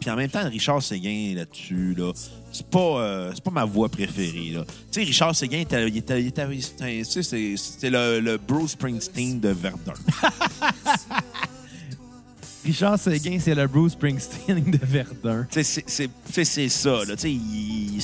Puis 0.00 0.10
en 0.10 0.16
même 0.16 0.30
temps, 0.30 0.48
Richard 0.48 0.82
Séguin 0.82 1.34
là-dessus, 1.36 1.94
là, 1.94 2.12
c'est 2.52 2.66
pas, 2.66 2.78
euh, 2.78 3.30
c'est 3.34 3.42
pas 3.42 3.50
ma 3.50 3.64
voix 3.64 3.88
préférée, 3.88 4.50
là. 4.54 4.64
Tu 4.90 5.00
sais, 5.00 5.02
Richard 5.02 5.34
Séguin, 5.34 5.62
c'était- 5.62 7.02
c'est- 7.04 7.90
le, 7.90 8.20
le 8.20 8.36
Bruce 8.38 8.72
Springsteen 8.72 9.40
de 9.40 9.48
Verdun. 9.48 9.94
Richard 12.64 12.98
Seguin, 12.98 13.38
c'est 13.40 13.54
le 13.54 13.66
Bruce 13.66 13.92
Springsteen 13.92 14.62
de 14.70 14.78
Verdun. 14.82 15.46
Tu 15.50 15.64
sais, 15.64 15.84
c'est- 16.44 16.68
ça, 16.68 17.04
là. 17.04 17.16
Tu 17.16 17.18
sais, 17.22 17.32
il, 17.32 18.00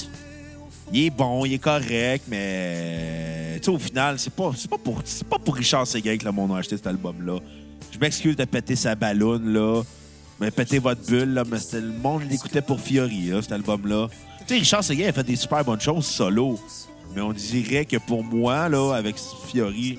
il 0.93 1.05
est 1.07 1.11
bon, 1.11 1.45
il 1.45 1.53
est 1.55 1.59
correct, 1.59 2.25
mais 2.29 3.59
tu 3.59 3.65
sais, 3.67 3.71
au 3.71 3.79
final, 3.79 4.19
c'est 4.19 4.33
pas, 4.33 4.51
c'est 4.57 4.69
pas, 4.69 4.79
pour, 4.79 5.01
c'est 5.05 5.27
pas 5.29 5.39
pour 5.39 5.55
Richard 5.55 5.87
Seguin 5.87 6.17
que 6.17 6.25
le 6.25 6.33
monde 6.33 6.53
a 6.53 6.57
acheté 6.59 6.77
cet 6.77 6.87
album-là. 6.89 7.39
Je 7.93 7.99
m'excuse 7.99 8.35
de 8.37 8.45
péter 8.45 8.75
sa 8.77 8.95
balloune, 8.95 9.53
là. 9.53 9.83
Mais 10.41 10.51
péter 10.51 10.79
votre 10.79 11.05
bulle, 11.07 11.35
là. 11.35 11.45
Mais 11.51 11.59
c'était- 11.59 11.81
le 11.81 11.93
monde 11.93 12.23
l'écoutait 12.29 12.63
pour 12.63 12.81
Fiori, 12.81 13.27
là, 13.27 13.43
cet 13.43 13.53
album-là. 13.53 14.09
Tu 14.49 14.55
sais, 14.55 14.61
Richard 14.61 14.83
Seguin 14.83 15.09
a 15.09 15.13
fait 15.13 15.25
des 15.25 15.37
super 15.37 15.63
bonnes 15.63 15.81
choses 15.81 16.07
solo. 16.07 16.59
Mais 17.15 17.21
on 17.21 17.35
dirait 17.35 17.85
que 17.85 17.99
pour 17.99 18.25
moi, 18.25 18.69
là, 18.71 18.95
avec 18.95 19.17
Fiori, 19.47 19.99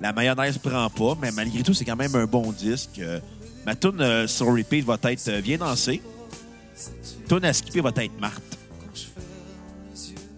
la 0.00 0.12
mayonnaise 0.12 0.58
prend 0.58 0.88
pas, 0.88 1.18
mais 1.20 1.32
malgré 1.32 1.64
tout, 1.64 1.74
c'est 1.74 1.84
quand 1.84 1.96
même 1.96 2.14
un 2.14 2.26
bon 2.26 2.52
disque. 2.52 3.00
Euh, 3.00 3.18
ma 3.66 3.74
tune 3.74 4.00
euh, 4.00 4.28
sur 4.28 4.46
repeat 4.46 4.84
va 4.84 4.96
être 5.02 5.28
euh, 5.28 5.40
Viens 5.42 5.58
danser. 5.58 6.00
Tune 7.28 7.44
à 7.44 7.52
skipper 7.52 7.80
va 7.80 7.90
être 7.96 8.20
Marthe. 8.20 8.58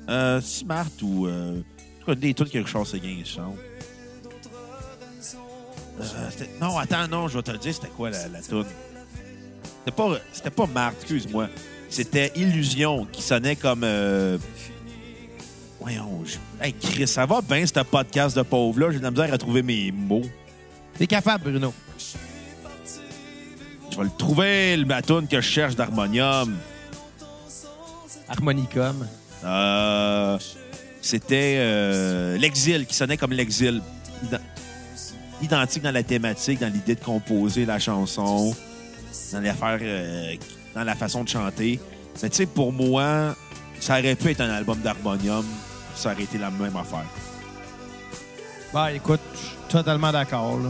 Euh, 0.09 0.40
si 0.40 0.64
Marthe 0.64 1.02
ou. 1.02 1.26
Euh, 1.26 1.61
en 2.02 2.04
tout 2.06 2.14
des 2.14 2.33
tunes 2.33 2.48
que 2.48 2.59
Richard 2.59 2.87
Seguin 2.87 3.22
chante. 3.24 3.56
Euh, 6.00 6.30
non, 6.59 6.78
attends, 6.78 7.06
non, 7.06 7.28
je 7.28 7.37
vais 7.37 7.42
te 7.42 7.50
le 7.50 7.59
dire, 7.59 7.74
c'était 7.74 7.88
quoi 7.88 8.09
la, 8.09 8.28
la? 8.28 8.40
C'était 8.40 8.64
pas, 9.94 10.18
c'était 10.33 10.50
pas 10.50 10.66
Marthe, 10.66 10.96
excuse-moi. 11.00 11.48
C'était 11.90 12.33
Illusion 12.37 13.07
qui 13.11 13.20
sonnait 13.20 13.57
comme. 13.57 13.83
Euh... 13.85 14.38
Voyons, 15.81 16.22
je... 16.24 16.37
Hey, 16.64 16.72
Chris, 16.72 17.09
ça 17.09 17.26
va 17.26 17.40
bien, 17.40 17.66
ce 17.66 17.81
podcast 17.81 18.37
de 18.37 18.42
pauvre-là? 18.42 18.92
J'ai 18.92 18.98
de 18.98 19.03
la 19.03 19.11
misère 19.11 19.33
à 19.33 19.38
trouver 19.38 19.62
mes 19.62 19.90
mots. 19.90 20.22
T'es 20.96 21.07
capable, 21.07 21.50
Bruno. 21.50 21.74
Je 23.90 23.96
vais 23.96 24.05
le 24.05 24.11
trouver, 24.16 24.76
le 24.76 24.85
bâton 24.85 25.26
que 25.26 25.40
je 25.40 25.46
cherche 25.48 25.74
d'harmonium. 25.74 26.57
Harmonicum. 28.29 29.07
Euh, 29.44 30.38
C'était 31.00 31.57
euh, 31.59 32.37
l'exil, 32.37 32.87
qui 32.87 32.94
sonnait 32.94 33.16
comme 33.16 33.33
l'exil. 33.33 33.83
Identique 35.42 35.83
dans 35.83 35.90
la 35.90 36.03
thématique, 36.03 36.61
dans 36.61 36.72
l'idée 36.72 36.94
de 36.94 37.00
composer 37.00 37.64
la 37.64 37.79
chanson, 37.79 38.55
dans 39.33 39.40
l'affaire, 39.40 39.79
euh, 39.81 40.35
dans 40.74 40.85
la 40.85 40.94
façon 40.94 41.24
de 41.24 41.28
chanter. 41.28 41.80
Mais 42.22 42.28
tu 42.28 42.37
sais, 42.37 42.46
pour 42.46 42.72
moi, 42.72 43.35
ça 43.80 43.98
aurait 43.98 44.14
pu 44.14 44.30
être 44.30 44.40
un 44.40 44.50
album 44.50 44.78
d'harmonium. 44.80 45.44
Ça 45.94 46.12
aurait 46.12 46.22
été 46.24 46.38
la 46.38 46.50
même 46.50 46.76
affaire. 46.76 47.04
Bah, 48.72 48.92
écoute, 48.92 49.20
je 49.35 49.38
suis 49.38 49.56
totalement 49.68 50.12
d'accord, 50.12 50.59
là. 50.59 50.68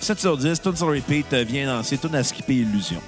7 0.00 0.20
sur 0.20 0.36
10, 0.36 0.60
tune 0.60 0.76
sur 0.76 0.88
repeat, 0.88 1.32
euh, 1.32 1.44
viens 1.46 1.66
danser, 1.66 1.96
tune 1.96 2.14
à 2.14 2.22
skipper 2.24 2.54
Illusion. 2.56 3.00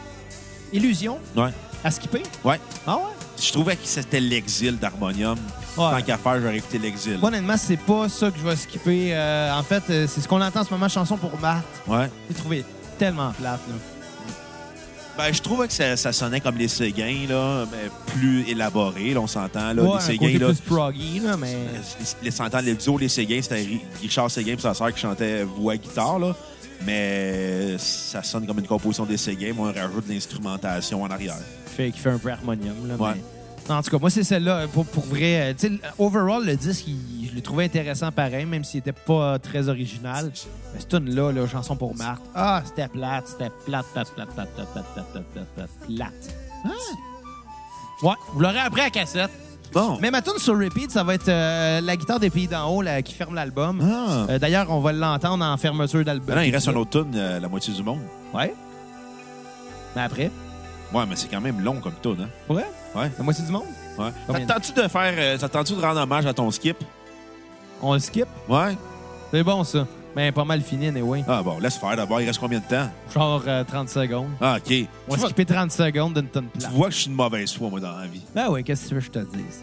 Illusion, 0.72 1.18
Ouais. 1.36 1.50
à 1.84 1.90
skipper? 1.90 2.22
Ouais. 2.44 2.60
Ah 2.86 2.96
ouais? 2.96 3.02
Je 3.38 3.52
trouvais 3.52 3.76
que 3.76 3.84
c'était 3.86 4.20
l'exil 4.20 4.78
d'harmonium. 4.78 5.36
Ouais. 5.76 5.90
Tant 5.90 6.02
qu'à 6.02 6.16
faire, 6.16 6.40
j'aurais 6.40 6.56
écouté 6.56 6.78
l'exil. 6.78 7.18
Honnêtement, 7.22 7.56
c'est 7.58 7.76
pas 7.76 8.08
ça 8.08 8.30
que 8.30 8.38
je 8.38 8.44
vais 8.44 8.56
skipper. 8.56 9.10
Euh, 9.14 9.52
en 9.52 9.62
fait, 9.62 9.82
euh, 9.90 10.06
c'est 10.08 10.22
ce 10.22 10.28
qu'on 10.28 10.40
entend 10.40 10.60
en 10.60 10.64
ce 10.64 10.70
moment, 10.70 10.88
chanson 10.88 11.18
pour 11.18 11.38
Marthe. 11.38 11.64
Ouais. 11.86 12.08
J'ai 12.30 12.34
trouvé 12.34 12.64
tellement 12.98 13.32
plate, 13.32 13.60
là. 13.68 13.74
Ben, 15.18 15.32
je 15.32 15.40
trouvais 15.40 15.66
que 15.66 15.72
ça, 15.72 15.96
ça 15.96 16.12
sonnait 16.12 16.40
comme 16.40 16.58
les 16.58 16.68
Séguins, 16.68 17.26
là, 17.28 17.64
mais 17.72 17.88
plus 18.14 18.46
élaboré, 18.50 19.14
là, 19.14 19.20
on 19.20 19.26
s'entend. 19.26 19.72
Là, 19.72 19.82
ouais, 19.82 19.88
les 19.88 19.94
un 19.96 20.00
Séguins, 20.00 20.26
côté 20.26 20.38
là, 20.38 20.46
plus 20.48 20.56
proggy, 20.60 21.20
là, 21.20 21.36
mais... 21.38 21.54
les, 21.54 22.06
les, 22.24 22.30
s'entend, 22.30 22.60
les 22.60 23.08
Séguins, 23.08 23.40
c'était 23.40 23.56
Ri- 23.62 23.80
Richard 24.02 24.30
Séguin 24.30 24.52
et 24.52 24.60
sa 24.60 24.74
sœur 24.74 24.92
qui 24.92 25.00
chantait 25.00 25.42
voix 25.44 25.76
guitare, 25.76 26.18
là. 26.18 26.36
Mais 26.84 27.76
ça 27.78 28.22
sonne 28.22 28.46
comme 28.46 28.58
une 28.58 28.66
composition 28.66 29.06
des 29.06 29.16
Séguins, 29.16 29.54
moi, 29.54 29.72
on 29.74 29.80
rajoute 29.80 30.06
de 30.06 30.12
l'instrumentation 30.12 31.02
en 31.02 31.10
arrière. 31.10 31.38
qui 31.64 31.74
fait, 31.74 31.90
fait 31.92 32.10
un 32.10 32.18
peu 32.18 32.30
harmonium. 32.30 32.86
Là, 32.86 32.94
Ouais. 32.96 33.10
mais- 33.14 33.22
en 33.68 33.82
tout 33.82 33.90
cas, 33.90 33.98
moi, 33.98 34.10
c'est 34.10 34.22
celle-là. 34.24 34.66
Pour, 34.72 34.86
pour 34.86 35.04
vrai, 35.04 35.50
euh, 35.50 35.52
tu 35.52 35.60
sais, 35.60 35.66
l- 35.68 35.80
overall, 35.98 36.44
le 36.44 36.56
disque, 36.56 36.86
il- 36.88 37.28
je 37.30 37.34
l'ai 37.34 37.42
trouvé 37.42 37.64
intéressant 37.64 38.10
pareil, 38.12 38.44
même 38.46 38.64
s'il 38.64 38.78
était 38.80 38.92
pas 38.92 39.38
très 39.38 39.68
original. 39.68 40.30
Mais 40.74 40.80
cette 40.80 40.88
tune-là, 40.88 41.32
là, 41.32 41.46
chanson 41.46 41.76
pour 41.76 41.94
Marthe, 41.96 42.22
ah, 42.34 42.62
c'était 42.64 42.88
plate, 42.88 43.26
c'était 43.28 43.50
plate, 43.66 43.86
plate, 43.92 44.08
plate, 44.14 44.28
plate, 44.34 44.48
plate, 44.54 44.72
plate, 44.72 44.86
plate, 44.94 45.12
plate, 45.12 45.24
plate, 45.32 45.48
plate, 45.54 45.70
plate. 45.86 46.36
Ouais, 48.02 48.14
vous 48.32 48.40
l'aurez 48.40 48.58
après 48.60 48.82
à 48.82 48.90
cassette. 48.90 49.30
Bon. 49.72 49.98
Mais 50.00 50.10
ma 50.10 50.22
tune 50.22 50.38
sur 50.38 50.56
repeat, 50.58 50.90
ça 50.90 51.02
va 51.02 51.14
être 51.14 51.28
euh, 51.28 51.80
la 51.80 51.96
guitare 51.96 52.20
des 52.20 52.30
pays 52.30 52.46
d'en 52.46 52.68
haut 52.70 52.82
là, 52.82 53.02
qui 53.02 53.12
ferme 53.14 53.34
l'album. 53.34 53.80
Ah. 53.82 54.26
Euh, 54.30 54.38
D'ailleurs, 54.38 54.70
on 54.70 54.80
va 54.80 54.92
l'entendre 54.92 55.44
en 55.44 55.56
fermeture 55.56 56.04
d'album. 56.04 56.38
Il 56.44 56.52
reste 56.54 56.68
un 56.68 56.76
autre 56.76 57.02
tune, 57.02 57.12
euh, 57.16 57.40
La 57.40 57.48
moitié 57.48 57.74
du 57.74 57.82
monde. 57.82 58.00
Ouais. 58.32 58.54
Mais 59.96 60.02
après, 60.02 60.30
Ouais, 60.94 61.04
mais 61.08 61.16
c'est 61.16 61.28
quand 61.28 61.40
même 61.40 61.60
long 61.60 61.80
comme 61.80 61.94
tune, 62.02 62.16
hein? 62.24 62.28
ouais, 62.48 62.64
Ouais. 62.94 63.10
la 63.18 63.24
moitié 63.24 63.44
du 63.44 63.50
monde, 63.52 63.64
Ouais. 63.98 64.10
Combien? 64.26 64.46
T'attends-tu 64.46 64.72
de 64.72 64.88
faire. 64.88 65.14
euh, 65.16 65.38
T'attends-tu 65.38 65.74
de 65.74 65.80
rendre 65.80 66.00
hommage 66.00 66.26
à 66.26 66.32
ton 66.34 66.50
skip? 66.50 66.76
on 67.82 67.92
le 67.94 67.98
skip? 67.98 68.26
Ouais. 68.48 68.76
C'est 69.32 69.42
bon, 69.42 69.64
ça. 69.64 69.86
Mais 70.14 70.32
pas 70.32 70.44
mal 70.44 70.62
fini, 70.62 70.88
anyway. 70.88 71.22
Ah 71.28 71.42
bon, 71.42 71.58
laisse 71.58 71.76
faire 71.76 71.94
d'abord. 71.96 72.20
Il 72.22 72.26
reste 72.26 72.38
combien 72.38 72.58
de 72.60 72.64
temps? 72.64 72.88
Genre 73.14 73.42
euh, 73.46 73.64
30 73.64 73.88
secondes. 73.90 74.30
Ah, 74.40 74.56
OK. 74.58 74.72
On 75.08 75.12
va 75.12 75.16
vois, 75.18 75.26
skipper 75.28 75.44
30 75.44 75.70
secondes 75.72 76.14
d'une 76.14 76.28
tonne 76.28 76.46
plate. 76.46 76.70
tu 76.70 76.74
vois 76.76 76.88
que 76.88 76.94
je 76.94 77.00
suis 77.00 77.10
une 77.10 77.16
mauvaise 77.16 77.52
foi, 77.52 77.68
moi, 77.68 77.80
dans 77.80 77.96
la 77.96 78.06
vie. 78.06 78.22
Ben 78.34 78.48
ouais, 78.48 78.62
qu'est-ce 78.62 78.84
que 78.84 78.88
tu 78.88 78.94
veux 78.94 79.00
que 79.00 79.06
je 79.06 79.10
te 79.10 79.18
dise? 79.18 79.62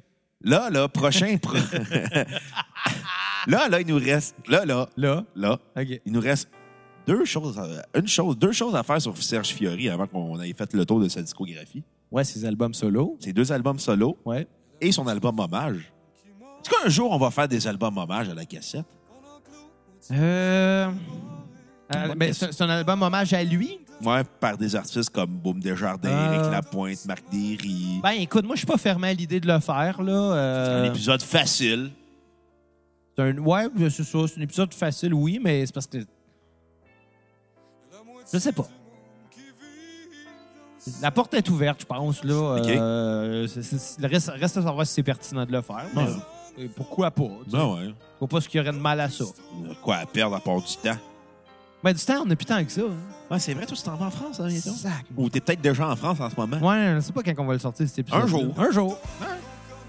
prochain, 0.93 1.37
pro- 1.37 1.53
là, 3.47 3.69
là, 3.69 3.81
il 3.81 3.87
nous 3.87 3.95
reste, 3.97 4.35
là, 4.47 4.65
là, 4.65 4.87
Là? 4.97 5.23
là, 5.35 5.59
OK. 5.77 5.87
il 6.05 6.11
nous 6.11 6.21
reste 6.21 6.49
deux 7.07 7.25
choses, 7.25 7.57
à- 7.59 7.85
une 7.99 8.07
chose, 8.07 8.37
deux 8.37 8.51
choses 8.51 8.75
à 8.75 8.83
faire 8.83 9.01
sur 9.01 9.17
Serge 9.17 9.49
Fiori 9.49 9.89
avant 9.89 10.07
qu'on 10.07 10.39
ait 10.41 10.53
fait 10.53 10.73
le 10.73 10.85
tour 10.85 10.99
de 10.99 11.07
sa 11.09 11.21
discographie. 11.21 11.83
Ouais, 12.11 12.23
ses 12.23 12.45
albums 12.45 12.73
solo. 12.73 13.17
Ses 13.19 13.33
deux 13.33 13.51
albums 13.51 13.79
solo 13.79 14.17
Ouais. 14.25 14.47
et 14.79 14.91
son 14.91 15.07
album 15.07 15.39
hommage. 15.39 15.91
Est-ce 16.63 16.69
qu'un 16.69 16.89
jour, 16.89 17.11
on 17.11 17.17
va 17.17 17.31
faire 17.31 17.47
des 17.47 17.65
albums 17.67 17.97
hommage 17.97 18.29
à 18.29 18.33
la 18.33 18.45
cassette? 18.45 18.85
Euh... 20.11 20.91
Euh, 21.95 22.15
c'est 22.33 22.53
c'est 22.53 22.61
un 22.63 22.69
album 22.69 23.01
hommage 23.01 23.33
à 23.33 23.43
lui? 23.43 23.79
Ouais, 24.03 24.23
par 24.39 24.57
des 24.57 24.75
artistes 24.75 25.09
comme 25.09 25.29
Boom 25.31 25.59
Desjardins, 25.59 26.09
Euh. 26.09 26.33
Éric 26.39 26.51
Lapointe, 26.51 27.05
Marc 27.05 27.23
Derry. 27.31 27.99
Ben, 28.01 28.11
écoute, 28.11 28.45
moi, 28.45 28.55
je 28.55 28.59
suis 28.59 28.67
pas 28.67 28.77
fermé 28.77 29.09
à 29.09 29.13
l'idée 29.13 29.39
de 29.39 29.47
le 29.47 29.59
faire, 29.59 30.01
là. 30.01 30.11
un 30.13 30.35
Euh, 30.35 30.85
épisode 30.85 31.21
facile. 31.21 31.91
c'est 33.15 33.23
un... 33.23 33.37
Ouais, 33.37 33.67
c'est 33.89 34.03
ça. 34.03 34.19
C'est 34.27 34.39
un 34.39 34.43
épisode 34.43 34.73
facile, 34.73 35.13
oui, 35.13 35.39
mais 35.43 35.65
c'est 35.65 35.73
parce 35.73 35.87
que... 35.87 35.99
Je 38.33 38.37
sais 38.39 38.51
pas. 38.53 38.67
La 41.01 41.11
porte 41.11 41.33
est 41.35 41.47
ouverte, 41.49 41.81
je 41.81 41.85
pense, 41.85 42.23
là. 42.23 42.55
OK. 42.59 42.67
Euh, 42.69 43.45
c'est- 43.47 43.61
c'est- 43.61 44.01
le 44.01 44.07
reste, 44.07 44.29
reste 44.29 44.57
à 44.57 44.61
savoir 44.63 44.87
si 44.87 44.93
c'est 44.93 45.03
pertinent 45.03 45.45
de 45.45 45.51
le 45.51 45.61
faire. 45.61 45.85
mais, 45.93 46.03
Ouais. 46.63 46.69
pourquoi 46.75 47.11
pas? 47.11 47.29
tu. 47.43 47.51
Ben 47.51 47.65
ouais. 47.75 47.93
Vois 48.19 48.27
pas 48.27 48.41
ce 48.41 48.49
qu'il 48.49 48.57
y 48.59 48.61
aurait 48.63 48.73
de 48.75 48.81
mal 48.81 48.99
à 48.99 49.09
ça. 49.09 49.25
Quoi 49.83 49.97
à 49.97 50.05
perdre 50.07 50.35
à 50.35 50.39
part 50.39 50.59
du 50.61 50.75
temps? 50.77 50.97
Ben, 51.83 51.93
du 51.93 52.03
temps, 52.03 52.21
on 52.21 52.25
n'a 52.25 52.35
plus 52.35 52.45
tant 52.45 52.63
que 52.63 52.71
ça. 52.71 52.81
hein. 52.81 52.93
Ouais, 53.31 53.39
c'est 53.39 53.53
vrai, 53.53 53.65
toi, 53.65 53.75
tu 53.75 53.83
t'en 53.83 53.95
vas 53.95 54.05
en 54.07 54.11
France, 54.11 54.39
hein, 54.39 54.47
bientôt? 54.47 54.71
Sac. 54.71 55.05
Ou 55.17 55.29
t'es 55.29 55.39
peut-être 55.39 55.61
déjà 55.61 55.87
en 55.89 55.95
France 55.95 56.19
en 56.19 56.29
ce 56.29 56.35
moment? 56.35 56.57
Ouais, 56.57 56.93
je 56.95 56.99
sais 57.01 57.11
pas 57.13 57.23
quand 57.23 57.33
on 57.39 57.45
va 57.45 57.53
le 57.53 57.59
sortir, 57.59 57.87
cet 57.87 57.99
épisode. 57.99 58.21
Un 58.21 58.27
jour. 58.27 58.53
Un 58.57 58.71
jour. 58.71 58.99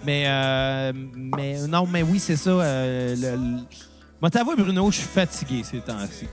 Mais, 0.05 0.25
euh, 0.27 0.93
mais 0.95 1.67
non, 1.69 1.87
mais 1.87 2.03
oui, 2.03 2.19
c'est 2.19 2.37
ça. 2.37 2.51
Euh, 2.51 3.15
le, 3.15 3.31
le- 3.37 3.61
Moi, 4.21 4.31
t'avoues, 4.31 4.57
Bruno, 4.57 4.91
je 4.91 4.97
suis 4.99 5.07
fatigué 5.07 5.63
ces 5.65 5.81
temps-ci. 5.81 6.27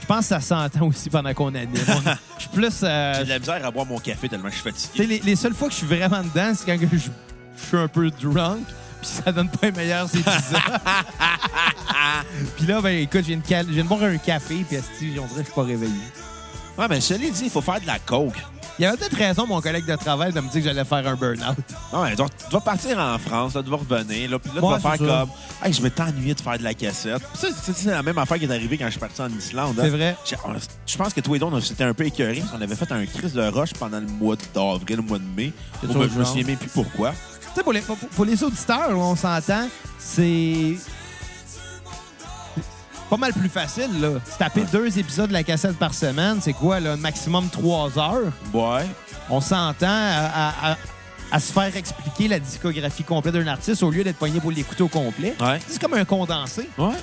Je 0.00 0.06
pense 0.06 0.18
que 0.20 0.24
ça 0.26 0.40
s'entend 0.40 0.86
aussi 0.88 1.08
pendant 1.08 1.32
qu'on 1.32 1.54
anime. 1.54 1.70
On- 1.88 2.10
Je 2.36 2.40
suis 2.42 2.50
plus. 2.50 2.80
euh, 2.82 3.14
J'ai 3.18 3.24
de 3.24 3.28
la 3.28 3.38
misère 3.38 3.64
à 3.64 3.70
boire 3.70 3.86
mon 3.86 3.98
café 3.98 4.28
tellement 4.28 4.48
je 4.50 4.54
suis 4.56 4.62
tu 4.72 4.78
sais, 4.78 4.86
fatigué. 4.88 5.06
les, 5.06 5.18
les 5.20 5.36
seules 5.36 5.54
fois 5.54 5.68
que 5.68 5.74
je 5.74 5.78
suis 5.78 5.86
vraiment 5.86 6.22
dedans, 6.22 6.52
c'est 6.54 6.66
quand 6.66 6.78
que 6.78 6.86
je, 6.96 7.08
je 7.56 7.62
suis 7.66 7.76
un 7.76 7.88
peu 7.88 8.10
drunk, 8.10 8.66
puis 9.02 9.10
ça 9.24 9.32
donne 9.32 9.50
pas 9.50 9.66
les 9.66 9.72
meilleurs 9.72 10.06
épisodes. 10.06 10.30
puis 12.56 12.66
là, 12.66 12.80
ben 12.80 12.96
écoute, 12.98 13.22
je 13.22 13.26
viens 13.28 13.36
de, 13.38 13.46
cal- 13.46 13.66
je 13.68 13.72
viens 13.72 13.84
de 13.84 13.88
boire 13.88 14.02
un 14.04 14.16
café, 14.18 14.64
puis 14.68 14.78
on 15.18 15.26
dirait 15.26 15.28
que 15.28 15.38
je 15.38 15.42
suis 15.44 15.52
pas 15.54 15.62
réveillé. 15.64 15.92
Ouais, 16.78 16.86
mais 16.88 17.00
cela 17.00 17.18
dit, 17.18 17.32
il 17.44 17.50
faut 17.50 17.60
faire 17.60 17.80
de 17.80 17.86
la 17.86 17.98
coke. 17.98 18.34
Il 18.78 18.86
avait 18.86 18.96
peut-être 18.96 19.16
raison, 19.16 19.46
mon 19.46 19.60
collègue 19.60 19.84
de 19.84 19.94
travail, 19.96 20.32
de 20.32 20.40
me 20.40 20.48
dire 20.48 20.62
que 20.62 20.68
j'allais 20.68 20.84
faire 20.86 21.06
un 21.06 21.14
burn-out. 21.14 21.58
Ouais, 21.92 22.10
tu 22.12 22.16
vas- 22.22 22.28
tu 22.28 22.50
vas 22.50 22.60
partir 22.60 22.98
en 22.98 23.18
France, 23.18 23.54
là, 23.54 23.62
tu 23.62 23.68
vas 23.68 23.76
revenir, 23.76 24.30
là, 24.30 24.38
puis 24.38 24.50
là, 24.54 24.60
tu 24.60 24.64
Ouais, 24.66 24.72
vas 24.72 24.80
faire 24.80 24.92
ça. 24.92 24.98
comme 25.26 25.30
Hey, 25.62 25.72
je 25.74 25.82
vais 25.82 25.90
t'ennuyer 25.90 26.34
de 26.34 26.40
faire 26.40 26.58
de 26.58 26.64
la 26.64 26.72
cassette. 26.74 27.22
C'est 27.34 27.84
la 27.84 28.02
même 28.02 28.16
affaire 28.18 28.38
qui 28.38 28.46
est 28.46 28.50
arrivée 28.50 28.78
quand 28.78 28.86
je 28.86 28.92
suis 28.92 29.00
parti 29.00 29.20
en 29.20 29.28
Islande. 29.28 29.76
hein. 29.78 29.82
C'est 29.84 29.90
vrai. 29.90 30.16
Je 30.86 30.96
pense 30.96 31.12
que 31.12 31.20
toi 31.20 31.36
et 31.36 31.38
Don, 31.38 31.52
on 31.52 31.60
s'était 31.60 31.84
un 31.84 31.94
peu 31.94 32.04
écœurés 32.06 32.40
parce 32.40 32.50
qu'on 32.50 32.62
avait 32.62 32.74
fait 32.74 32.90
un 32.90 33.04
crise 33.06 33.34
de 33.34 33.42
roche 33.46 33.74
pendant 33.78 34.00
le 34.00 34.06
mois 34.06 34.34
d'avril, 34.54 34.96
le 34.96 35.02
mois 35.02 35.18
de 35.18 35.24
mai. 35.36 35.52
Ben, 35.84 35.92
je 35.92 36.18
me 36.18 36.24
souviens 36.24 36.44
même 36.44 36.56
plus 36.56 36.70
pourquoi. 36.70 37.12
Tu 37.52 37.58
sais, 37.58 37.62
pour 37.62 37.72
les, 37.72 37.80
pour, 37.80 37.96
pour 37.96 38.24
les 38.24 38.42
auditeurs, 38.42 38.90
on 38.98 39.14
s'entend, 39.16 39.68
c'est 39.98 40.76
pas 43.10 43.16
mal 43.18 43.32
plus 43.34 43.48
facile, 43.50 44.00
là. 44.00 44.10
Se 44.30 44.38
taper 44.38 44.62
deux 44.72 44.98
épisodes 44.98 45.28
de 45.28 45.32
la 45.34 45.42
cassette 45.42 45.76
par 45.78 45.92
semaine, 45.92 46.38
c'est 46.40 46.54
quoi, 46.54 46.80
là? 46.80 46.96
Maximum 46.96 47.48
trois 47.50 47.98
heures? 47.98 48.32
Ouais. 48.54 48.86
On 49.28 49.40
s'entend 49.40 49.86
à, 49.86 50.30
à- 50.34 50.72
à- 50.72 50.76
à 51.30 51.40
se 51.40 51.52
faire 51.52 51.74
expliquer 51.76 52.28
la 52.28 52.38
discographie 52.38 53.04
complète 53.04 53.34
d'un 53.34 53.46
artiste 53.46 53.82
au 53.82 53.90
lieu 53.90 54.04
d'être 54.04 54.18
pogné 54.18 54.38
pour 54.40 54.50
l'écouter 54.50 54.82
au 54.82 54.88
complet. 54.88 55.34
Ouais. 55.40 55.60
C'est 55.66 55.80
comme 55.80 55.94
un 55.94 56.04
condensé. 56.04 56.68
Ouais. 56.78 56.94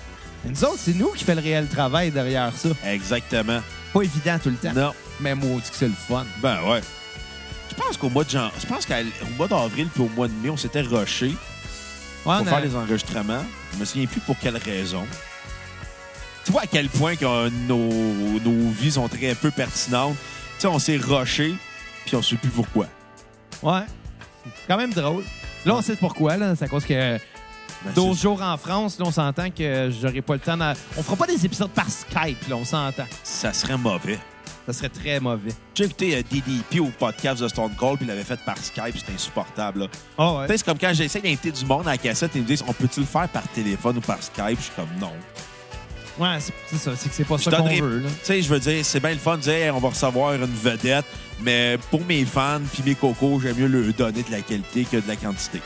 Mais 0.45 0.51
nous 0.51 0.63
autres, 0.65 0.77
c'est 0.79 0.93
nous 0.93 1.09
qui 1.13 1.23
fait 1.23 1.33
le 1.35 1.41
réel 1.41 1.67
travail 1.67 2.11
derrière 2.11 2.51
ça. 2.55 2.69
Exactement. 2.85 3.59
Pas 3.93 4.01
évident 4.01 4.37
tout 4.41 4.49
le 4.49 4.55
temps. 4.55 4.73
Non. 4.73 4.93
Mais 5.19 5.33
moi, 5.35 5.59
dit 5.63 5.69
que 5.69 5.75
c'est 5.75 5.87
le 5.87 5.93
fun. 6.07 6.25
Ben 6.41 6.57
ouais. 6.67 6.81
Je 7.79 7.83
pense 7.85 7.97
qu'au 7.97 8.09
mois 8.09 8.25
de. 8.25 8.29
Je 8.29 8.65
pense 8.67 8.85
qu'au 8.85 8.93
mois 9.37 9.47
d'avril 9.47 9.87
puis 9.93 10.03
au 10.03 10.09
mois 10.09 10.27
de 10.27 10.33
mai, 10.33 10.49
on 10.49 10.57
s'était 10.57 10.81
rushé 10.81 11.27
Ouais, 12.25 12.37
pour 12.37 12.45
faire 12.47 12.59
les 12.59 12.75
enregistrements. 12.75 13.43
Je 13.73 13.77
me 13.79 13.85
souviens 13.85 14.05
plus 14.05 14.19
pour 14.19 14.37
quelle 14.37 14.57
raison. 14.57 15.07
Tu 16.43 16.51
vois 16.51 16.63
à 16.63 16.67
quel 16.67 16.89
point 16.89 17.15
que 17.15 17.49
nos, 17.67 18.39
nos 18.41 18.69
vies 18.71 18.91
sont 18.91 19.07
très 19.07 19.33
peu 19.33 19.49
pertinentes. 19.49 20.15
Tu 20.55 20.61
sais, 20.61 20.67
on 20.67 20.77
s'est 20.79 20.97
rushé 20.97 21.55
puis 22.05 22.17
on 22.17 22.21
sait 22.21 22.35
plus 22.35 22.49
pourquoi. 22.49 22.87
Ouais. 23.63 23.83
C'est 24.43 24.67
quand 24.67 24.77
même 24.77 24.93
drôle. 24.93 25.23
Là, 25.65 25.75
on 25.75 25.81
sait 25.81 25.95
pourquoi. 25.95 26.35
là. 26.35 26.55
C'est 26.57 26.65
à 26.65 26.67
cause 26.67 26.83
que 26.85 27.17
Ben, 27.85 27.93
12 27.95 28.17
c'est- 28.17 28.23
jours 28.23 28.41
en 28.41 28.57
France, 28.57 28.99
là, 28.99 29.05
on 29.07 29.11
s'entend 29.11 29.49
que 29.51 29.89
j'aurai 30.01 30.21
pas 30.21 30.33
le 30.33 30.39
temps. 30.41 30.57
On 30.97 31.03
fera 31.03 31.15
pas 31.15 31.27
des 31.27 31.45
épisodes 31.45 31.69
par 31.71 31.89
Skype, 31.89 32.45
là, 32.49 32.57
on 32.57 32.65
s'entend. 32.65 33.05
Ça 33.23 33.53
serait 33.53 33.77
mauvais. 33.77 34.19
Ça 34.69 34.73
serait 34.73 34.89
très 34.89 35.19
mauvais. 35.19 35.49
J'ai 35.73 35.85
écouté 35.85 36.15
euh, 36.15 36.21
DDP 36.29 36.79
au 36.79 36.91
podcast 36.99 37.41
de 37.41 37.47
Stone 37.47 37.71
Cold 37.75 37.97
puis 37.97 38.05
il 38.05 38.09
l'avait 38.09 38.23
fait 38.23 38.39
par 38.45 38.55
Skype, 38.55 38.95
c'était 38.99 39.13
insupportable. 39.13 39.79
là. 39.79 39.87
Ah 40.15 40.33
ouais. 40.33 40.45
Tu 40.45 40.51
sais, 40.51 40.57
c'est 40.59 40.65
comme 40.65 40.77
quand 40.77 40.93
j'essaie 40.93 41.21
d'inviter 41.21 41.49
du 41.51 41.65
monde 41.65 41.87
à 41.87 41.91
la 41.91 41.97
cassette, 41.97 42.29
ils 42.35 42.43
me 42.43 42.45
disent 42.47 42.63
on 42.67 42.73
peut-tu 42.73 42.99
le 42.99 43.07
faire 43.07 43.27
par 43.29 43.47
téléphone 43.47 43.97
ou 43.97 44.01
par 44.01 44.21
Skype? 44.21 44.59
Je 44.59 44.65
suis 44.65 44.73
comme 44.75 44.89
non. 45.01 45.11
Ouais, 46.19 46.37
c'est 46.39 46.53
c'est 46.67 46.77
ça. 46.77 46.91
C'est 46.95 47.09
que 47.09 47.15
c'est 47.15 47.23
pas 47.23 47.39
ça 47.39 47.49
qu'on 47.49 47.63
veut. 47.67 47.97
Là. 47.99 48.09
Tu 48.09 48.25
sais, 48.25 48.41
je 48.43 48.47
veux 48.47 48.59
dire, 48.59 48.85
c'est 48.85 48.99
bien 48.99 49.09
le 49.13 49.17
fun 49.17 49.37
de 49.37 49.41
dire 49.41 49.53
Hey, 49.53 49.71
on 49.71 49.79
va 49.79 49.89
recevoir 49.89 50.35
une 50.35 50.45
vedette, 50.45 51.05
mais 51.41 51.79
pour 51.89 52.05
mes 52.05 52.23
fans 52.23 52.61
puis 52.71 52.83
mes 52.85 52.93
cocos, 52.93 53.39
j'aime 53.41 53.57
mieux 53.57 53.65
leur 53.67 53.91
donner 53.93 54.21
de 54.21 54.31
la 54.31 54.41
qualité 54.41 54.85
que 54.85 54.97
de 54.97 55.07
la 55.07 55.15
quantité. 55.15 55.61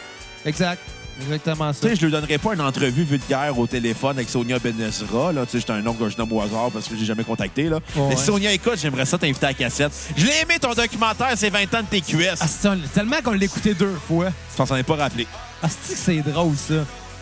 Exact. 0.45 0.79
Exactement 1.21 1.71
Tu 1.71 1.79
ça. 1.79 1.89
sais, 1.89 1.95
je 1.95 2.07
leur 2.07 2.19
donnerai 2.21 2.37
pas 2.37 2.53
une 2.53 2.61
entrevue 2.61 3.03
vulgaire 3.03 3.57
au 3.57 3.67
téléphone 3.67 4.17
avec 4.17 4.29
Sonia 4.29 4.57
Benezra. 4.59 5.31
Là, 5.31 5.45
tu 5.45 5.51
sais, 5.53 5.59
j'étais 5.59 5.73
un 5.73 5.81
nom 5.81 5.93
que 5.93 6.09
je 6.09 6.17
nomme 6.17 6.31
au 6.33 6.41
hasard 6.41 6.71
parce 6.71 6.87
que 6.87 6.95
j'ai 6.97 7.05
jamais 7.05 7.23
contacté. 7.23 7.69
Là. 7.69 7.79
Mais 7.95 8.01
ouais. 8.01 8.15
Sonia, 8.17 8.51
écoute, 8.51 8.77
j'aimerais 8.81 9.05
ça 9.05 9.17
t'inviter 9.17 9.45
à 9.45 9.49
la 9.49 9.53
cassette. 9.53 9.91
Je 10.17 10.25
l'ai 10.25 10.41
aimé 10.41 10.55
ton 10.59 10.73
documentaire, 10.73 11.33
c'est 11.35 11.49
20 11.49 11.73
ans 11.75 11.81
de 11.81 11.99
TQS. 11.99 12.37
Ah, 12.39 12.47
c'est 12.47 12.61
ça, 12.67 12.75
tellement 12.93 13.21
qu'on 13.23 13.31
l'a 13.33 13.45
écouté 13.45 13.73
deux 13.73 13.95
fois. 14.07 14.29
Je 14.57 14.63
t'en 14.63 14.75
ai 14.75 14.83
pas 14.83 14.95
rappelé. 14.95 15.27
Ah, 15.61 15.67
c'est 15.69 15.93
que 15.93 15.99
c'est 15.99 16.31
drôle, 16.31 16.55
ça? 16.57 16.73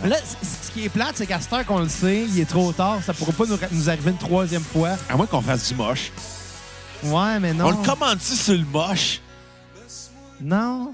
Mais 0.03 0.09
Là, 0.09 0.15
ce 0.41 0.71
qui 0.71 0.85
est 0.85 0.89
plate, 0.89 1.11
c'est 1.15 1.27
qu'à 1.27 1.39
cette 1.39 1.51
heure 1.53 1.65
qu'on 1.65 1.79
le 1.79 1.89
sait, 1.89 2.23
il 2.27 2.39
est 2.39 2.45
trop 2.49 2.71
tard. 2.71 2.99
Ça 3.05 3.13
pourrait 3.13 3.33
pas 3.33 3.45
nous, 3.45 3.57
nous 3.71 3.89
arriver 3.89 4.11
une 4.11 4.17
troisième 4.17 4.63
fois. 4.63 4.91
À 5.09 5.15
moins 5.17 5.27
qu'on 5.27 5.41
fasse 5.41 5.67
du 5.67 5.75
moche. 5.75 6.11
Ouais, 7.03 7.39
mais 7.39 7.53
non. 7.53 7.65
On 7.67 7.69
le 7.71 7.85
commande-tu 7.85 8.33
sur 8.35 8.53
le 8.53 8.65
moche? 8.65 9.19
Non. 10.39 10.91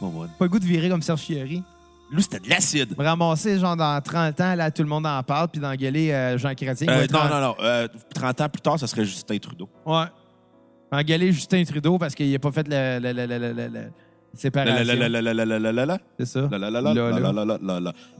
Bon, 0.00 0.08
bon. 0.08 0.28
Pas 0.38 0.44
le 0.46 0.48
goût 0.48 0.58
de 0.58 0.64
virer 0.64 0.88
comme 0.88 1.02
Serge 1.02 1.20
Fiori. 1.20 1.62
Lui, 2.14 2.22
c'était 2.22 2.38
de 2.40 2.48
l'acide. 2.48 2.94
Ramasser, 2.96 3.58
genre, 3.58 3.76
dans 3.76 4.00
30 4.00 4.40
ans, 4.40 4.54
là, 4.54 4.70
tout 4.70 4.82
le 4.82 4.88
monde 4.88 5.06
en 5.06 5.22
parle, 5.22 5.48
puis 5.48 5.60
d'engueuler 5.60 6.34
Jean 6.38 6.54
Chrétien. 6.54 6.86
Non, 7.12 7.28
non, 7.28 7.40
non, 7.40 7.54
30 8.14 8.40
ans 8.40 8.48
plus 8.48 8.60
tard, 8.62 8.78
ça 8.78 8.86
serait 8.86 9.04
Justin 9.04 9.38
Trudeau. 9.38 9.68
Ouais. 9.84 10.04
Engueuler 10.92 11.32
Justin 11.32 11.64
Trudeau 11.64 11.98
parce 11.98 12.14
qu'il 12.14 12.30
n'a 12.30 12.38
pas 12.38 12.52
fait 12.52 12.66
le. 12.68 12.98
le, 13.00 13.12
le, 13.12 13.26
le, 13.26 13.68
le 13.68 13.80
séparation. 14.34 14.84
C'est 16.18 16.26
ça. 16.26 16.40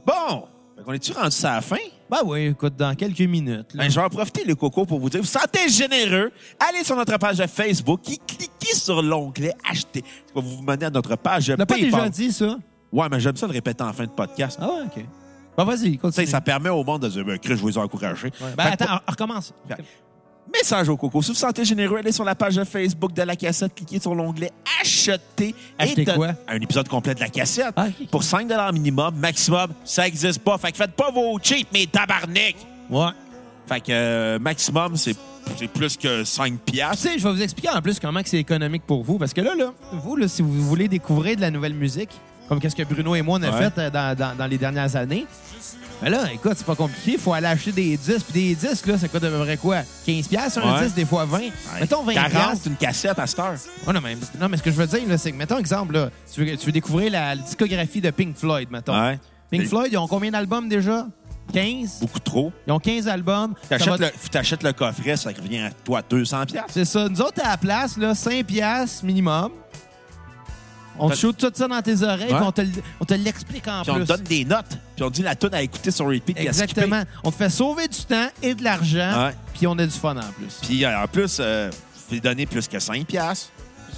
Bon! 0.05 0.43
On 0.85 0.91
est-tu 0.93 1.13
rendu 1.13 1.35
à 1.45 1.55
la 1.55 1.61
fin? 1.61 1.77
Ben 2.09 2.17
oui, 2.25 2.47
écoute, 2.47 2.75
dans 2.75 2.93
quelques 2.95 3.21
minutes. 3.21 3.75
Ben, 3.75 3.89
je 3.89 3.95
vais 3.95 4.05
en 4.05 4.09
profiter, 4.09 4.43
les 4.45 4.55
cocos, 4.55 4.85
pour 4.85 4.99
vous 4.99 5.09
dire, 5.09 5.21
vous 5.21 5.25
sentez 5.25 5.69
généreux, 5.69 6.31
allez 6.59 6.83
sur 6.83 6.95
notre 6.97 7.17
page 7.17 7.37
Facebook 7.47 8.01
et 8.09 8.17
cliquez 8.27 8.75
sur 8.75 9.01
l'onglet 9.01 9.53
Acheter. 9.69 10.03
Ça 10.27 10.33
va 10.35 10.41
vous 10.41 10.61
mener 10.61 10.85
à 10.85 10.89
notre 10.89 11.15
page. 11.15 11.49
On 11.49 11.55
n'a 11.57 11.65
pas 11.65 11.75
déjà 11.75 12.09
dit 12.09 12.31
ça? 12.31 12.57
Ouais, 12.91 13.07
mais 13.11 13.19
j'aime 13.19 13.35
ça 13.35 13.47
le 13.47 13.53
répéter 13.53 13.83
en 13.83 13.93
fin 13.93 14.03
de 14.05 14.09
podcast. 14.09 14.57
Ah 14.61 14.67
ouais, 14.67 14.81
OK. 14.85 15.05
Ben 15.57 15.63
vas-y, 15.63 15.97
continue. 15.97 16.27
ça 16.27 16.41
permet 16.41 16.69
au 16.69 16.83
monde 16.83 17.03
de 17.03 17.07
dire, 17.07 17.23
ben, 17.23 17.37
Chris, 17.39 17.55
je 17.57 17.61
vais 17.63 17.71
les 17.71 17.77
encourager. 17.77 18.27
Ouais. 18.27 18.31
Fait 18.49 18.55
Ben 18.57 18.63
que 18.75 18.83
attends, 18.83 18.99
on 19.07 19.11
recommence. 19.11 19.53
Fait- 19.67 19.83
Message 20.53 20.89
au 20.89 20.95
coco. 20.95 21.21
Si 21.23 21.29
vous 21.29 21.33
vous 21.33 21.39
sentez 21.39 21.65
généreux, 21.65 21.97
allez 21.97 22.11
sur 22.11 22.23
la 22.23 22.35
page 22.35 22.55
de 22.55 22.63
Facebook 22.63 23.13
de 23.13 23.21
la 23.23 23.35
cassette, 23.35 23.73
cliquez 23.73 23.99
sur 23.99 24.13
l'onglet 24.13 24.51
Acheter. 24.79 25.55
Acheter 25.79 26.05
don- 26.05 26.13
quoi? 26.15 26.29
Un 26.47 26.61
épisode 26.61 26.87
complet 26.87 27.15
de 27.15 27.19
la 27.19 27.29
cassette. 27.29 27.73
Ah, 27.75 27.87
ok. 27.87 28.09
Pour 28.09 28.23
5 28.23 28.47
minimum, 28.73 29.15
maximum, 29.15 29.71
ça 29.83 30.03
n'existe 30.03 30.39
pas. 30.43 30.57
Fait 30.59 30.71
que 30.71 30.77
faites 30.77 30.91
pas 30.93 31.09
vos 31.09 31.39
cheats, 31.41 31.65
mes 31.73 31.87
tabarnak. 31.87 32.55
Ouais. 32.89 33.07
Fait 33.67 33.79
que 33.81 33.85
euh, 33.91 34.39
maximum, 34.39 34.95
c'est 34.95 35.15
c'est 35.57 35.67
plus 35.67 35.97
que 35.97 36.23
5 36.23 36.53
Tu 36.65 36.73
piastres. 36.73 36.97
sais, 37.03 37.17
je 37.19 37.23
vais 37.27 37.33
vous 37.33 37.41
expliquer 37.41 37.69
en 37.69 37.81
plus 37.81 37.99
comment 37.99 38.21
que 38.21 38.29
c'est 38.29 38.37
économique 38.39 38.83
pour 38.85 39.03
vous. 39.03 39.17
Parce 39.17 39.33
que 39.33 39.41
là, 39.41 39.55
là, 39.55 39.73
vous, 39.93 40.15
là, 40.15 40.27
si 40.27 40.41
vous 40.43 40.51
voulez 40.63 40.87
découvrir 40.87 41.35
de 41.37 41.41
la 41.41 41.49
nouvelle 41.51 41.73
musique, 41.75 42.09
comme 42.47 42.59
qu'est-ce 42.59 42.75
que 42.75 42.83
Bruno 42.83 43.15
et 43.15 43.21
moi 43.21 43.39
on 43.39 43.43
a 43.43 43.51
Ouais. 43.51 43.69
fait 43.71 43.77
euh, 43.79 43.89
dans, 43.89 44.15
dans- 44.17 44.35
dans 44.37 44.45
les 44.47 44.57
dernières 44.57 44.95
années, 44.95 45.25
ben 46.01 46.09
là, 46.09 46.31
écoute, 46.33 46.53
c'est 46.57 46.65
pas 46.65 46.75
compliqué. 46.75 47.13
Il 47.13 47.17
faut 47.19 47.33
aller 47.33 47.47
acheter 47.47 47.71
des 47.71 47.95
disques. 47.97 48.25
Puis 48.31 48.49
des 48.49 48.55
disques, 48.55 48.85
là, 48.85 48.97
ça 48.97 49.07
coûte 49.07 49.23
à 49.23 49.29
peu 49.29 49.39
près 49.39 49.55
quoi? 49.57 49.77
15 50.05 50.27
piastres 50.27 50.59
un 50.63 50.73
Ouais. 50.75 50.83
disque, 50.83 50.95
des 50.95 51.05
fois 51.05 51.23
20. 51.25 51.39
Mettons 51.79 52.03
20 52.03 52.13
40, 52.13 52.31
piastres. 52.31 52.57
c'est 52.63 52.69
une 52.69 52.75
cassette 52.75 53.17
à 53.17 53.25
cette 53.25 53.39
heure. 53.39 53.53
Oh, 53.87 53.93
non, 53.93 54.01
mais, 54.01 54.15
non, 54.39 54.49
mais 54.49 54.57
ce 54.57 54.63
que 54.63 54.71
je 54.71 54.75
veux 54.75 54.87
dire, 54.87 54.99
c'est 55.17 55.31
que, 55.31 55.37
mettons 55.37 55.57
exemple, 55.57 55.93
là, 55.93 56.09
tu, 56.31 56.43
veux, 56.45 56.57
tu 56.57 56.65
veux 56.65 56.71
découvrir 56.73 57.11
la, 57.11 57.33
la 57.33 57.41
discographie 57.41 58.01
de 58.01 58.09
Pink 58.11 58.35
Floyd, 58.35 58.69
mettons. 58.69 58.93
Ouais. 59.01 59.17
Pink 59.49 59.63
Et- 59.63 59.65
Floyd, 59.67 59.89
ils 59.93 59.97
ont 59.97 60.07
combien 60.07 60.31
d'albums 60.31 60.67
déjà? 60.67 61.07
15? 61.53 61.99
Beaucoup 62.01 62.19
trop. 62.19 62.51
Ils 62.67 62.73
ont 62.73 62.79
15 62.79 63.07
albums. 63.07 63.53
T'achètes 63.69 63.87
va- 63.87 63.97
le, 63.97 64.67
le 64.67 64.73
coffret, 64.73 65.15
ça 65.15 65.29
revient 65.29 65.59
à 65.59 65.69
toi 65.71 66.01
200 66.07 66.45
piastres. 66.45 66.71
C'est 66.73 66.85
ça. 66.85 67.07
Nous 67.07 67.21
autres, 67.21 67.41
à 67.43 67.51
la 67.51 67.57
place, 67.57 67.97
là, 67.97 68.13
5 68.15 68.45
piastres 68.45 69.05
minimum. 69.05 69.51
On 70.99 71.09
te 71.09 71.15
shoot 71.15 71.35
tout 71.37 71.51
ça 71.53 71.67
dans 71.67 71.81
tes 71.81 72.01
oreilles, 72.03 72.31
Ouais. 72.31 72.37
puis 72.37 72.45
on 72.45 72.51
te, 72.51 72.61
on 73.01 73.05
l'explique 73.23 73.67
en 73.67 73.81
Puis 73.81 73.91
on 73.91 73.95
plus. 73.95 74.03
te 74.05 74.13
donne 74.13 74.23
des 74.23 74.45
notes. 74.45 74.77
Puis 74.95 75.03
on 75.03 75.09
te 75.09 75.15
dit 75.15 75.23
la 75.23 75.35
tune 75.35 75.53
à 75.53 75.61
écouter 75.61 75.91
sur 75.91 76.05
repeat. 76.07 76.37
Exactement. 76.39 77.03
On 77.23 77.31
te 77.31 77.35
fait 77.37 77.49
sauver 77.49 77.87
du 77.87 78.03
temps 78.05 78.29
et 78.41 78.53
de 78.55 78.63
l'argent, 78.63 79.25
Ouais. 79.25 79.35
puis 79.53 79.67
on 79.67 79.73
a 79.77 79.85
du 79.85 79.91
fun 79.91 80.15
en 80.15 80.31
plus. 80.33 80.59
Puis 80.61 80.85
euh, 80.85 81.03
en 81.03 81.07
plus, 81.07 81.37
euh, 81.39 81.69
vous 82.09 82.19
donner 82.19 82.45
plus 82.45 82.67
que 82.67 82.79
5 82.79 83.05
piastres. 83.05 83.49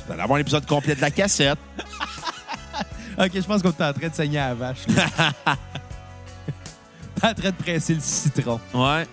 Vous 0.07 0.13
allez 0.13 0.21
avoir 0.21 0.37
l'épisode 0.37 0.65
complet 0.65 0.95
de 0.95 1.01
la 1.01 1.11
cassette. 1.11 1.59
OK, 3.19 3.31
je 3.33 3.41
pense 3.41 3.61
qu'on 3.61 3.69
est 3.69 3.83
en 3.83 3.93
train 3.93 4.09
de 4.09 4.13
saigner 4.15 4.39
à 4.39 4.49
la 4.49 4.53
vache. 4.55 4.77
T'es 4.87 4.93
en 7.27 7.33
train 7.33 7.49
de 7.49 7.55
presser 7.55 7.95
le 7.95 7.99
citron. 8.01 8.59
Ouais. 8.73 9.07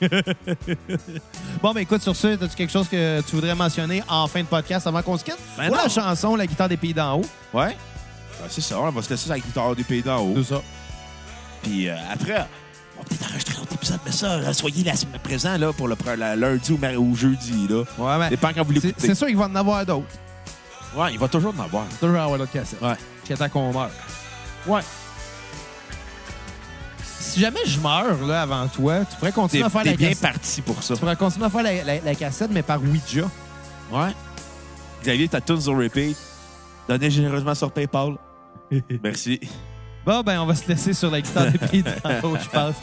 Bon, 1.62 1.72
ben 1.72 1.80
écoute, 1.80 2.02
sur 2.02 2.14
ce, 2.14 2.28
as-tu 2.42 2.54
quelque 2.56 2.72
chose 2.72 2.88
que 2.88 3.20
tu 3.22 3.34
voudrais 3.34 3.54
mentionner 3.54 4.02
en 4.08 4.26
fin 4.26 4.40
de 4.40 4.46
podcast 4.46 4.86
avant 4.86 5.02
qu'on 5.02 5.16
se 5.16 5.24
quitte? 5.24 5.38
Ben 5.56 5.70
Ou 5.70 5.74
la 5.74 5.88
chanson, 5.88 6.36
la 6.36 6.46
guitare 6.46 6.68
des 6.68 6.76
pays 6.76 6.94
d'en 6.94 7.18
haut? 7.18 7.24
Ouais. 7.54 7.68
Ben, 8.40 8.46
c'est 8.48 8.60
ça, 8.60 8.78
on 8.80 8.90
va 8.90 9.02
se 9.02 9.10
laisser 9.10 9.30
avec 9.30 9.44
guitare 9.44 9.74
du 9.74 9.84
pays 9.84 10.02
d'en 10.02 10.18
haut. 10.20 10.34
C'est 10.36 10.54
ça. 10.54 10.62
Puis 11.62 11.88
euh, 11.88 11.96
après, 12.12 12.46
on 12.96 13.02
va 13.02 13.08
peut-être 13.08 13.24
enregistrer 13.28 13.54
un 13.58 13.62
autre 13.62 13.72
épisode, 13.74 14.00
mais 14.04 14.12
ça, 14.12 14.52
soyez 14.52 14.84
là, 14.84 14.92
présent 15.22 15.56
là, 15.56 15.72
pour 15.72 15.88
le 15.88 15.96
la- 16.16 16.36
lundi 16.36 16.72
ou, 16.72 16.78
ou 17.00 17.16
jeudi. 17.16 17.66
Là. 17.68 17.78
Ouais, 17.98 18.18
ben, 18.18 18.28
Dépend 18.28 18.50
quand 18.54 18.62
vous 18.64 18.74
c'est 18.74 18.86
l'écoutez. 18.88 19.06
c'est 19.08 19.14
sûr 19.14 19.26
qu'il 19.26 19.36
va 19.36 19.46
en 19.46 19.54
avoir 19.54 19.84
d'autres. 19.84 20.06
Ouais, 20.96 21.12
il 21.12 21.18
va 21.18 21.28
toujours 21.28 21.54
en 21.58 21.62
avoir. 21.64 21.84
Toujours 22.00 22.18
avoir 22.20 22.38
l'autre 22.38 22.52
cassette. 22.52 22.80
Ouais. 22.80 22.94
Jusqu'à 23.20 23.36
temps 23.36 23.48
qu'on 23.50 23.72
meurt. 23.72 23.90
Ouais. 24.66 24.80
Si 27.36 27.42
jamais 27.42 27.60
je 27.66 27.78
meurs 27.80 28.26
là, 28.26 28.40
avant 28.40 28.66
toi, 28.66 29.00
tu 29.04 29.14
pourrais 29.18 29.30
continuer 29.30 29.62
à 29.62 29.68
faire 29.68 29.84
la 29.84 29.92
bien 29.92 30.08
cassette. 30.08 30.22
parti 30.22 30.62
pour 30.62 30.82
ça. 30.82 30.94
Tu 30.94 31.00
pourrais 31.00 31.16
continuer 31.16 31.44
à 31.44 31.50
faire 31.50 31.62
la, 31.62 31.84
la- 31.84 32.00
la 32.00 32.14
cassette, 32.14 32.50
mais 32.50 32.62
par 32.62 32.80
Ouija. 32.82 33.28
Ouais. 33.92 34.08
Xavier, 35.02 35.28
ta 35.28 35.42
tune 35.42 35.60
sur 35.60 35.76
repeat. 35.76 36.16
Donnez 36.88 37.10
généreusement 37.10 37.54
sur 37.54 37.70
PayPal. 37.70 38.16
Merci. 39.04 39.38
Bon, 40.06 40.22
ben, 40.22 40.40
on 40.40 40.46
va 40.46 40.54
se 40.54 40.66
laisser 40.66 40.94
sur 40.94 41.10
la 41.10 41.20
guitare 41.20 41.50
des 41.50 41.58
pays 41.58 41.82
d'en 41.82 41.90
haut, 42.22 42.36
je 42.42 42.48
pense. 42.48 42.74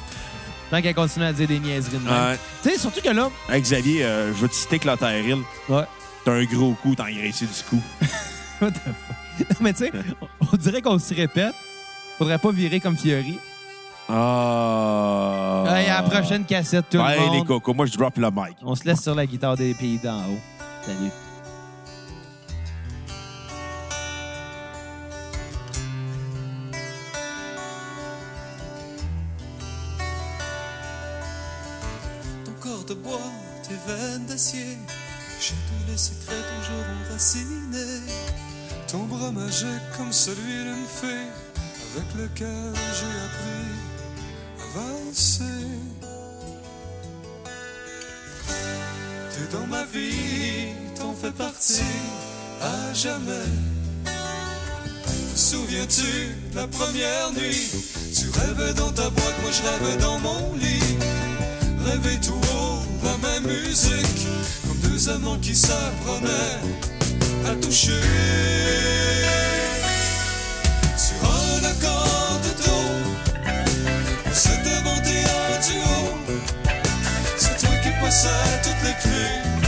Tant 0.69 0.81
qu'elle 0.83 0.93
continue 0.93 1.25
à 1.25 1.33
dire 1.33 1.47
des 1.47 1.57
niaiseries 1.59 1.97
de 1.97 2.03
même. 2.03 2.13
Ouais. 2.13 2.37
Tu 2.61 2.69
sais, 2.69 2.77
surtout 2.77 3.01
que 3.01 3.09
là, 3.09 3.31
Hey, 3.49 3.59
Xavier, 3.59 4.05
euh, 4.05 4.27
je 4.35 4.37
veux 4.37 4.49
te 4.49 4.53
citer 4.53 4.75
Hill, 4.75 5.37
ouais. 5.69 5.83
t'as 6.25 6.31
un 6.31 6.43
gros 6.43 6.73
coup, 6.73 6.93
t'as 6.95 7.05
engraissé 7.09 7.47
du 7.47 7.63
coup. 7.69 7.81
What 8.61 8.69
the 8.69 8.75
fuck? 8.75 9.49
Non, 9.49 9.55
mais 9.61 9.73
tu 9.73 9.85
sais, 9.85 9.91
on 10.53 10.57
dirait 10.57 10.83
qu'on 10.83 10.99
se 10.99 11.13
répète. 11.15 11.55
Faudrait 12.19 12.37
pas 12.37 12.51
virer 12.51 12.79
comme 12.79 12.95
Fiori. 12.95 13.39
Ah. 14.09 15.63
Allez, 15.67 15.87
à 15.89 16.01
la 16.01 16.09
prochaine 16.09 16.45
cassette, 16.45 16.85
tout 16.89 16.97
Ouais, 16.97 17.15
le 17.15 17.21
monde. 17.25 17.35
les 17.35 17.43
cocos, 17.45 17.73
moi 17.73 17.85
je 17.85 17.97
drop 17.97 18.17
le 18.17 18.29
mic. 18.31 18.55
On 18.63 18.75
se 18.75 18.83
laisse 18.85 19.01
sur 19.01 19.15
la 19.15 19.25
guitare 19.25 19.55
des 19.55 19.73
pays 19.73 19.97
d'en 20.03 20.17
haut. 20.19 20.39
Salut. 20.85 21.11
ton 32.45 32.51
corps 32.59 32.83
de 32.85 32.93
bois, 32.93 33.31
tes 33.67 33.75
veines 33.91 34.25
d'acier. 34.25 34.77
J'ai 35.39 35.55
tous 35.67 35.91
les 35.91 35.97
secrets 35.97 36.35
toujours 36.35 36.85
enracinés. 37.09 38.01
Ton 38.87 39.03
bras 39.05 39.31
magique 39.31 39.83
comme 39.97 40.11
celui 40.11 40.63
d'une 40.63 40.85
fée, 40.87 41.27
avec 41.95 42.07
lequel 42.15 42.73
j'ai 42.97 43.15
appris 43.27 43.82
T'es 49.31 49.57
dans 49.57 49.67
ma 49.67 49.83
vie, 49.85 50.73
t'en 50.95 51.13
fais 51.13 51.31
partie 51.31 51.81
à 52.61 52.93
jamais. 52.93 53.49
Souviens-tu 55.35 56.35
la 56.55 56.67
première 56.67 57.31
nuit? 57.33 57.69
Tu 58.15 58.29
rêvais 58.29 58.73
dans 58.73 58.91
ta 58.91 59.09
boîte, 59.09 59.41
moi 59.41 59.51
je 59.51 59.61
rêvais 59.63 59.97
dans 59.97 60.19
mon 60.19 60.55
lit 60.55 60.97
rêver 61.85 62.19
tout 62.21 62.33
haut, 62.33 62.79
la 63.03 63.17
même 63.27 63.51
musique, 63.51 64.27
comme 64.67 64.91
deux 64.91 65.09
amants 65.09 65.39
qui 65.39 65.55
s'apprenaient 65.55 66.59
à 67.45 67.55
toucher. 67.55 68.01
Possèdes 78.13 78.61
toutes 78.61 78.83
les 78.83 78.93
clés. 78.93 79.62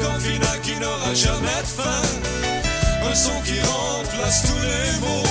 Corps 0.00 0.20
final 0.20 0.60
qui 0.62 0.76
n'aura 0.80 1.14
jamais 1.14 1.62
de 1.62 1.72
fin. 1.80 2.02
Un 3.10 3.14
son 3.14 3.40
qui 3.42 3.58
remplace 3.60 4.42
tous 4.42 4.62
les 4.62 5.00
mots 5.00 5.28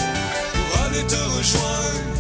pour 0.54 0.82
aller 0.86 1.04
te 1.04 1.16
rejoindre 1.38 2.17